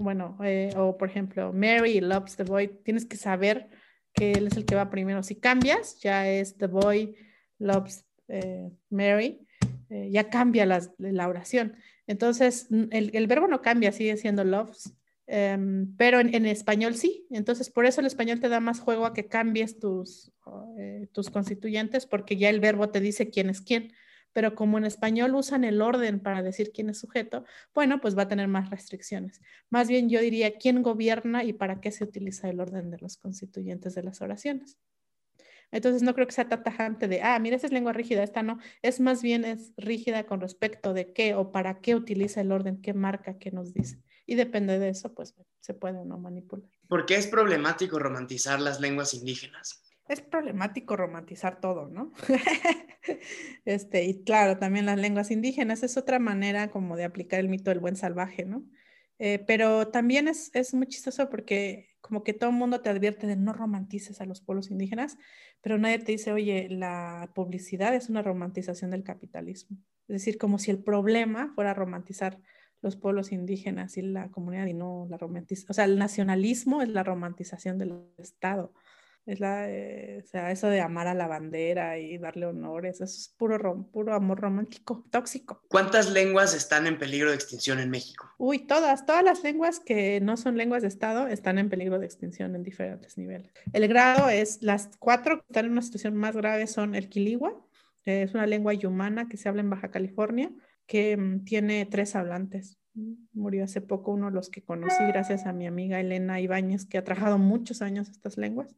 bueno, 0.00 0.38
eh, 0.42 0.72
o 0.76 0.96
por 0.96 1.08
ejemplo, 1.08 1.52
Mary 1.52 2.00
loves 2.00 2.36
the 2.36 2.42
boy, 2.42 2.68
tienes 2.84 3.04
que 3.04 3.16
saber 3.16 3.68
que 4.14 4.32
él 4.32 4.46
es 4.46 4.56
el 4.56 4.64
que 4.64 4.74
va 4.74 4.90
primero. 4.90 5.22
Si 5.22 5.36
cambias, 5.36 6.00
ya 6.00 6.28
es 6.28 6.56
the 6.56 6.66
boy 6.66 7.14
loves 7.58 8.06
eh, 8.28 8.70
Mary, 8.88 9.46
eh, 9.90 10.08
ya 10.10 10.30
cambia 10.30 10.64
la, 10.64 11.28
oración. 11.28 11.76
Entonces, 12.06 12.68
el, 12.70 13.26
verbo 13.26 13.46
no 13.46 13.60
cambia, 13.60 13.92
sigue 13.92 14.16
siendo 14.16 14.42
loves, 14.42 14.94
em, 15.26 15.94
pero 15.96 16.18
en, 16.18 16.46
español 16.46 16.94
sí. 16.94 17.26
Entonces, 17.30 17.70
por 17.70 17.84
eso 17.84 18.00
el 18.00 18.06
español 18.06 18.40
te 18.40 18.48
da 18.48 18.58
más 18.58 18.80
juego 18.80 19.04
a 19.04 19.12
que 19.12 19.26
cambies 19.26 19.78
tus, 19.78 20.32
tus 21.12 21.30
constituyentes, 21.30 22.06
porque 22.06 22.36
ya 22.36 22.48
el 22.48 22.60
verbo 22.60 22.88
te 22.88 23.00
dice 23.00 23.30
quién 23.30 23.50
es 23.50 23.60
quién 23.60 23.92
pero 24.32 24.54
como 24.54 24.78
en 24.78 24.84
español 24.84 25.34
usan 25.34 25.64
el 25.64 25.80
orden 25.82 26.20
para 26.20 26.42
decir 26.42 26.72
quién 26.72 26.90
es 26.90 26.98
sujeto, 26.98 27.44
bueno, 27.74 28.00
pues 28.00 28.16
va 28.16 28.22
a 28.22 28.28
tener 28.28 28.48
más 28.48 28.70
restricciones. 28.70 29.40
Más 29.68 29.88
bien 29.88 30.08
yo 30.08 30.20
diría 30.20 30.58
quién 30.58 30.82
gobierna 30.82 31.44
y 31.44 31.52
para 31.52 31.80
qué 31.80 31.90
se 31.90 32.04
utiliza 32.04 32.48
el 32.48 32.60
orden 32.60 32.90
de 32.90 32.98
los 32.98 33.16
constituyentes 33.16 33.94
de 33.94 34.02
las 34.02 34.20
oraciones. 34.20 34.78
Entonces 35.72 36.02
no 36.02 36.14
creo 36.14 36.26
que 36.26 36.32
sea 36.32 36.48
tan 36.48 36.62
tajante 36.62 37.06
de, 37.06 37.22
ah, 37.22 37.38
mira, 37.38 37.56
esa 37.56 37.66
es 37.66 37.72
lengua 37.72 37.92
rígida, 37.92 38.22
esta 38.22 38.42
no. 38.42 38.58
Es 38.82 39.00
más 39.00 39.22
bien 39.22 39.44
es 39.44 39.72
rígida 39.76 40.24
con 40.24 40.40
respecto 40.40 40.94
de 40.94 41.12
qué 41.12 41.34
o 41.34 41.52
para 41.52 41.80
qué 41.80 41.94
utiliza 41.94 42.40
el 42.40 42.52
orden, 42.52 42.80
qué 42.82 42.92
marca, 42.92 43.38
qué 43.38 43.50
nos 43.50 43.72
dice. 43.72 44.02
Y 44.26 44.34
depende 44.34 44.78
de 44.78 44.88
eso, 44.88 45.14
pues 45.14 45.34
se 45.60 45.74
puede 45.74 45.98
o 45.98 46.04
no 46.04 46.18
manipular. 46.18 46.68
¿Por 46.88 47.06
qué 47.06 47.16
es 47.16 47.26
problemático 47.26 47.98
romantizar 47.98 48.60
las 48.60 48.80
lenguas 48.80 49.14
indígenas? 49.14 49.79
Es 50.10 50.20
problemático 50.20 50.96
romantizar 50.96 51.60
todo, 51.60 51.88
¿no? 51.88 52.12
este, 53.64 54.04
y 54.04 54.24
claro, 54.24 54.58
también 54.58 54.86
las 54.86 54.98
lenguas 54.98 55.30
indígenas 55.30 55.84
es 55.84 55.96
otra 55.96 56.18
manera 56.18 56.70
como 56.70 56.96
de 56.96 57.04
aplicar 57.04 57.38
el 57.38 57.48
mito 57.48 57.70
del 57.70 57.78
buen 57.78 57.94
salvaje, 57.94 58.44
¿no? 58.44 58.64
Eh, 59.20 59.38
pero 59.46 59.88
también 59.88 60.26
es, 60.26 60.50
es 60.54 60.74
muy 60.74 60.86
chistoso 60.86 61.30
porque 61.30 61.90
como 62.00 62.24
que 62.24 62.32
todo 62.32 62.50
el 62.50 62.56
mundo 62.56 62.80
te 62.80 62.90
advierte 62.90 63.26
de 63.26 63.36
no 63.36 63.52
romantices 63.52 64.20
a 64.20 64.24
los 64.24 64.40
pueblos 64.40 64.70
indígenas, 64.70 65.16
pero 65.60 65.78
nadie 65.78 66.00
te 66.00 66.12
dice, 66.12 66.32
oye, 66.32 66.68
la 66.70 67.30
publicidad 67.34 67.94
es 67.94 68.08
una 68.08 68.22
romantización 68.22 68.90
del 68.90 69.04
capitalismo. 69.04 69.76
Es 70.08 70.14
decir, 70.14 70.38
como 70.38 70.58
si 70.58 70.72
el 70.72 70.82
problema 70.82 71.52
fuera 71.54 71.72
romantizar 71.72 72.40
los 72.82 72.96
pueblos 72.96 73.30
indígenas 73.30 73.96
y 73.96 74.02
la 74.02 74.30
comunidad 74.30 74.66
y 74.66 74.74
no 74.74 75.06
la 75.08 75.18
romantización. 75.18 75.70
O 75.70 75.74
sea, 75.74 75.84
el 75.84 75.98
nacionalismo 75.98 76.82
es 76.82 76.88
la 76.88 77.04
romantización 77.04 77.78
del 77.78 78.02
Estado. 78.18 78.72
Es 79.30 79.38
la, 79.38 79.70
eh, 79.70 80.22
o 80.24 80.26
sea, 80.26 80.50
eso 80.50 80.66
de 80.66 80.80
amar 80.80 81.06
a 81.06 81.14
la 81.14 81.28
bandera 81.28 81.98
y 81.98 82.18
darle 82.18 82.46
honores, 82.46 82.96
eso 82.96 83.04
es 83.04 83.32
puro, 83.38 83.88
puro 83.92 84.12
amor 84.12 84.40
romántico, 84.40 85.06
tóxico. 85.08 85.62
¿Cuántas 85.68 86.10
lenguas 86.10 86.52
están 86.52 86.88
en 86.88 86.98
peligro 86.98 87.28
de 87.28 87.36
extinción 87.36 87.78
en 87.78 87.90
México? 87.90 88.28
Uy, 88.38 88.66
todas, 88.66 89.06
todas 89.06 89.22
las 89.22 89.44
lenguas 89.44 89.78
que 89.78 90.20
no 90.20 90.36
son 90.36 90.56
lenguas 90.56 90.82
de 90.82 90.88
Estado 90.88 91.28
están 91.28 91.58
en 91.58 91.68
peligro 91.68 92.00
de 92.00 92.06
extinción 92.06 92.56
en 92.56 92.64
diferentes 92.64 93.18
niveles. 93.18 93.52
El 93.72 93.86
grado 93.86 94.28
es, 94.28 94.60
las 94.62 94.90
cuatro 94.98 95.38
que 95.38 95.44
están 95.48 95.66
en 95.66 95.72
una 95.72 95.82
situación 95.82 96.16
más 96.16 96.34
grave 96.34 96.66
son 96.66 96.96
el 96.96 97.08
quiligua, 97.08 97.54
es 98.04 98.34
una 98.34 98.48
lengua 98.48 98.74
yumana 98.74 99.28
que 99.28 99.36
se 99.36 99.48
habla 99.48 99.60
en 99.60 99.70
Baja 99.70 99.92
California, 99.92 100.50
que 100.88 101.16
mm, 101.16 101.44
tiene 101.44 101.86
tres 101.86 102.16
hablantes. 102.16 102.78
Murió 103.32 103.62
hace 103.62 103.80
poco 103.80 104.10
uno 104.10 104.26
de 104.26 104.32
los 104.32 104.50
que 104.50 104.64
conocí 104.64 105.04
gracias 105.06 105.46
a 105.46 105.52
mi 105.52 105.68
amiga 105.68 106.00
Elena 106.00 106.40
Ibáñez, 106.40 106.84
que 106.84 106.98
ha 106.98 107.04
trabajado 107.04 107.38
muchos 107.38 107.80
años 107.80 108.08
estas 108.08 108.36
lenguas. 108.36 108.74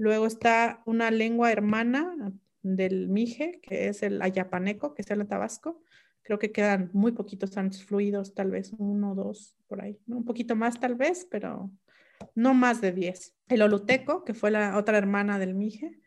Luego 0.00 0.24
está 0.24 0.82
una 0.86 1.10
lengua 1.10 1.52
hermana 1.52 2.32
del 2.62 3.08
Mije, 3.08 3.60
que 3.62 3.88
es 3.88 4.02
el 4.02 4.22
ayapaneco, 4.22 4.94
que 4.94 5.02
es 5.02 5.10
el 5.10 5.28
tabasco. 5.28 5.82
Creo 6.22 6.38
que 6.38 6.52
quedan 6.52 6.88
muy 6.94 7.12
poquitos 7.12 7.50
fluidos, 7.84 8.32
tal 8.32 8.50
vez 8.50 8.72
uno 8.78 9.14
dos 9.14 9.58
por 9.68 9.82
ahí, 9.82 9.98
un 10.06 10.24
poquito 10.24 10.56
más 10.56 10.80
tal 10.80 10.94
vez, 10.94 11.28
pero 11.30 11.70
no 12.34 12.54
más 12.54 12.80
de 12.80 12.92
diez. 12.92 13.36
El 13.46 13.60
oluteco, 13.60 14.24
que 14.24 14.32
fue 14.32 14.50
la 14.50 14.78
otra 14.78 14.96
hermana 14.96 15.38
del 15.38 15.54
Mije, 15.54 16.00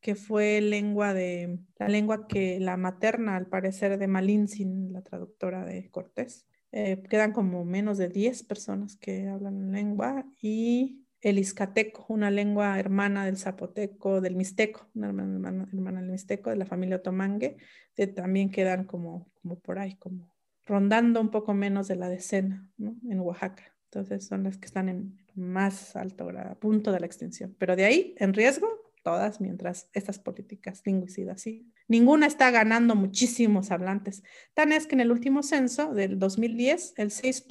que 0.00 0.16
fue 0.16 0.60
lengua 0.60 1.14
de, 1.14 1.60
la 1.78 1.88
lengua 1.88 2.26
que 2.26 2.58
la 2.58 2.76
materna, 2.76 3.36
al 3.36 3.46
parecer, 3.46 3.96
de 3.96 4.08
Malintzin, 4.08 4.92
la 4.92 5.02
traductora 5.02 5.64
de 5.64 5.88
Cortés. 5.92 6.48
Eh, 6.72 7.00
quedan 7.08 7.30
como 7.32 7.64
menos 7.64 7.96
de 7.96 8.08
diez 8.08 8.42
personas 8.42 8.96
que 8.96 9.28
hablan 9.28 9.70
lengua 9.70 10.26
y 10.42 11.05
el 11.20 11.38
Izcateco, 11.38 12.06
una 12.08 12.30
lengua 12.30 12.78
hermana 12.78 13.24
del 13.24 13.36
zapoteco, 13.36 14.20
del 14.20 14.36
mixteco, 14.36 14.88
una 14.94 15.08
hermana, 15.08 16.00
del 16.00 16.10
mixteco, 16.10 16.50
de 16.50 16.56
la 16.56 16.66
familia 16.66 16.96
otomangue, 16.96 17.56
que 17.94 18.06
también 18.06 18.50
quedan 18.50 18.84
como, 18.84 19.30
como 19.42 19.58
por 19.58 19.78
ahí, 19.78 19.96
como 19.96 20.34
rondando 20.66 21.20
un 21.20 21.30
poco 21.30 21.54
menos 21.54 21.88
de 21.88 21.96
la 21.96 22.08
decena. 22.08 22.68
En 22.78 23.20
Oaxaca. 23.20 23.72
Entonces 23.84 24.26
son 24.26 24.42
las 24.42 24.58
que 24.58 24.66
están 24.66 24.88
en 24.88 25.16
más 25.34 25.96
alto 25.96 26.26
grado, 26.26 26.58
punto 26.58 26.92
de 26.92 27.00
la 27.00 27.06
extinción. 27.06 27.54
Pero 27.58 27.76
de 27.76 27.84
ahí, 27.84 28.14
en 28.18 28.34
riesgo, 28.34 28.68
todas, 29.06 29.40
mientras 29.40 29.88
estas 29.92 30.18
políticas 30.18 30.82
lingüísticas 30.84 31.40
sí. 31.40 31.72
Ninguna 31.86 32.26
está 32.26 32.50
ganando 32.50 32.96
muchísimos 32.96 33.70
hablantes. 33.70 34.24
Tan 34.52 34.72
es 34.72 34.88
que 34.88 34.96
en 34.96 35.00
el 35.00 35.12
último 35.12 35.44
censo 35.44 35.94
del 35.94 36.18
2010, 36.18 36.94
el 36.96 37.12
6. 37.12 37.46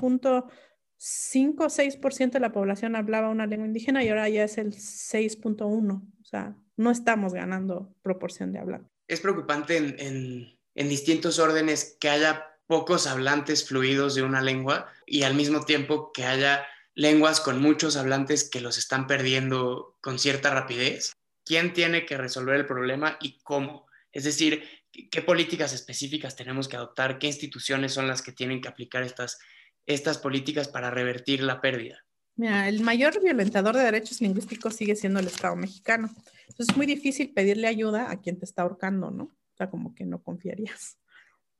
5 0.97 1.65
o 1.65 1.67
6% 1.67 2.31
de 2.31 2.39
la 2.39 2.51
población 2.51 2.95
hablaba 2.95 3.29
una 3.29 3.47
lengua 3.47 3.67
indígena 3.67 4.03
y 4.03 4.09
ahora 4.09 4.29
ya 4.29 4.43
es 4.43 4.57
el 4.57 4.73
6.1. 4.73 6.01
O 6.21 6.23
sea, 6.23 6.55
no 6.77 6.91
estamos 6.91 7.33
ganando 7.33 7.93
proporción 8.01 8.51
de 8.51 8.59
hablar. 8.59 8.81
Es 9.07 9.21
preocupante 9.21 9.77
en, 9.77 10.89
distintos 10.89 11.39
órdenes 11.39 11.97
que 11.99 12.09
haya 12.09 12.47
pocos 12.67 13.07
hablantes 13.07 13.67
fluidos 13.67 14.15
de 14.15 14.23
una 14.23 14.41
lengua 14.41 14.91
y 15.05 15.23
al 15.23 15.35
mismo 15.35 15.63
tiempo 15.65 16.11
que 16.11 16.25
haya 16.25 16.65
lenguas 16.95 17.39
con 17.39 17.61
muchos 17.61 17.97
hablantes 17.97 18.49
que 18.49 18.61
los 18.61 18.77
están 18.77 19.05
perdiendo 19.05 19.97
con 20.01 20.17
cierta 20.17 20.49
rapidez. 20.49 21.13
¿Quién 21.43 21.73
tiene 21.73 22.05
que 22.05 22.17
resolver 22.17 22.55
el 22.55 22.65
problema 22.65 23.17
y 23.21 23.37
cómo? 23.43 23.85
Es 24.11 24.23
decir, 24.23 24.63
¿qué 25.11 25.21
políticas 25.21 25.73
específicas 25.73 26.35
tenemos 26.35 26.67
que 26.67 26.77
adoptar? 26.77 27.19
¿Qué 27.19 27.27
instituciones 27.27 27.93
son 27.93 28.07
las 28.07 28.21
que 28.21 28.31
tienen 28.31 28.61
que 28.61 28.69
aplicar 28.69 29.03
estas 29.03 29.37
estas 29.85 30.17
políticas 30.17 30.67
para 30.67 30.91
revertir 30.91 31.43
la 31.43 31.61
pérdida? 31.61 32.05
Mira, 32.35 32.67
el 32.67 32.81
mayor 32.81 33.21
violentador 33.23 33.75
de 33.75 33.83
derechos 33.83 34.19
lingüísticos 34.19 34.75
sigue 34.75 34.95
siendo 34.95 35.19
el 35.19 35.27
Estado 35.27 35.55
mexicano. 35.55 36.09
Entonces 36.49 36.69
es 36.69 36.77
muy 36.77 36.85
difícil 36.85 37.33
pedirle 37.33 37.67
ayuda 37.67 38.11
a 38.11 38.19
quien 38.19 38.37
te 38.37 38.45
está 38.45 38.63
ahorcando, 38.63 39.09
¿no? 39.09 39.23
O 39.23 39.57
sea, 39.57 39.69
como 39.69 39.95
que 39.95 40.05
no 40.05 40.21
confiarías. 40.21 40.97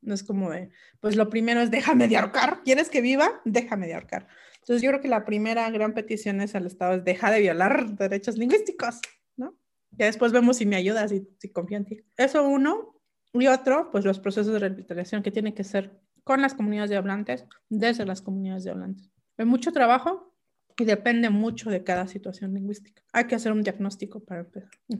No 0.02 0.14
es 0.14 0.24
como 0.24 0.52
de, 0.52 0.70
pues 1.00 1.16
lo 1.16 1.30
primero 1.30 1.62
es 1.62 1.72
déjame 1.72 2.08
de 2.08 2.18
ahorcar. 2.18 2.62
¿Quieres 2.64 2.90
que 2.90 3.02
viva? 3.02 3.42
Déjame 3.46 3.88
de 3.88 3.96
ahorcar. 3.96 4.28
Entonces 4.60 4.82
yo 4.82 4.90
creo 4.90 5.02
que 5.02 5.08
la 5.08 5.26
primera 5.26 5.70
gran 5.72 5.94
petición 5.94 6.42
es 6.42 6.56
al 6.56 6.66
Estado 6.66 6.96
es 6.96 7.04
deja 7.04 7.32
de 7.32 7.40
violar 7.40 7.96
derechos 7.96 8.38
lingüísticos, 8.38 9.00
¿no? 9.38 9.58
Ya 9.92 10.08
después 10.08 10.32
vemos 10.32 10.58
si 10.58 10.66
me 10.66 10.76
ayudas 10.76 11.12
y 11.12 11.28
si 11.40 11.50
confía 11.50 11.78
en 11.78 11.86
ti. 11.86 12.04
Eso 12.18 12.48
uno. 12.48 13.02
Y 13.34 13.48
otro, 13.48 13.92
pues 13.92 14.06
los 14.06 14.20
procesos 14.20 14.54
de 14.54 14.60
rehabilitación 14.60 15.24
que 15.24 15.32
tienen 15.32 15.54
que 15.54 15.64
ser 15.64 16.00
con 16.26 16.42
las 16.42 16.56
comunidades 16.56 16.90
de 16.90 16.98
hablantes, 16.98 17.46
desde 17.70 18.06
las 18.06 18.22
comunidades 18.22 18.66
de 18.66 18.72
hablantes. 18.72 19.10
Hay 19.38 19.46
mucho 19.46 19.72
trabajo 19.72 20.34
y 20.78 20.84
depende 20.84 21.30
mucho 21.30 21.70
de 21.70 21.84
cada 21.84 22.08
situación 22.08 22.54
lingüística. 22.54 23.02
Hay 23.14 23.28
que 23.28 23.36
hacer 23.36 23.54
un 23.54 23.62
diagnóstico 23.62 24.20
para 24.20 24.48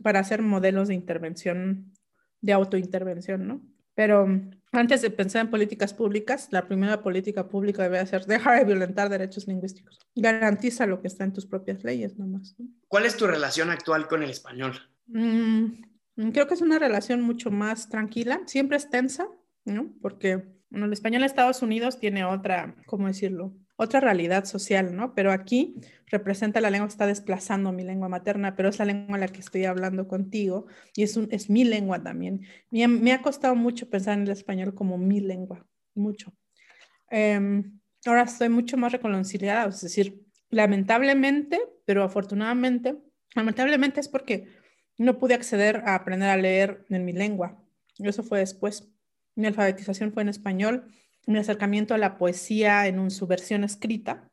para 0.02 0.20
hacer 0.20 0.40
modelos 0.40 0.88
de 0.88 0.94
intervención, 0.94 1.92
de 2.40 2.52
autointervención, 2.52 3.46
¿no? 3.46 3.60
Pero 3.94 4.28
antes 4.72 5.02
de 5.02 5.10
pensar 5.10 5.44
en 5.44 5.50
políticas 5.50 5.94
públicas, 5.94 6.48
la 6.52 6.68
primera 6.68 7.02
política 7.02 7.48
pública 7.48 7.82
debe 7.82 8.06
ser 8.06 8.26
dejar 8.26 8.58
de 8.58 8.64
violentar 8.64 9.08
derechos 9.08 9.48
lingüísticos. 9.48 9.98
Garantiza 10.14 10.86
lo 10.86 11.00
que 11.00 11.08
está 11.08 11.24
en 11.24 11.32
tus 11.32 11.46
propias 11.46 11.82
leyes 11.82 12.16
nomás. 12.18 12.54
¿Cuál 12.86 13.06
es 13.06 13.16
tu 13.16 13.26
relación 13.26 13.70
actual 13.70 14.06
con 14.06 14.22
el 14.22 14.30
español? 14.30 14.74
Mm, 15.06 15.82
creo 16.30 16.46
que 16.46 16.54
es 16.54 16.60
una 16.60 16.78
relación 16.78 17.22
mucho 17.22 17.50
más 17.50 17.88
tranquila. 17.88 18.42
Siempre 18.46 18.76
es 18.76 18.90
tensa, 18.90 19.26
¿no? 19.64 19.92
Porque 20.00 20.55
bueno, 20.70 20.86
el 20.86 20.92
español 20.92 21.22
en 21.22 21.26
Estados 21.26 21.62
Unidos 21.62 21.98
tiene 21.98 22.24
otra, 22.24 22.74
¿cómo 22.86 23.06
decirlo? 23.06 23.54
Otra 23.76 24.00
realidad 24.00 24.44
social, 24.46 24.96
¿no? 24.96 25.14
Pero 25.14 25.32
aquí 25.32 25.76
representa 26.06 26.60
la 26.60 26.70
lengua 26.70 26.88
que 26.88 26.92
está 26.92 27.06
desplazando 27.06 27.72
mi 27.72 27.84
lengua 27.84 28.08
materna, 28.08 28.56
pero 28.56 28.68
es 28.68 28.78
la 28.78 28.84
lengua 28.84 29.16
en 29.16 29.20
la 29.20 29.28
que 29.28 29.40
estoy 29.40 29.64
hablando 29.64 30.08
contigo 30.08 30.66
y 30.94 31.02
es, 31.02 31.16
un, 31.16 31.28
es 31.30 31.50
mi 31.50 31.64
lengua 31.64 32.02
también. 32.02 32.42
Me, 32.70 32.88
me 32.88 33.12
ha 33.12 33.22
costado 33.22 33.54
mucho 33.54 33.88
pensar 33.88 34.14
en 34.18 34.24
el 34.24 34.30
español 34.30 34.74
como 34.74 34.98
mi 34.98 35.20
lengua, 35.20 35.66
mucho. 35.94 36.32
Em, 37.10 37.78
ahora 38.04 38.22
estoy 38.22 38.48
mucho 38.48 38.76
más 38.76 38.92
reconciliada, 38.92 39.68
es 39.68 39.80
decir, 39.80 40.22
lamentablemente, 40.50 41.60
pero 41.84 42.02
afortunadamente, 42.02 42.96
lamentablemente 43.34 44.00
es 44.00 44.08
porque 44.08 44.48
no 44.98 45.18
pude 45.18 45.34
acceder 45.34 45.82
a 45.84 45.94
aprender 45.94 46.28
a 46.28 46.36
leer 46.36 46.84
en 46.88 47.04
mi 47.04 47.12
lengua. 47.12 47.62
Eso 47.98 48.22
fue 48.22 48.40
después. 48.40 48.88
Mi 49.36 49.46
alfabetización 49.46 50.12
fue 50.12 50.22
en 50.22 50.28
español, 50.28 50.88
mi 51.26 51.38
acercamiento 51.38 51.94
a 51.94 51.98
la 51.98 52.18
poesía 52.18 52.86
en 52.86 53.10
su 53.10 53.26
versión 53.26 53.64
escrita 53.64 54.30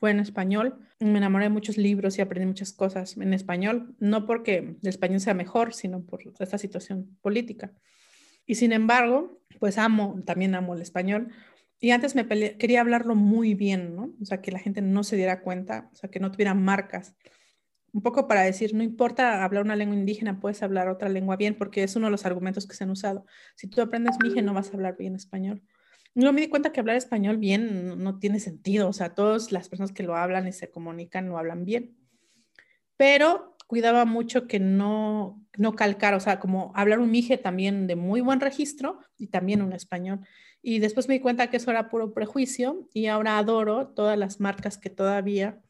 fue 0.00 0.10
en 0.10 0.18
español. 0.18 0.78
Me 0.98 1.18
enamoré 1.18 1.44
de 1.44 1.50
muchos 1.50 1.76
libros 1.78 2.18
y 2.18 2.20
aprendí 2.20 2.46
muchas 2.46 2.72
cosas 2.72 3.16
en 3.16 3.32
español, 3.32 3.94
no 4.00 4.26
porque 4.26 4.76
el 4.82 4.88
español 4.88 5.20
sea 5.20 5.34
mejor, 5.34 5.72
sino 5.72 6.02
por 6.02 6.20
esta 6.40 6.58
situación 6.58 7.16
política. 7.22 7.72
Y 8.44 8.56
sin 8.56 8.72
embargo, 8.72 9.40
pues 9.60 9.78
amo, 9.78 10.20
también 10.26 10.56
amo 10.56 10.74
el 10.74 10.82
español. 10.82 11.28
Y 11.78 11.90
antes 11.90 12.16
me 12.16 12.26
quería 12.26 12.80
hablarlo 12.80 13.14
muy 13.14 13.54
bien, 13.54 13.94
¿no? 13.94 14.12
O 14.20 14.24
sea, 14.24 14.40
que 14.40 14.50
la 14.50 14.58
gente 14.58 14.82
no 14.82 15.04
se 15.04 15.16
diera 15.16 15.40
cuenta, 15.40 15.88
o 15.92 15.96
sea, 15.96 16.10
que 16.10 16.18
no 16.18 16.32
tuviera 16.32 16.54
marcas 16.54 17.14
un 17.92 18.00
poco 18.02 18.26
para 18.26 18.42
decir, 18.42 18.74
no 18.74 18.82
importa 18.82 19.44
hablar 19.44 19.64
una 19.64 19.76
lengua 19.76 19.96
indígena, 19.96 20.40
puedes 20.40 20.62
hablar 20.62 20.88
otra 20.88 21.08
lengua 21.08 21.36
bien, 21.36 21.54
porque 21.54 21.82
es 21.82 21.94
uno 21.94 22.06
de 22.06 22.10
los 22.10 22.24
argumentos 22.24 22.66
que 22.66 22.74
se 22.74 22.84
han 22.84 22.90
usado. 22.90 23.26
Si 23.54 23.66
tú 23.66 23.82
aprendes 23.82 24.16
mije, 24.22 24.40
no 24.40 24.54
vas 24.54 24.70
a 24.70 24.74
hablar 24.74 24.96
bien 24.96 25.14
español. 25.14 25.62
No 26.14 26.32
me 26.32 26.40
di 26.40 26.48
cuenta 26.48 26.72
que 26.72 26.80
hablar 26.80 26.96
español 26.96 27.36
bien 27.36 28.02
no, 28.02 28.18
tiene 28.18 28.40
sentido, 28.40 28.88
o 28.88 28.92
sea, 28.92 29.14
todas 29.14 29.52
las 29.52 29.68
personas 29.68 29.92
que 29.92 30.02
lo 30.02 30.16
hablan 30.16 30.48
y 30.48 30.52
se 30.52 30.70
comunican 30.70 31.28
lo 31.28 31.38
hablan 31.38 31.64
bien. 31.64 31.96
Pero 32.96 33.56
cuidaba 33.66 34.04
mucho 34.04 34.46
que 34.46 34.58
no, 34.58 35.42
no 35.56 35.74
calcar, 35.74 36.14
o 36.14 36.20
sea, 36.20 36.38
como 36.38 36.72
hablar 36.74 36.98
un 36.98 37.10
mije 37.10 37.38
también 37.38 37.86
de 37.86 37.96
muy 37.96 38.20
buen 38.20 38.40
registro 38.40 39.00
y 39.16 39.28
también 39.28 39.62
un 39.62 39.72
español. 39.72 40.20
Y 40.62 40.78
después 40.78 41.08
me 41.08 41.14
di 41.14 41.20
cuenta 41.20 41.50
que 41.50 41.56
eso 41.56 41.70
era 41.70 41.88
puro 41.88 42.12
prejuicio 42.14 42.88
y 42.94 43.06
ahora 43.06 43.38
adoro 43.38 43.88
todas 43.88 44.18
las 44.18 44.40
marcas 44.40 44.78
que 44.78 44.90
todavía 44.90 45.60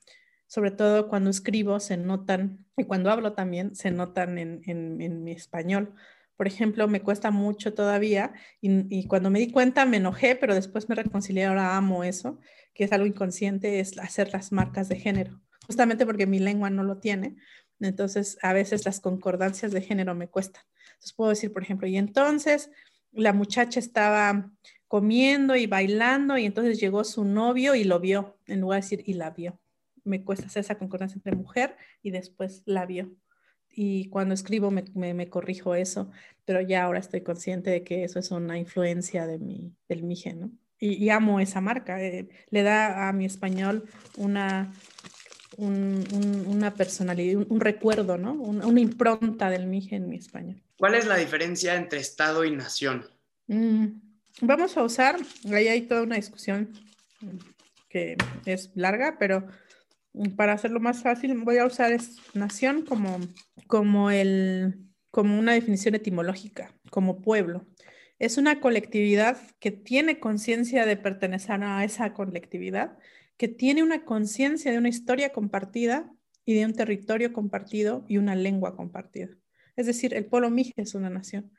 sobre 0.52 0.70
todo 0.70 1.08
cuando 1.08 1.30
escribo 1.30 1.80
se 1.80 1.96
notan, 1.96 2.66
y 2.76 2.84
cuando 2.84 3.10
hablo 3.10 3.32
también 3.32 3.74
se 3.74 3.90
notan 3.90 4.36
en, 4.36 5.24
mi 5.24 5.32
español. 5.32 5.94
Por 6.36 6.46
ejemplo, 6.46 6.86
me 6.88 7.00
cuesta 7.00 7.30
mucho 7.30 7.72
todavía 7.72 8.34
y, 8.60 9.06
cuando 9.06 9.30
me 9.30 9.38
di 9.38 9.50
cuenta 9.50 9.86
me 9.86 9.96
enojé, 9.96 10.36
pero 10.36 10.54
después 10.54 10.90
me 10.90 10.94
reconcilié, 10.94 11.46
ahora 11.46 11.78
amo 11.78 12.04
eso, 12.04 12.38
que 12.74 12.84
es 12.84 12.92
algo 12.92 13.06
inconsciente, 13.06 13.80
es 13.80 13.98
hacer 13.98 14.30
las 14.34 14.52
marcas 14.52 14.90
de 14.90 14.96
género, 14.96 15.40
justamente 15.66 16.04
porque 16.04 16.26
mi 16.26 16.38
lengua 16.38 16.68
no 16.68 16.82
lo 16.82 16.98
tiene. 16.98 17.36
Entonces, 17.80 18.36
a 18.42 18.52
veces 18.52 18.84
las 18.84 19.00
concordancias 19.00 19.72
de 19.72 19.80
género 19.80 20.14
me 20.14 20.28
cuestan. 20.28 20.64
Entonces, 20.88 21.14
puedo 21.14 21.30
decir, 21.30 21.50
por 21.50 21.62
ejemplo, 21.62 21.88
y 21.88 21.96
entonces 21.96 22.70
la 23.10 23.32
muchacha 23.32 23.80
estaba 23.80 24.50
comiendo 24.86 25.56
y 25.56 25.66
bailando 25.66 26.36
y 26.36 26.44
entonces 26.44 26.78
llegó 26.78 27.04
su 27.04 27.24
novio 27.24 27.74
y 27.74 27.84
lo 27.84 28.00
vio, 28.00 28.36
en 28.46 28.60
lugar 28.60 28.82
de 28.82 28.84
decir 28.84 29.02
y 29.06 29.14
la 29.14 29.30
vio 29.30 29.61
me 30.04 30.24
cuesta 30.24 30.46
hacer 30.46 30.60
esa 30.60 30.78
concordancia 30.78 31.16
entre 31.16 31.36
mujer 31.36 31.76
y 32.02 32.10
después 32.10 32.62
labio. 32.66 33.12
Y 33.74 34.08
cuando 34.10 34.34
escribo 34.34 34.70
me, 34.70 34.84
me, 34.94 35.28
corrijo 35.28 35.74
eso, 35.74 36.10
pero 36.44 36.60
ya 36.60 36.84
ahora 36.84 36.98
estoy 36.98 37.22
consciente 37.22 37.70
de 37.70 37.84
que 37.84 38.04
eso 38.04 38.18
es 38.18 38.30
una 38.30 38.58
influencia 38.58 39.26
de 39.26 39.38
mi, 39.38 39.74
del 39.88 40.02
mije, 40.02 40.34
¿no? 40.34 40.50
Y, 40.78 41.10
amo 41.10 41.38
esa 41.38 41.60
marca, 41.60 42.02
eh, 42.02 42.28
le 42.50 42.64
da 42.64 43.08
a 43.08 43.12
mi 43.12 43.24
español 43.24 43.84
una, 44.16 44.72
una 45.56 46.74
personalidad, 46.74 47.46
un, 47.48 47.60
recuerdo, 47.60 48.18
¿no? 48.18 48.32
una 48.32 48.80
impronta 48.80 49.48
del 49.48 49.68
mije 49.68 49.94
en 49.94 50.08
mi 50.08 50.16
español. 50.16 50.60
¿Cuál 50.76 50.96
es 50.96 51.06
la 51.06 51.16
diferencia 51.16 51.76
entre 51.76 52.00
Estado 52.00 52.44
y 52.44 52.50
nación? 52.50 53.06
Mm, 53.46 53.86
vamos 54.40 54.76
a 54.76 54.82
usar, 54.82 55.16
ahí 55.54 55.68
hay 55.68 55.82
toda 55.82 56.02
una 56.02 56.16
discusión 56.16 56.72
que 57.88 58.16
es 58.44 58.72
larga, 58.74 59.18
pero 59.20 59.46
para 60.36 60.52
hacerlo 60.52 60.80
más 60.80 61.02
fácil, 61.02 61.36
voy 61.38 61.58
a 61.58 61.66
usar 61.66 61.98
nación 62.34 62.84
como, 62.84 63.18
como, 63.66 64.10
el, 64.10 64.86
como 65.10 65.38
una 65.38 65.52
definición 65.52 65.94
etimológica, 65.94 66.72
como 66.90 67.20
pueblo. 67.20 67.66
Es 68.18 68.38
una 68.38 68.60
colectividad 68.60 69.38
que 69.58 69.70
tiene 69.70 70.20
conciencia 70.20 70.86
de 70.86 70.96
pertenecer 70.96 71.62
a 71.64 71.84
esa 71.84 72.12
colectividad, 72.12 72.98
que 73.36 73.48
tiene 73.48 73.82
una 73.82 74.04
conciencia 74.04 74.70
de 74.70 74.78
una 74.78 74.88
historia 74.88 75.32
compartida 75.32 76.12
y 76.44 76.54
de 76.54 76.66
un 76.66 76.74
territorio 76.74 77.32
compartido 77.32 78.04
y 78.08 78.18
una 78.18 78.34
lengua 78.34 78.76
compartida. 78.76 79.28
Es 79.76 79.86
decir, 79.86 80.14
el 80.14 80.26
pueblo 80.26 80.50
mije 80.50 80.74
es 80.76 80.94
una 80.94 81.10
nación. 81.10 81.50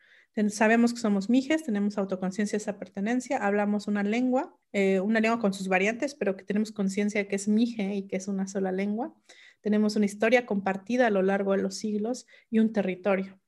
Sabemos 0.50 0.94
que 0.94 1.00
somos 1.00 1.30
mijes, 1.30 1.64
tenemos 1.64 1.98
autoconciencia 1.98 2.58
de 2.58 2.62
esa 2.64 2.80
pertenencia, 2.80 3.38
hablamos 3.38 3.88
una 3.88 4.02
lengua, 4.02 4.58
eh, 4.72 5.00
una 5.00 5.20
lengua 5.20 5.40
con 5.40 5.54
sus 5.54 5.68
variantes, 5.68 6.16
pero 6.16 6.36
que 6.36 6.44
tenemos 6.44 6.72
conciencia 6.72 7.22
de 7.22 7.28
que 7.28 7.36
es 7.36 7.48
mije 7.48 7.96
y 7.96 8.08
que 8.08 8.16
es 8.16 8.28
una 8.28 8.48
sola 8.48 8.72
lengua. 8.72 9.14
Tenemos 9.62 9.96
una 9.96 10.06
historia 10.06 10.48
compartida 10.48 11.08
a 11.08 11.12
lo 11.12 11.22
largo 11.22 11.52
de 11.52 11.62
los 11.62 11.78
siglos 11.78 12.26
y 12.50 12.60
un 12.60 12.74
territorio. 12.74 13.40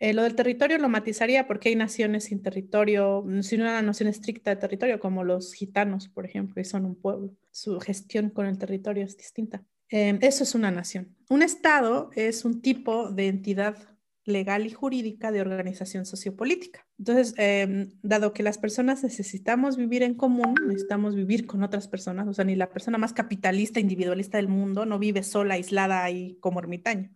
Eh, 0.00 0.14
lo 0.14 0.24
del 0.24 0.34
territorio 0.34 0.78
lo 0.78 0.88
matizaría 0.88 1.46
porque 1.46 1.68
hay 1.68 1.76
naciones 1.76 2.24
sin 2.24 2.42
territorio, 2.42 3.24
sin 3.42 3.60
una 3.60 3.80
noción 3.82 4.08
estricta 4.08 4.50
de 4.50 4.56
territorio, 4.56 4.98
como 4.98 5.22
los 5.22 5.54
gitanos, 5.54 6.08
por 6.08 6.26
ejemplo, 6.26 6.60
y 6.60 6.64
son 6.64 6.84
un 6.84 6.96
pueblo. 6.96 7.36
Su 7.52 7.78
gestión 7.78 8.30
con 8.30 8.46
el 8.46 8.58
territorio 8.58 9.04
es 9.04 9.16
distinta. 9.16 9.64
Eh, 9.92 10.18
eso 10.22 10.42
es 10.42 10.56
una 10.56 10.72
nación. 10.72 11.14
Un 11.30 11.42
Estado 11.42 12.10
es 12.16 12.44
un 12.44 12.62
tipo 12.62 13.12
de 13.12 13.28
entidad 13.28 13.76
legal 14.24 14.66
y 14.66 14.70
jurídica 14.70 15.32
de 15.32 15.40
organización 15.40 16.06
sociopolítica. 16.06 16.86
Entonces, 16.98 17.34
em, 17.38 17.90
dado 18.02 18.32
que 18.32 18.42
las 18.42 18.58
personas 18.58 19.02
necesitamos 19.02 19.76
vivir 19.76 20.02
en 20.02 20.14
común, 20.14 20.54
necesitamos 20.66 21.16
vivir 21.16 21.46
con 21.46 21.62
otras 21.62 21.88
personas, 21.88 22.28
o 22.28 22.32
sea, 22.32 22.44
ni 22.44 22.54
la 22.54 22.70
persona 22.70 22.98
más 22.98 23.12
capitalista, 23.12 23.80
individualista 23.80 24.36
del 24.38 24.48
mundo 24.48 24.86
no 24.86 24.98
vive 24.98 25.22
sola, 25.22 25.54
aislada 25.54 26.08
y 26.10 26.36
como 26.40 26.60
ermitaño. 26.60 27.10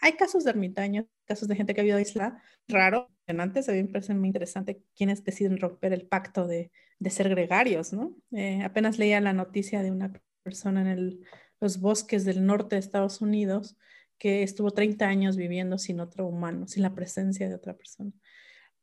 Hay 0.00 0.12
casos 0.12 0.44
de 0.44 0.50
ermitaños, 0.50 1.06
casos 1.24 1.48
de 1.48 1.56
gente 1.56 1.74
que 1.74 1.80
ha 1.80 1.84
vivido 1.84 1.98
aislada, 1.98 2.42
raro. 2.68 3.10
Antes 3.26 3.68
a 3.68 3.72
mí 3.72 3.82
me 3.82 4.14
muy 4.14 4.28
interesante 4.28 4.82
quienes 4.96 5.22
deciden 5.22 5.58
romper 5.58 5.92
el 5.92 6.06
pacto 6.06 6.46
de, 6.46 6.70
ser 7.10 7.28
gregarios, 7.28 7.92
¿no? 7.92 8.16
Eh, 8.32 8.62
apenas 8.62 8.98
leía 8.98 9.20
la 9.20 9.32
noticia 9.32 9.82
de 9.82 9.90
una 9.90 10.12
persona 10.42 10.92
en 10.92 11.20
los 11.60 11.80
bosques 11.80 12.24
del 12.24 12.44
norte 12.44 12.76
de 12.76 12.80
Estados 12.80 13.20
Unidos 13.20 13.76
que 14.18 14.42
estuvo 14.42 14.70
30 14.70 15.06
años 15.06 15.36
viviendo 15.36 15.78
sin 15.78 16.00
otro 16.00 16.26
humano, 16.26 16.66
sin 16.66 16.82
la 16.82 16.94
presencia 16.94 17.48
de 17.48 17.54
otra 17.54 17.74
persona. 17.74 18.12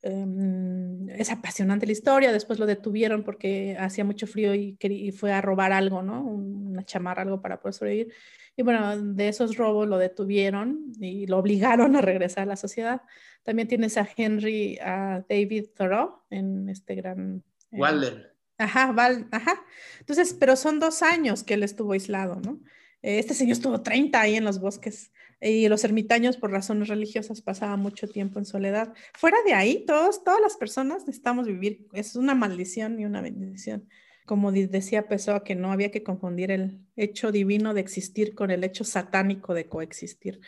Em, 0.01 1.09
es 1.09 1.31
apasionante 1.31 1.87
la 1.87 1.91
historia, 1.91 2.31
después 2.31 2.59
lo 2.59 2.67
detuvieron 2.67 3.23
porque 3.23 3.75
hacía 3.79 4.05
mucho 4.05 4.27
frío 4.27 4.53
y, 4.53 4.77
y, 4.79 5.11
fue 5.11 5.33
a 5.33 5.41
robar 5.41 5.71
algo, 5.71 6.03
¿no? 6.03 6.23
Una 6.23 6.83
chamarra, 6.83 7.23
algo 7.23 7.41
para 7.41 7.59
poder 7.59 7.73
sobrevivir. 7.73 8.13
Y 8.55 8.61
bueno, 8.61 9.01
de 9.01 9.27
esos 9.27 9.57
robos 9.57 9.87
lo 9.87 9.97
detuvieron 9.97 10.93
y 10.99 11.25
lo 11.25 11.39
obligaron 11.39 11.95
a 11.95 12.01
regresar 12.01 12.43
a 12.43 12.45
la 12.45 12.55
sociedad. 12.55 13.01
También 13.41 13.67
tienes 13.67 13.97
a 13.97 14.07
Henry, 14.15 14.77
a 14.77 15.25
David 15.27 15.69
Thoreau 15.75 16.21
en 16.29 16.69
este 16.69 16.93
gran... 16.93 17.43
Eh, 17.71 17.79
Walden. 17.79 18.27
Ajá, 18.59 18.91
Val, 18.91 19.27
ajá. 19.31 19.65
Entonces, 19.99 20.35
pero 20.39 20.55
son 20.55 20.79
dos 20.79 21.01
años 21.01 21.43
que 21.43 21.55
él 21.55 21.63
estuvo 21.63 21.93
aislado, 21.93 22.39
¿no? 22.41 22.61
Este 23.01 23.33
señor 23.33 23.53
estuvo 23.53 23.81
30 23.81 24.21
ahí 24.21 24.35
en 24.35 24.45
los 24.45 24.59
bosques 24.59 25.11
y 25.41 25.67
los 25.67 25.83
ermitaños 25.83 26.37
por 26.37 26.51
razones 26.51 26.87
religiosas 26.87 27.41
pasaban 27.41 27.79
mucho 27.79 28.07
tiempo 28.07 28.39
en 28.39 28.45
soledad. 28.45 28.93
Fuera 29.13 29.37
de 29.45 29.53
ahí, 29.53 29.85
todos, 29.85 30.23
todas 30.23 30.41
las 30.41 30.55
personas 30.55 31.05
necesitamos 31.05 31.45
vivir, 31.47 31.87
es 31.93 32.15
una 32.15 32.35
maldición 32.35 32.99
y 32.99 33.05
una 33.05 33.21
bendición. 33.21 33.87
Como 34.25 34.51
decía 34.51 35.07
Pessoa, 35.07 35.43
que 35.43 35.55
no 35.55 35.71
había 35.71 35.91
que 35.91 36.03
confundir 36.03 36.49
el 36.49 36.79
hecho 36.95 37.31
divino 37.31 37.73
de 37.73 37.81
existir 37.81 38.33
con 38.33 38.49
el 38.49 38.63
hecho 38.63 38.83
satánico 38.83 39.53
de 39.53 39.67
coexistir. 39.67 40.41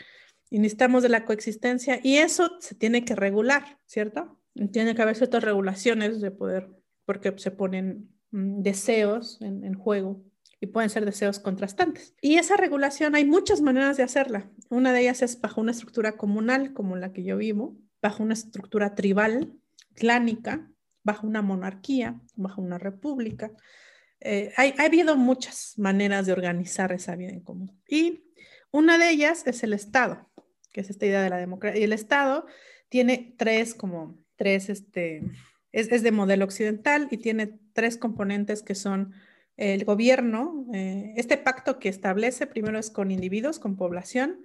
Y 0.50 0.60
necesitamos 0.60 1.04
de 1.04 1.10
la 1.10 1.26
coexistencia 1.26 2.00
y 2.02 2.18
eso 2.18 2.50
se 2.60 2.74
tiene 2.74 3.06
que 3.06 3.16
regular, 3.16 3.80
¿cierto? 3.86 4.40
Tiene 4.72 4.96
que 4.96 5.02
haber 5.02 5.16
ciertas 5.16 5.44
regulaciones 5.44 6.22
de 6.22 6.32
poder, 6.32 6.70
porque 7.06 7.34
se 7.38 7.52
ponen 7.52 8.10
mm, 8.32 8.62
deseos 8.62 9.40
en, 9.42 9.64
en 9.64 9.76
juego 9.76 10.24
y 10.60 10.68
pueden 10.68 10.90
ser 10.90 11.06
deseos 11.06 11.40
contrastantes. 11.40 12.16
Y 12.22 12.36
esa 12.36 12.58
regulación 12.58 13.16
hay 13.16 13.26
muchas 13.26 13.62
maneras 13.62 13.98
de 13.98 14.04
hacerla. 14.04 14.50
Una 14.70 14.92
de 14.92 15.02
ellas 15.02 15.22
es 15.22 15.40
bajo 15.40 15.62
una 15.62 15.72
estructura 15.72 16.18
comunal 16.18 16.74
como 16.74 16.96
la 16.96 17.14
que 17.14 17.24
yo 17.24 17.38
vivo, 17.38 17.78
bajo 18.02 18.24
una 18.24 18.34
estructura 18.34 18.96
tribal, 18.96 19.54
clánica, 19.94 20.70
bajo 21.04 21.28
una 21.28 21.42
monarquía, 21.42 22.20
bajo 22.36 22.62
una 22.62 22.78
república. 22.78 23.52
Eh, 24.20 24.52
hay, 24.58 24.74
ha 24.78 24.84
habido 24.84 25.16
muchas 25.16 25.76
maneras 25.78 26.26
de 26.26 26.34
organizar 26.34 26.92
esa 26.92 27.16
vida 27.16 27.30
en 27.30 27.42
común. 27.42 27.80
Y 27.88 28.24
una 28.72 28.98
de 28.98 29.12
ellas 29.12 29.46
es 29.46 29.64
el 29.64 29.74
Estado, 29.74 30.30
que 30.72 30.82
es 30.82 30.90
esta 30.90 31.06
idea 31.06 31.22
de 31.22 31.30
la 31.30 31.38
democracia. 31.38 31.80
Y 31.80 31.84
el 31.84 31.94
Estado 31.94 32.46
tiene 32.90 33.36
tres, 33.38 33.76
como 33.76 34.18
tres, 34.36 34.70
este, 34.70 35.22
es, 35.72 35.92
es 35.92 36.02
de 36.02 36.12
modelo 36.12 36.46
occidental 36.46 37.08
y 37.12 37.18
tiene 37.18 37.60
tres 37.74 37.98
componentes 37.98 38.64
que 38.64 38.76
son 38.76 39.14
el 39.58 39.84
gobierno, 39.86 40.66
eh, 40.74 41.14
este 41.18 41.38
pacto 41.38 41.80
que 41.80 41.90
establece 41.90 42.48
primero 42.48 42.80
es 42.80 42.90
con 42.90 43.12
individuos, 43.12 43.60
con 43.60 43.76
población, 43.76 44.42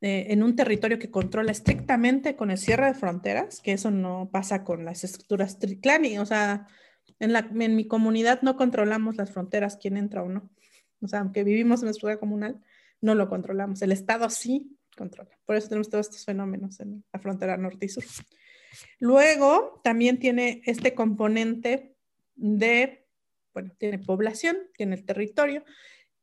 eh, 0.00 0.26
en 0.30 0.42
un 0.42 0.56
territorio 0.56 0.98
que 0.98 1.10
controla 1.10 1.52
estrictamente 1.52 2.34
con 2.34 2.50
el 2.50 2.58
cierre 2.58 2.86
de 2.86 2.94
fronteras, 2.94 3.60
que 3.60 3.72
eso 3.72 3.90
no 3.90 4.28
pasa 4.32 4.64
con 4.64 4.84
las 4.84 5.04
estructuras 5.04 5.58
triclani, 5.58 6.18
o 6.18 6.26
sea, 6.26 6.66
en, 7.20 7.32
la, 7.32 7.48
en 7.58 7.76
mi 7.76 7.86
comunidad 7.86 8.42
no 8.42 8.56
controlamos 8.56 9.16
las 9.16 9.30
fronteras, 9.30 9.76
quién 9.76 9.96
entra 9.96 10.22
o 10.22 10.28
no. 10.28 10.50
O 11.00 11.08
sea, 11.08 11.20
aunque 11.20 11.44
vivimos 11.44 11.80
en 11.80 11.84
una 11.84 11.90
estructura 11.90 12.18
comunal, 12.18 12.60
no 13.00 13.14
lo 13.14 13.28
controlamos. 13.28 13.82
El 13.82 13.92
Estado 13.92 14.28
sí 14.30 14.76
controla. 14.96 15.38
Por 15.44 15.56
eso 15.56 15.68
tenemos 15.68 15.90
todos 15.90 16.06
estos 16.06 16.24
fenómenos 16.24 16.80
en 16.80 17.04
la 17.12 17.20
frontera 17.20 17.56
norte 17.56 17.86
y 17.86 17.88
sur. 17.90 18.04
Luego, 18.98 19.80
también 19.84 20.18
tiene 20.18 20.62
este 20.64 20.94
componente 20.94 21.94
de, 22.34 23.03
bueno, 23.54 23.72
tiene 23.78 23.98
población, 23.98 24.58
tiene 24.76 24.96
el 24.96 25.06
territorio, 25.06 25.64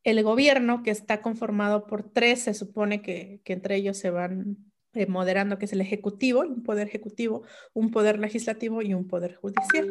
el 0.04 0.22
gobierno 0.22 0.82
que 0.82 0.90
está 0.90 1.22
conformado 1.22 1.86
por 1.86 2.12
tres, 2.12 2.42
se 2.42 2.54
supone 2.54 3.02
que, 3.02 3.40
entre 3.46 3.76
ellos 3.76 3.96
se 3.96 4.10
van 4.10 4.56
eh, 4.94 5.06
moderando, 5.06 5.58
que 5.58 5.64
es 5.64 5.72
el 5.72 5.80
ejecutivo, 5.80 6.40
un 6.40 6.62
poder 6.62 6.88
ejecutivo, 6.88 7.42
un 7.72 7.90
poder 7.90 8.18
legislativo 8.18 8.82
y 8.82 8.94
un 8.94 9.06
poder 9.06 9.34
judicial. 9.36 9.90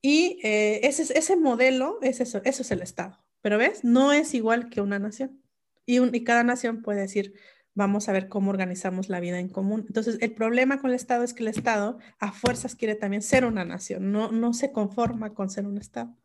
Y 0.00 0.40
eh, 0.42 0.80
ese, 0.84 1.02
ese 1.18 1.36
modelo, 1.36 1.98
es 2.02 2.20
eso, 2.20 2.40
eso 2.44 2.62
es 2.62 2.70
el 2.70 2.82
Estado. 2.82 3.18
Pero 3.42 3.58
ves, 3.58 3.84
no 3.84 4.12
es 4.12 4.34
igual 4.34 4.70
que 4.70 4.80
una 4.80 4.98
nación. 4.98 5.42
Y, 5.84 6.00
y 6.16 6.24
cada 6.24 6.42
nación 6.42 6.82
puede 6.82 7.02
decir, 7.02 7.34
vamos 7.74 8.08
a 8.08 8.12
ver 8.12 8.28
cómo 8.28 8.50
organizamos 8.50 9.08
la 9.08 9.20
vida 9.20 9.38
en 9.38 9.48
común. 9.48 9.84
Entonces, 9.86 10.16
el 10.20 10.32
problema 10.32 10.80
con 10.80 10.90
el 10.90 10.96
Estado 10.96 11.22
es 11.22 11.34
que 11.34 11.42
el 11.42 11.48
Estado 11.48 11.98
a 12.18 12.32
fuerzas 12.32 12.74
quiere 12.74 12.94
también 12.94 13.22
ser 13.22 13.44
una 13.44 13.64
nación, 13.64 14.10
no, 14.10 14.32
no 14.32 14.54
se 14.54 14.72
conforma 14.72 15.34
con 15.34 15.50
ser 15.50 15.66
un 15.66 15.76
Estado. 15.76 16.16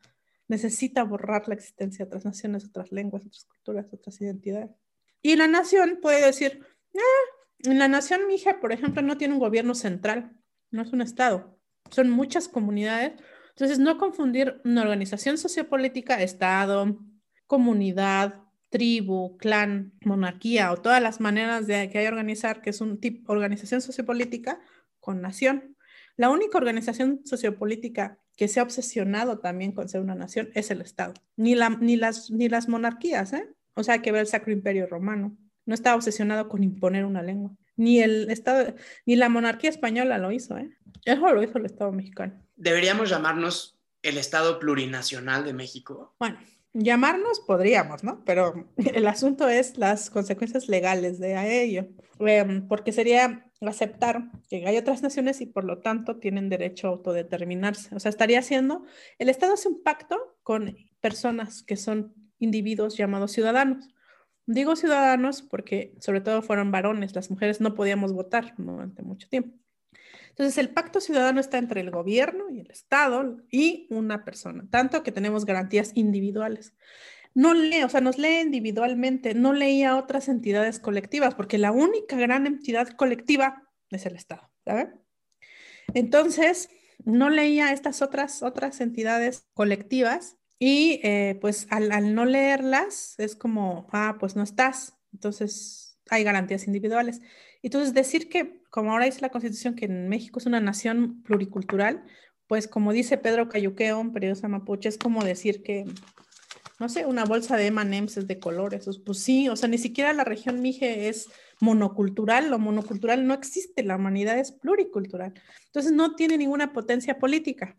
Necesita 0.52 1.06
borrar 1.06 1.48
la 1.48 1.54
existencia 1.54 2.04
de 2.04 2.10
otras 2.10 2.26
naciones, 2.26 2.66
otras 2.66 2.92
lenguas, 2.92 3.26
otras 3.26 3.46
culturas, 3.46 3.88
otras 3.94 4.20
identidades. 4.20 4.70
Y 5.22 5.38
la 5.38 5.48
nación 5.48 6.00
puede 6.02 6.26
decir, 6.26 6.60
ah, 6.94 7.70
la 7.70 7.88
nación 7.88 8.28
mija, 8.28 8.60
por 8.60 8.74
ejemplo, 8.74 9.02
no 9.02 9.18
tiene 9.18 9.34
un 9.34 9.40
gobierno 9.40 9.76
central, 9.76 10.36
no 10.70 10.82
es 10.82 10.92
un 10.92 11.02
Estado, 11.02 11.58
son 11.90 12.10
muchas 12.10 12.50
comunidades. 12.50 13.14
Entonces, 13.52 13.80
no 13.80 13.98
confundir 13.98 14.60
una 14.66 14.82
organización 14.82 15.38
sociopolítica, 15.38 16.22
Estado, 16.22 17.00
comunidad, 17.48 18.42
tribu, 18.70 19.38
clan, 19.38 19.94
monarquía 20.04 20.74
o 20.74 20.78
todas 20.78 21.02
las 21.02 21.22
maneras 21.22 21.66
de 21.66 21.90
que 21.90 22.00
hay 22.00 22.08
organizar, 22.08 22.62
que 22.62 22.72
es 22.72 22.82
un 22.82 23.00
tipo 23.00 23.32
organización 23.32 23.80
sociopolítica 23.80 24.60
con 25.00 25.22
nación. 25.22 25.78
La 26.18 26.30
única 26.30 26.58
organización 26.58 27.22
sociopolítica 27.24 28.20
que 28.42 28.48
se 28.48 28.60
ha 28.60 28.64
obsesionado 28.64 29.38
también 29.38 29.72
con 29.72 29.88
ser 29.88 30.02
una 30.02 30.16
nación 30.16 30.50
es 30.56 30.72
el 30.72 30.82
Estado, 30.82 31.14
ni, 31.36 31.54
la, 31.54 31.70
ni, 31.70 31.96
las, 31.96 32.32
ni 32.32 32.50
las 32.50 32.68
monarquías, 32.68 33.34
¿eh? 33.34 33.48
O 33.76 33.84
sea, 33.84 33.94
hay 33.94 34.00
que 34.00 34.12
ver 34.12 34.22
el 34.22 34.26
Sacro 34.26 34.52
Imperio 34.52 34.88
Romano. 34.88 35.38
No 35.68 35.76
estaba 35.76 35.96
obsesionado 35.96 36.50
con 36.50 36.64
imponer 36.64 37.06
una 37.06 37.22
lengua. 37.22 37.52
Ni 37.76 38.00
el 38.00 38.32
Estado, 38.32 38.74
ni 39.06 39.16
la 39.16 39.30
monarquía 39.30 39.70
española 39.70 40.18
lo 40.18 40.32
hizo, 40.32 40.58
¿eh? 40.58 40.76
Eso 41.06 41.32
lo 41.32 41.44
hizo 41.44 41.60
el 41.60 41.68
Estado 41.68 41.92
mexicano. 41.92 42.34
Deberíamos 42.56 43.12
llamarnos 43.12 43.78
el 44.02 44.18
Estado 44.18 44.58
plurinacional 44.58 45.46
de 45.46 45.54
México. 45.54 46.16
Bueno, 46.18 46.40
Llamarnos 46.74 47.42
podríamos, 47.42 48.04
¿no? 48.04 48.24
Pero 48.26 48.68
el 48.78 49.08
asunto 49.08 49.50
es 49.50 49.78
las 49.78 50.10
consecuencias 50.10 50.70
legales 50.70 51.20
de 51.20 51.64
ello, 51.64 51.88
em, 52.20 52.68
porque 52.68 52.92
sería 52.92 53.52
aceptar 53.62 54.32
que 54.50 54.66
hay 54.68 54.78
otras 54.78 55.04
naciones 55.04 55.42
y 55.42 55.46
por 55.46 55.64
lo 55.66 55.80
tanto 55.80 56.18
tienen 56.18 56.50
derecho 56.50 56.88
a 56.88 56.92
autodeterminarse. 56.92 57.94
O 57.96 58.00
sea, 58.00 58.10
estaría 58.10 58.40
haciendo, 58.40 58.86
el 59.20 59.30
Estado 59.30 59.54
hace 59.54 59.68
un 59.68 59.84
pacto 59.84 60.18
con 60.44 60.76
personas 61.00 61.62
que 61.64 61.76
son 61.76 62.14
individuos 62.40 62.98
llamados 62.98 63.32
ciudadanos. 63.32 63.90
Digo 64.48 64.76
ciudadanos 64.76 65.44
porque 65.44 65.94
sobre 66.00 66.22
todo 66.22 66.42
fueron 66.42 66.72
varones, 66.72 67.16
las 67.16 67.30
mujeres 67.30 67.62
no 67.62 67.76
podíamos 67.76 68.14
votar 68.14 68.56
durante 68.58 69.04
mucho 69.04 69.30
tiempo. 69.30 69.61
Entonces, 70.32 70.58
el 70.58 70.70
pacto 70.70 71.02
ciudadano 71.02 71.40
está 71.40 71.58
entre 71.58 71.82
el 71.82 71.92
gobierno 71.92 72.50
y 72.50 72.62
el 72.62 72.72
Estado 72.72 73.38
y 73.52 73.88
una 73.90 74.26
persona, 74.26 74.66
tanto 74.70 75.04
que 75.04 75.12
tenemos 75.12 75.46
garantías 75.46 75.92
individuales. 75.94 76.74
No 77.34 77.54
lee, 77.54 77.84
o 77.84 77.90
sea, 77.90 78.02
nos 78.02 78.18
lee 78.18 78.40
individualmente, 78.42 79.34
no 79.34 79.54
leía 79.54 79.96
otras 79.96 80.28
entidades 80.30 80.80
colectivas, 80.80 81.36
porque 81.36 81.58
la 81.58 81.72
única 81.72 82.16
gran 82.18 82.48
entidad 82.48 82.90
colectiva 82.90 83.70
es 83.90 84.06
el 84.06 84.16
Estado, 84.16 84.50
¿saben? 84.66 85.00
Entonces, 85.94 86.70
no 87.04 87.30
leía 87.30 87.72
estas 87.74 88.02
otras, 88.02 88.42
otras 88.44 88.82
entidades 88.82 89.48
colectivas 89.54 90.38
y 90.60 91.00
eh, 91.04 91.38
pues 91.42 91.68
al, 91.70 91.92
al 91.92 92.16
no 92.16 92.26
leerlas 92.26 93.16
es 93.18 93.36
como, 93.36 93.88
ah, 93.92 94.18
pues 94.20 94.36
no 94.36 94.44
estás. 94.44 94.96
Entonces, 95.14 96.00
hay 96.10 96.24
garantías 96.24 96.68
individuales. 96.68 97.22
Entonces, 97.64 97.94
decir 97.94 98.30
que 98.30 98.61
como 98.72 98.94
ahora 98.94 99.06
dice 99.06 99.22
la 99.22 99.30
Constitución 99.30 99.76
que 99.76 99.86
en 99.86 100.08
México 100.08 100.40
es 100.40 100.46
una 100.46 100.62
nación 100.62 101.22
pluricultural, 101.24 102.04
pues 102.48 102.68
como 102.68 102.94
dice 102.94 103.18
Pedro 103.18 103.50
Cayuqueo, 103.50 104.00
un 104.00 104.14
periodista 104.14 104.48
mapuche, 104.48 104.90
es 104.90 104.98
como 104.98 105.24
decir 105.24 105.62
que, 105.62 105.86
no 106.80 106.90
sé, 106.90 107.06
una 107.06 107.26
bolsa 107.26 107.58
de 107.58 107.68
M&M's 107.68 108.18
es 108.18 108.28
de 108.28 108.40
colores. 108.40 108.90
Pues 109.06 109.20
sí, 109.20 109.50
o 109.50 109.58
sea, 109.58 109.68
ni 109.68 109.78
siquiera 109.78 110.14
la 110.14 110.24
región 110.24 110.62
Mije 110.62 111.10
es 111.10 111.30
monocultural, 111.60 112.50
lo 112.50 112.60
monocultural 112.60 113.28
no 113.28 113.34
existe, 113.34 113.84
la 113.84 113.98
humanidad 113.98 114.40
es 114.40 114.54
pluricultural. 114.54 115.34
Entonces 115.66 115.92
no 115.92 116.16
tiene 116.16 116.38
ninguna 116.38 116.72
potencia 116.72 117.20
política. 117.20 117.78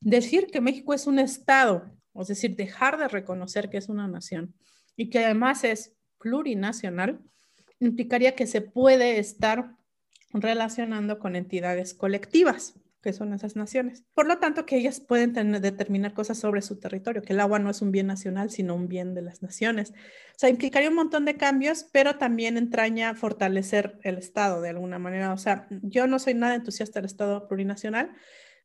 Decir 0.00 0.48
que 0.48 0.60
México 0.60 0.92
es 0.92 1.06
un 1.06 1.20
Estado, 1.20 1.90
es 2.14 2.26
decir, 2.26 2.56
dejar 2.56 2.98
de 2.98 3.08
reconocer 3.08 3.70
que 3.70 3.78
es 3.78 3.88
una 3.88 4.08
nación 4.08 4.54
y 4.96 5.08
que 5.08 5.24
además 5.24 5.62
es 5.62 5.94
plurinacional, 6.18 7.20
implicaría 7.78 8.34
que 8.34 8.46
se 8.46 8.60
puede 8.60 9.18
estar 9.18 9.76
relacionando 10.42 11.18
con 11.18 11.36
entidades 11.36 11.94
colectivas, 11.94 12.74
que 13.02 13.12
son 13.12 13.32
esas 13.32 13.54
naciones. 13.54 14.04
Por 14.14 14.26
lo 14.26 14.38
tanto, 14.38 14.66
que 14.66 14.76
ellas 14.76 15.00
pueden 15.00 15.32
determinar 15.60 16.12
cosas 16.12 16.38
sobre 16.38 16.60
su 16.60 16.80
territorio, 16.80 17.22
que 17.22 17.32
el 17.34 17.40
agua 17.40 17.58
no 17.58 17.70
es 17.70 17.80
un 17.80 17.92
bien 17.92 18.08
nacional, 18.08 18.50
sino 18.50 18.74
un 18.74 18.88
bien 18.88 19.14
de 19.14 19.22
las 19.22 19.42
naciones. 19.42 19.90
O 19.90 20.38
sea, 20.38 20.48
implicaría 20.48 20.88
un 20.88 20.96
montón 20.96 21.24
de 21.24 21.36
cambios, 21.36 21.86
pero 21.92 22.16
también 22.16 22.56
entraña 22.56 23.14
fortalecer 23.14 23.98
el 24.02 24.18
Estado 24.18 24.60
de 24.60 24.70
alguna 24.70 24.98
manera. 24.98 25.32
O 25.32 25.38
sea, 25.38 25.68
yo 25.82 26.06
no 26.08 26.18
soy 26.18 26.34
nada 26.34 26.56
entusiasta 26.56 26.98
del 26.98 27.06
Estado 27.06 27.46
plurinacional 27.46 28.10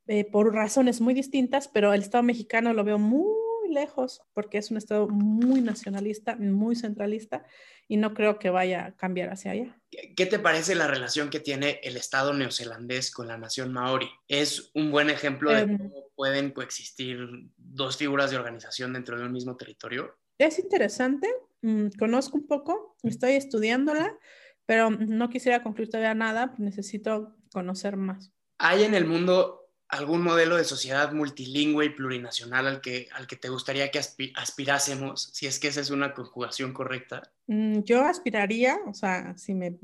eh, 0.08 0.24
por 0.24 0.52
razones 0.52 1.00
muy 1.00 1.14
distintas, 1.14 1.68
pero 1.68 1.94
el 1.94 2.02
Estado 2.02 2.24
mexicano 2.24 2.72
lo 2.72 2.82
veo 2.82 2.98
muy 2.98 3.51
lejos 3.72 4.22
porque 4.32 4.58
es 4.58 4.70
un 4.70 4.76
Estado 4.76 5.08
muy 5.08 5.60
nacionalista, 5.60 6.36
muy 6.36 6.76
centralista 6.76 7.44
y 7.88 7.96
no 7.96 8.14
creo 8.14 8.38
que 8.38 8.50
vaya 8.50 8.86
a 8.86 8.96
cambiar 8.96 9.30
hacia 9.30 9.52
allá. 9.52 9.80
¿Qué 9.90 10.26
te 10.26 10.38
parece 10.38 10.74
la 10.74 10.86
relación 10.86 11.28
que 11.28 11.40
tiene 11.40 11.80
el 11.82 11.96
Estado 11.96 12.32
neozelandés 12.32 13.10
con 13.10 13.28
la 13.28 13.36
nación 13.36 13.72
maori? 13.72 14.08
¿Es 14.28 14.70
un 14.74 14.90
buen 14.90 15.10
ejemplo 15.10 15.50
de 15.50 15.62
em. 15.62 15.78
cómo 15.78 16.08
pueden 16.14 16.52
coexistir 16.52 17.18
dos 17.56 17.96
figuras 17.96 18.30
de 18.30 18.36
organización 18.36 18.92
dentro 18.92 19.18
de 19.18 19.26
un 19.26 19.32
mismo 19.32 19.56
territorio? 19.56 20.16
Es 20.38 20.58
interesante, 20.58 21.28
mm, 21.62 21.88
conozco 21.98 22.38
un 22.38 22.46
poco, 22.46 22.96
estoy 23.02 23.32
estudiándola, 23.32 24.16
pero 24.66 24.90
no 24.90 25.28
quisiera 25.28 25.62
concluir 25.62 25.90
todavía 25.90 26.14
nada, 26.14 26.54
necesito 26.58 27.36
conocer 27.52 27.96
más. 27.96 28.32
¿Hay 28.58 28.84
en 28.84 28.94
el 28.94 29.06
mundo 29.06 29.61
algún 29.92 30.22
modelo 30.22 30.56
de 30.56 30.64
sociedad 30.64 31.12
multilingüe 31.12 31.84
y 31.84 31.90
plurinacional 31.90 32.66
al 32.66 32.80
que, 32.80 33.08
al 33.12 33.26
que 33.26 33.36
te 33.36 33.50
gustaría 33.50 33.90
que 33.90 34.00
aspirásemos, 34.34 35.28
si 35.34 35.46
es 35.46 35.60
que 35.60 35.68
esa 35.68 35.82
es 35.82 35.90
una 35.90 36.14
conjugación 36.14 36.72
correcta? 36.72 37.30
Mm, 37.46 37.80
yo 37.80 38.02
aspiraría, 38.02 38.78
o 38.86 38.94
sea, 38.94 39.36
si 39.36 39.54
me... 39.54 39.78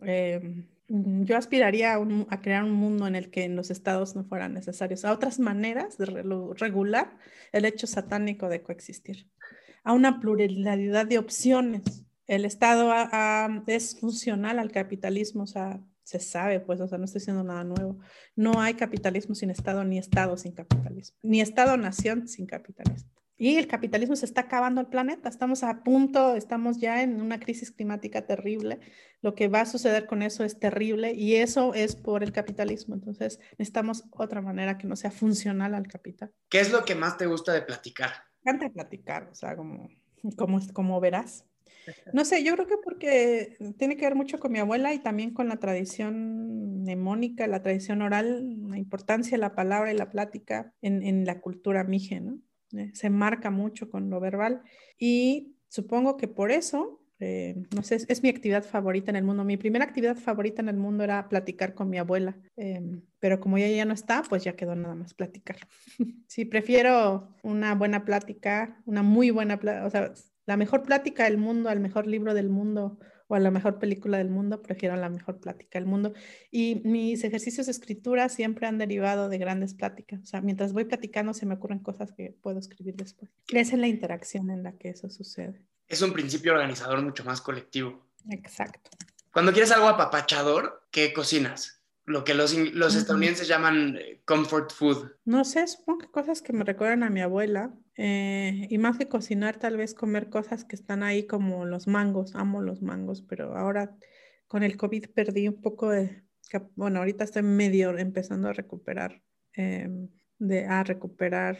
Em, 0.00 0.66
yo 0.88 1.36
aspiraría 1.38 1.94
a, 1.94 2.40
crear 2.40 2.64
un 2.64 2.72
mundo 2.72 3.06
en 3.06 3.16
el 3.16 3.30
que 3.30 3.48
los 3.48 3.70
estados 3.70 4.14
no 4.14 4.24
fueran 4.24 4.52
necesarios, 4.52 5.04
a 5.04 5.12
otras 5.12 5.40
maneras 5.40 5.96
de 5.96 6.06
regular 6.06 7.16
el 7.52 7.64
hecho 7.64 7.86
satánico 7.86 8.48
de 8.48 8.62
coexistir, 8.62 9.26
a 9.84 9.92
una 9.92 10.20
pluralidad 10.20 11.06
de 11.06 11.18
opciones. 11.18 12.04
El 12.26 12.44
Estado 12.44 12.92
es 13.66 13.98
funcional 13.98 14.58
al 14.58 14.70
capitalismo, 14.70 15.44
o 15.44 15.46
sea, 15.46 15.80
se 16.04 16.18
sabe, 16.20 16.60
pues, 16.60 16.80
o 16.80 16.88
sea, 16.88 16.98
no 16.98 17.04
estoy 17.04 17.20
diciendo 17.20 17.44
nada 17.44 17.64
nuevo. 17.64 17.98
No 18.36 18.60
hay 18.60 18.74
capitalismo 18.74 19.34
sin 19.34 19.50
Estado, 19.50 19.84
ni 19.84 19.98
Estado 19.98 20.36
sin 20.36 20.52
capitalismo, 20.52 21.16
ni 21.22 21.40
Estado-nación 21.40 22.28
sin 22.28 22.46
capitalismo. 22.46 23.10
Y 23.42 23.56
el 23.56 23.66
capitalismo 23.66 24.14
se 24.14 24.24
está 24.24 24.42
acabando 24.42 24.80
el 24.80 24.86
planeta, 24.86 25.28
estamos 25.28 25.64
a 25.64 25.82
punto, 25.82 26.36
estamos 26.36 26.78
ya 26.78 27.02
en 27.02 27.20
una 27.20 27.40
crisis 27.40 27.72
climática 27.72 28.24
terrible. 28.24 28.78
Lo 29.20 29.34
que 29.34 29.48
va 29.48 29.62
a 29.62 29.66
suceder 29.66 30.06
con 30.06 30.22
eso 30.22 30.44
es 30.44 30.60
terrible 30.60 31.12
y 31.12 31.34
eso 31.34 31.74
es 31.74 31.96
por 31.96 32.22
el 32.22 32.30
capitalismo. 32.30 32.94
Entonces 32.94 33.40
necesitamos 33.58 34.04
otra 34.12 34.42
manera 34.42 34.78
que 34.78 34.86
no 34.86 34.94
sea 34.94 35.10
funcional 35.10 35.74
al 35.74 35.88
capital. 35.88 36.32
¿Qué 36.48 36.60
es 36.60 36.70
lo 36.70 36.84
que 36.84 36.94
más 36.94 37.16
te 37.16 37.26
gusta 37.26 37.52
de 37.52 37.62
platicar? 37.62 38.12
Me 38.44 38.52
encanta 38.52 38.72
platicar, 38.72 39.28
o 39.32 39.34
sea, 39.34 39.56
como, 39.56 39.88
como, 40.36 40.60
como 40.72 41.00
verás. 41.00 41.44
No 42.12 42.24
sé, 42.24 42.44
yo 42.44 42.54
creo 42.54 42.66
que 42.66 42.76
porque 42.82 43.56
tiene 43.78 43.96
que 43.96 44.04
ver 44.04 44.14
mucho 44.14 44.38
con 44.38 44.52
mi 44.52 44.58
abuela 44.58 44.94
y 44.94 44.98
también 45.00 45.32
con 45.32 45.48
la 45.48 45.56
tradición 45.56 46.82
mnemónica, 46.82 47.46
la 47.46 47.62
tradición 47.62 48.02
oral, 48.02 48.68
la 48.68 48.78
importancia 48.78 49.36
de 49.36 49.40
la 49.40 49.54
palabra 49.54 49.92
y 49.92 49.96
la 49.96 50.10
plática 50.10 50.72
en, 50.82 51.02
en 51.02 51.24
la 51.24 51.40
cultura 51.40 51.84
mije, 51.84 52.20
¿no? 52.20 52.38
Eh, 52.76 52.90
se 52.94 53.10
marca 53.10 53.50
mucho 53.50 53.90
con 53.90 54.08
lo 54.10 54.20
verbal 54.20 54.62
y 54.98 55.56
supongo 55.68 56.16
que 56.16 56.28
por 56.28 56.50
eso, 56.50 57.02
eh, 57.18 57.56
no 57.74 57.82
sé, 57.82 57.98
es, 58.08 58.22
mi 58.22 58.30
actividad 58.30 58.64
favorita 58.64 59.10
en 59.10 59.16
el 59.16 59.24
mundo. 59.24 59.44
Mi 59.44 59.56
primera 59.56 59.84
actividad 59.84 60.16
favorita 60.16 60.62
en 60.62 60.68
el 60.68 60.76
mundo 60.76 61.04
era 61.04 61.28
platicar 61.28 61.74
con 61.74 61.90
mi 61.90 61.98
abuela, 61.98 62.36
em, 62.56 63.02
pero 63.18 63.40
como 63.40 63.58
ella 63.58 63.76
ya 63.76 63.84
no 63.84 63.94
está, 63.94 64.22
pues 64.22 64.44
ya 64.44 64.56
quedó 64.56 64.74
nada 64.74 64.94
más 64.94 65.14
platicar. 65.14 65.56
sí, 66.26 66.44
prefiero 66.44 67.34
una 67.42 67.74
buena 67.74 68.04
plática, 68.04 68.80
una 68.86 69.02
muy 69.02 69.30
buena, 69.30 69.60
o 69.84 69.90
sea, 69.90 70.12
la 70.46 70.56
mejor 70.56 70.82
plática 70.82 71.24
del 71.24 71.38
mundo, 71.38 71.68
al 71.68 71.80
mejor 71.80 72.06
libro 72.06 72.34
del 72.34 72.48
mundo 72.48 72.98
o 73.28 73.34
a 73.34 73.40
la 73.40 73.50
mejor 73.50 73.78
película 73.78 74.18
del 74.18 74.28
mundo, 74.28 74.60
prefiero 74.60 74.96
la 74.96 75.08
mejor 75.08 75.40
plática 75.40 75.78
del 75.78 75.86
mundo. 75.86 76.12
Y 76.50 76.82
mis 76.84 77.24
ejercicios 77.24 77.66
de 77.66 77.72
escritura 77.72 78.28
siempre 78.28 78.66
han 78.66 78.78
derivado 78.78 79.28
de 79.28 79.38
grandes 79.38 79.74
pláticas. 79.74 80.20
O 80.22 80.26
sea, 80.26 80.40
mientras 80.40 80.72
voy 80.72 80.84
platicando 80.84 81.32
se 81.32 81.46
me 81.46 81.54
ocurren 81.54 81.78
cosas 81.78 82.12
que 82.12 82.36
puedo 82.42 82.58
escribir 82.58 82.96
después. 82.96 83.30
Es 83.52 83.72
en 83.72 83.80
la 83.80 83.88
interacción 83.88 84.50
en 84.50 84.62
la 84.62 84.72
que 84.72 84.90
eso 84.90 85.08
sucede. 85.08 85.62
Es 85.88 86.02
un 86.02 86.12
principio 86.12 86.52
organizador 86.52 87.00
mucho 87.02 87.24
más 87.24 87.40
colectivo. 87.40 88.06
Exacto. 88.30 88.90
Cuando 89.32 89.52
quieres 89.52 89.72
algo 89.72 89.88
apapachador, 89.88 90.86
¿qué 90.90 91.12
cocinas? 91.12 91.82
lo 92.04 92.24
que 92.24 92.34
los, 92.34 92.54
los 92.54 92.94
estadounidenses 92.94 93.48
llaman 93.48 93.96
eh, 93.96 94.20
comfort 94.24 94.72
food. 94.72 95.12
No 95.24 95.44
sé, 95.44 95.66
supongo 95.66 96.00
que 96.00 96.10
cosas 96.10 96.42
que 96.42 96.52
me 96.52 96.64
recuerdan 96.64 97.02
a 97.02 97.10
mi 97.10 97.20
abuela. 97.20 97.72
Eh, 97.96 98.66
y 98.70 98.78
más 98.78 98.98
que 98.98 99.08
cocinar, 99.08 99.58
tal 99.58 99.76
vez 99.76 99.94
comer 99.94 100.30
cosas 100.30 100.64
que 100.64 100.76
están 100.76 101.02
ahí 101.02 101.26
como 101.26 101.64
los 101.64 101.86
mangos. 101.86 102.34
Amo 102.34 102.62
los 102.62 102.82
mangos, 102.82 103.22
pero 103.22 103.56
ahora 103.56 103.96
con 104.46 104.62
el 104.62 104.76
COVID 104.76 105.10
perdí 105.14 105.48
un 105.48 105.60
poco 105.60 105.90
de... 105.90 106.22
Bueno, 106.74 106.98
ahorita 106.98 107.24
estoy 107.24 107.42
medio 107.42 107.96
empezando 107.96 108.48
a 108.48 108.52
recuperar, 108.52 109.22
em, 109.54 110.08
de, 110.38 110.66
a 110.66 110.82
recuperar 110.84 111.56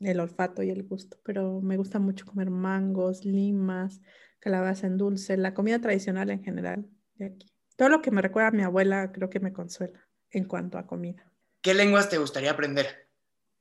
el 0.00 0.20
olfato 0.20 0.62
y 0.62 0.70
el 0.70 0.82
gusto, 0.82 1.18
pero 1.24 1.62
me 1.62 1.78
gusta 1.78 1.98
mucho 1.98 2.26
comer 2.26 2.50
mangos, 2.50 3.24
limas, 3.24 4.02
calabaza 4.40 4.86
en 4.86 4.98
dulce, 4.98 5.38
la 5.38 5.54
comida 5.54 5.80
tradicional 5.80 6.28
en 6.30 6.42
general 6.42 6.86
de 7.14 7.26
aquí. 7.26 7.54
Todo 7.76 7.88
lo 7.88 8.02
que 8.02 8.10
me 8.10 8.20
recuerda 8.20 8.48
a 8.48 8.52
mi 8.52 8.62
abuela 8.62 9.10
creo 9.12 9.30
que 9.30 9.40
me 9.40 9.52
consuela 9.52 10.06
en 10.30 10.44
cuanto 10.44 10.76
a 10.76 10.86
comida. 10.86 11.30
¿Qué 11.62 11.72
lenguas 11.72 12.10
te 12.10 12.18
gustaría 12.18 12.50
aprender? 12.50 13.03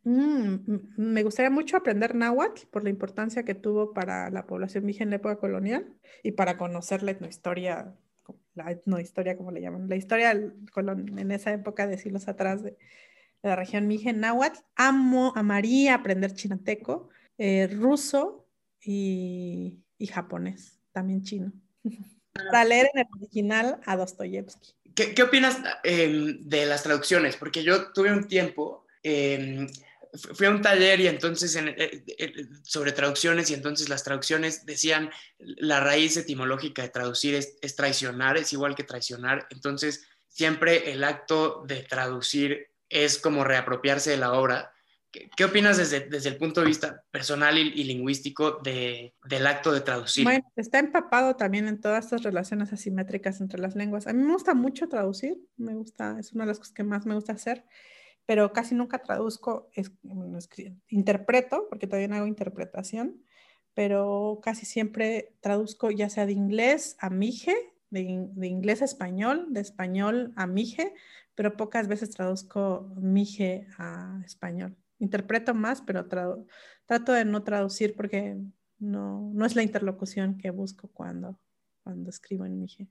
Mm, 0.03 0.55
me 0.97 1.23
gustaría 1.23 1.49
mucho 1.49 1.77
aprender 1.77 2.13
náhuatl 2.13 2.67
por 2.69 2.83
la 2.83 2.89
importancia 2.89 3.43
que 3.43 3.55
tuvo 3.55 3.93
para 3.93 4.29
la 4.29 4.45
población 4.45 4.85
mije 4.85 5.03
en 5.03 5.09
la 5.09 5.15
época 5.17 5.37
colonial 5.37 5.93
y 6.23 6.33
para 6.33 6.57
conocer 6.57 7.03
la 7.03 7.11
etnohistoria, 7.11 7.95
la 8.53 8.71
etnohistoria 8.71 9.37
como 9.37 9.51
le 9.51 9.61
llaman, 9.61 9.87
la 9.87 9.95
historia 9.95 10.31
en 10.31 11.31
esa 11.31 11.53
época 11.53 11.87
de 11.87 11.97
siglos 11.97 12.27
atrás 12.27 12.63
de, 12.63 12.77
la 13.43 13.55
región 13.55 13.87
mije 13.87 14.13
náhuatl. 14.13 14.59
Amo, 14.75 15.33
amaría 15.35 15.95
aprender 15.95 16.33
chinateco, 16.33 17.09
eh, 17.37 17.67
ruso 17.67 18.47
y, 18.81 19.79
y 19.97 20.07
japonés, 20.07 20.79
también 20.91 21.23
chino. 21.23 21.51
para 22.33 22.65
leer 22.65 22.89
en 22.93 23.01
el 23.01 23.07
original 23.19 23.79
a 23.85 23.95
Dostoyevsky. 23.95 24.73
¿Qué, 24.95 25.13
qué 25.13 25.23
opinas 25.23 25.59
em, 25.83 26.39
de 26.41 26.65
las 26.65 26.83
traducciones? 26.83 27.35
Porque 27.35 27.63
yo 27.63 27.91
tuve 27.93 28.11
un 28.11 28.27
tiempo, 28.27 28.85
em, 29.03 29.67
fui 30.13 30.45
a 30.45 30.51
un 30.51 30.61
taller 30.61 30.99
y 30.99 31.07
entonces 31.07 31.55
eh, 31.55 32.03
eh, 32.17 32.47
sobre 32.63 32.91
traducciones 32.91 33.49
y 33.49 33.53
entonces 33.53 33.89
las 33.89 34.03
traducciones 34.03 34.65
decían 34.65 35.09
la 35.39 35.79
raíz 35.79 36.17
etimológica 36.17 36.81
de 36.83 36.89
traducir 36.89 37.35
es, 37.35 37.75
traicionar, 37.75 38.37
es 38.37 38.53
igual 38.53 38.75
que 38.75 38.83
traicionar. 38.83 39.47
Entonces 39.49 40.05
siempre 40.27 40.91
el 40.91 41.03
acto 41.03 41.63
de 41.67 41.83
traducir 41.83 42.67
es 42.89 43.17
como 43.17 43.43
reapropiarse 43.43 44.11
de 44.11 44.17
la 44.17 44.33
obra 44.33 44.73
¿Qué, 45.37 45.45
opinas 45.45 45.77
desde, 45.77 45.99
desde, 46.09 46.29
el 46.29 46.37
punto 46.37 46.61
de 46.61 46.67
vista 46.67 47.03
personal 47.11 47.55
y, 47.55 47.83
lingüístico 47.83 48.59
de, 48.63 49.13
del 49.25 49.45
acto 49.45 49.71
de 49.71 49.81
traducir? 49.81 50.27
Está 50.55 50.79
empapado 50.79 51.35
también 51.35 51.67
en 51.67 51.79
todas 51.79 52.05
estas 52.05 52.23
relaciones 52.23 52.73
asimétricas 52.73 53.39
entre 53.39 53.59
las 53.59 53.75
lenguas. 53.75 54.07
A 54.07 54.13
mí 54.13 54.23
me 54.23 54.33
gusta 54.33 54.55
mucho 54.55 54.89
traducir, 54.89 55.37
me 55.55 55.75
gusta, 55.75 56.17
es 56.19 56.33
una 56.33 56.45
de 56.45 56.47
las 56.47 56.57
cosas 56.57 56.73
que 56.73 56.83
más 56.83 57.05
me 57.05 57.13
gusta 57.13 57.33
hacer, 57.33 57.63
pero 58.25 58.53
casi 58.53 58.75
nunca 58.75 58.99
traduzco, 58.99 59.69
interpreto, 60.87 61.67
porque 61.69 61.87
todavía 61.87 62.15
hago 62.15 62.27
interpretación, 62.27 63.23
pero 63.73 64.39
casi 64.43 64.65
siempre 64.65 65.35
traduzco 65.41 65.91
ya 65.91 66.09
sea 66.09 66.25
de 66.25 66.33
inglés 66.33 66.95
a 66.99 67.09
mije, 67.09 67.55
de, 67.89 68.27
de 68.33 68.47
inglés 68.47 68.81
a 68.81 68.85
español, 68.85 69.47
de 69.49 69.61
español 69.61 70.33
a 70.35 70.47
mije, 70.47 70.93
pero 71.35 71.57
pocas 71.57 71.87
veces 71.87 72.11
traduzco 72.11 72.91
mije 72.97 73.67
a 73.77 74.21
español 74.25 74.77
interpreto 75.03 75.53
más, 75.53 75.81
pero 75.81 76.05
trato 76.05 77.11
de 77.11 77.25
no 77.25 77.43
traducir 77.43 77.95
porque 77.95 78.37
no, 78.79 79.31
no 79.33 79.45
es 79.45 79.55
la 79.55 79.63
interlocución 79.63 80.37
que 80.37 80.49
busco 80.49 80.87
cuando, 80.87 81.39
cuando 81.83 82.09
escribo 82.09 82.45
en 82.45 82.59
Mije. 82.59 82.87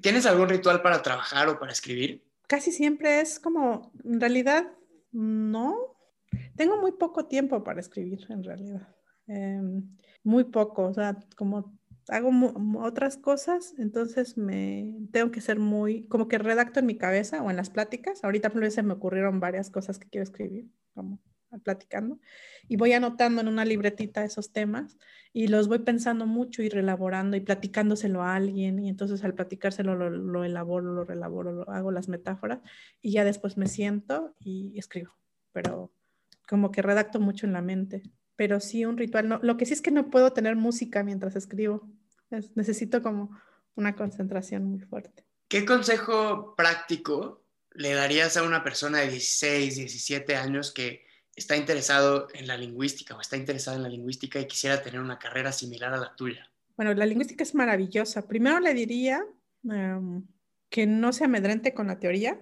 ¿Tienes 0.00 0.26
algún 0.26 0.48
ritual 0.48 0.82
para 0.82 1.02
trabajar 1.02 1.48
o 1.48 1.58
para 1.58 1.72
escribir? 1.72 2.24
Casi 2.48 2.72
siempre 2.72 3.20
es 3.20 3.38
como, 3.38 3.92
en 4.04 4.20
realidad, 4.20 4.72
no. 5.12 5.76
Tengo 6.56 6.78
muy 6.78 6.92
poco 6.92 7.26
tiempo 7.26 7.62
para 7.62 7.80
escribir, 7.80 8.26
en 8.30 8.42
realidad. 8.42 8.88
Em, 9.26 9.96
muy 10.24 10.44
poco, 10.44 10.86
o 10.86 10.94
sea, 10.94 11.16
como 11.36 11.78
hago 12.08 12.30
otras 12.78 13.18
cosas, 13.18 13.74
entonces 13.78 14.38
me 14.38 14.96
tengo 15.12 15.30
que 15.30 15.42
ser 15.42 15.58
muy, 15.58 16.06
como 16.08 16.26
que 16.26 16.38
redacto 16.38 16.80
en 16.80 16.86
mi 16.86 16.96
cabeza 16.96 17.42
o 17.42 17.50
en 17.50 17.56
las 17.56 17.70
pláticas. 17.70 18.24
Ahorita 18.24 18.50
se 18.70 18.82
me 18.82 18.94
ocurrieron 18.94 19.40
varias 19.40 19.70
cosas 19.70 19.98
que 19.98 20.08
quiero 20.08 20.24
escribir, 20.24 20.70
como 20.94 21.20
platicando 21.62 22.18
y 22.68 22.76
voy 22.76 22.92
anotando 22.92 23.40
en 23.40 23.48
una 23.48 23.64
libretita 23.64 24.24
esos 24.24 24.52
temas 24.52 24.98
y 25.32 25.48
los 25.48 25.68
voy 25.68 25.80
pensando 25.80 26.26
mucho 26.26 26.62
y 26.62 26.68
relaborando 26.68 27.36
y 27.36 27.40
platicándoselo 27.40 28.22
a 28.22 28.34
alguien 28.34 28.78
y 28.78 28.88
entonces 28.88 29.24
al 29.24 29.34
platicárselo 29.34 29.94
lo, 29.94 30.44
elaboro, 30.44 30.92
lo 30.92 31.04
relaboro, 31.04 31.52
lo, 31.52 31.70
hago 31.70 31.90
las 31.90 32.08
metáforas 32.08 32.60
y 33.00 33.12
ya 33.12 33.24
después 33.24 33.56
me 33.56 33.66
siento 33.66 34.34
y 34.40 34.78
escribo, 34.78 35.14
pero 35.52 35.92
como 36.46 36.70
que 36.70 36.82
redacto 36.82 37.20
mucho 37.20 37.46
en 37.46 37.52
la 37.52 37.62
mente, 37.62 38.02
pero 38.36 38.60
sí 38.60 38.84
un 38.84 38.96
ritual, 38.96 39.28
no, 39.28 39.38
lo 39.42 39.56
que 39.56 39.66
sí 39.66 39.72
es 39.72 39.82
que 39.82 39.90
no 39.90 40.10
puedo 40.10 40.32
tener 40.32 40.56
música 40.56 41.02
mientras 41.02 41.36
escribo, 41.36 41.88
necesito 42.54 43.02
como 43.02 43.38
una 43.74 43.94
concentración 43.94 44.64
muy 44.64 44.80
fuerte. 44.80 45.24
¿Qué 45.48 45.64
consejo 45.64 46.54
práctico 46.56 47.42
le 47.72 47.94
darías 47.94 48.36
a 48.36 48.42
una 48.42 48.64
persona 48.64 48.98
de 48.98 49.10
16, 49.10 49.76
17 49.76 50.36
años 50.36 50.72
que 50.72 51.07
está 51.38 51.56
interesado 51.56 52.28
en 52.34 52.46
la 52.46 52.56
lingüística 52.56 53.16
o 53.16 53.20
está 53.20 53.36
interesada 53.36 53.76
en 53.76 53.84
la 53.84 53.88
lingüística 53.88 54.40
y 54.40 54.46
quisiera 54.46 54.82
tener 54.82 55.00
una 55.00 55.18
carrera 55.18 55.52
similar 55.52 55.94
a 55.94 55.98
la 55.98 56.14
tuya? 56.16 56.50
Bueno, 56.76 56.92
la 56.94 57.06
lingüística 57.06 57.42
es 57.42 57.54
maravillosa. 57.54 58.26
Primero 58.26 58.60
le 58.60 58.74
diría 58.74 59.24
em, 59.64 60.24
que 60.68 60.86
no 60.86 61.12
se 61.12 61.24
amedrente 61.24 61.74
con 61.74 61.86
la 61.86 61.98
teoría, 61.98 62.38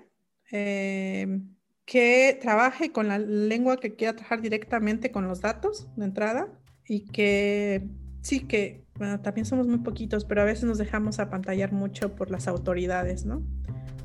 em, 0.51 1.55
que 1.85 2.39
trabaje 2.41 2.91
con 2.91 3.09
la 3.09 3.19
lengua 3.19 3.79
que 3.79 3.95
quiera 3.95 4.15
trabajar 4.15 4.41
directamente 4.43 5.13
con 5.13 5.29
los 5.29 5.41
datos 5.41 5.87
de 5.97 6.05
entrada 6.05 6.49
y 6.89 7.05
que 7.05 7.87
sí 8.23 8.41
que, 8.41 8.85
bueno, 8.97 9.21
también 9.21 9.47
somos 9.47 9.69
muy 9.69 9.79
poquitos, 9.79 10.25
pero 10.25 10.43
a 10.43 10.45
veces 10.45 10.65
nos 10.65 10.79
dejamos 10.79 11.19
apantallar 11.21 11.73
mucho 11.73 12.17
por 12.17 12.31
las 12.31 12.49
autoridades, 12.49 13.25
¿no? 13.25 13.43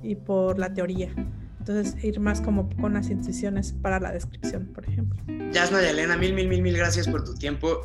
Y 0.03 0.15
por 0.15 0.59
la 0.59 0.73
teoría. 0.73 1.13
Entonces, 1.61 2.03
ir 2.03 2.19
más 2.19 2.41
como 2.41 2.67
con 2.77 2.93
las 2.95 3.11
incisiones 3.11 3.71
para 3.71 3.99
la 3.99 4.11
descripción, 4.11 4.71
por 4.73 4.83
ejemplo. 4.89 5.21
Yasna 5.51 5.83
y 5.83 5.85
Elena, 5.85 6.17
mil, 6.17 6.33
mil, 6.33 6.47
mil, 6.47 6.59
mil 6.59 6.75
gracias 6.75 7.07
por 7.07 7.23
tu 7.23 7.35
tiempo. 7.35 7.81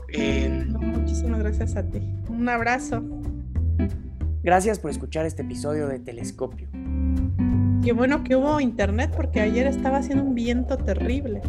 muchísimas 0.81 1.41
gracias 1.41 1.77
a 1.77 1.83
ti. 1.83 2.01
Un 2.31 2.49
abrazo. 2.49 3.05
Gracias 4.43 4.79
por 4.79 4.91
escuchar 4.91 5.27
este 5.27 5.43
episodio 5.43 5.89
de 5.89 5.99
Telescopio. 5.99 6.69
Qué 7.85 7.93
bueno 7.93 8.25
que 8.25 8.35
hubo 8.35 8.61
internet 8.61 9.13
porque 9.15 9.43
ayer 9.43 9.67
estaba 9.67 9.99
haciendo 9.99 10.25
un 10.25 10.35
viento 10.35 10.79
terrible. 10.79 11.43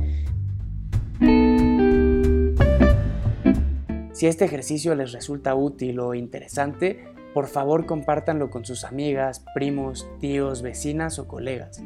Si 4.11 4.27
este 4.27 4.43
ejercicio 4.43 4.95
les 4.95 5.13
resulta 5.13 5.55
útil 5.55 6.01
o 6.01 6.13
interesante, 6.13 7.07
por 7.33 7.47
favor 7.47 7.85
compártanlo 7.85 8.49
con 8.49 8.65
sus 8.65 8.83
amigas, 8.83 9.45
primos, 9.53 10.05
tíos, 10.19 10.61
vecinas 10.61 11.19
o 11.19 11.27
colegas. 11.29 11.81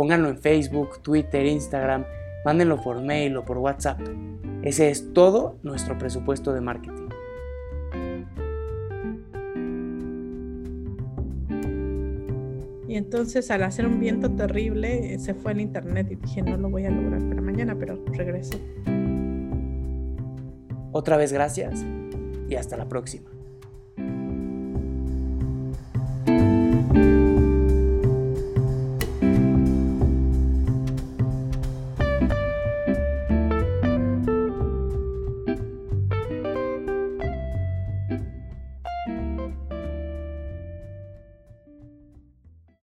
Pónganlo 0.00 0.30
en 0.30 0.38
Facebook, 0.38 1.02
Twitter, 1.02 1.44
Instagram, 1.44 2.06
mándenlo 2.42 2.80
por 2.80 3.02
mail 3.02 3.36
o 3.36 3.44
por 3.44 3.58
WhatsApp. 3.58 4.00
Ese 4.62 4.88
es 4.88 5.12
todo 5.12 5.58
nuestro 5.62 5.98
presupuesto 5.98 6.54
de 6.54 6.62
marketing. 6.62 7.10
Y 12.88 12.96
entonces 12.96 13.50
al 13.50 13.62
hacer 13.62 13.86
un 13.86 14.00
viento 14.00 14.30
terrible 14.30 15.18
se 15.18 15.34
fue 15.34 15.52
al 15.52 15.60
internet 15.60 16.06
y 16.10 16.14
dije 16.14 16.40
no 16.40 16.56
lo 16.56 16.70
voy 16.70 16.86
a 16.86 16.90
lograr 16.90 17.20
para 17.28 17.42
mañana, 17.42 17.76
pero 17.78 18.02
regresé. 18.06 18.56
Otra 20.92 21.18
vez 21.18 21.30
gracias 21.30 21.84
y 22.48 22.54
hasta 22.54 22.78
la 22.78 22.88
próxima. 22.88 23.28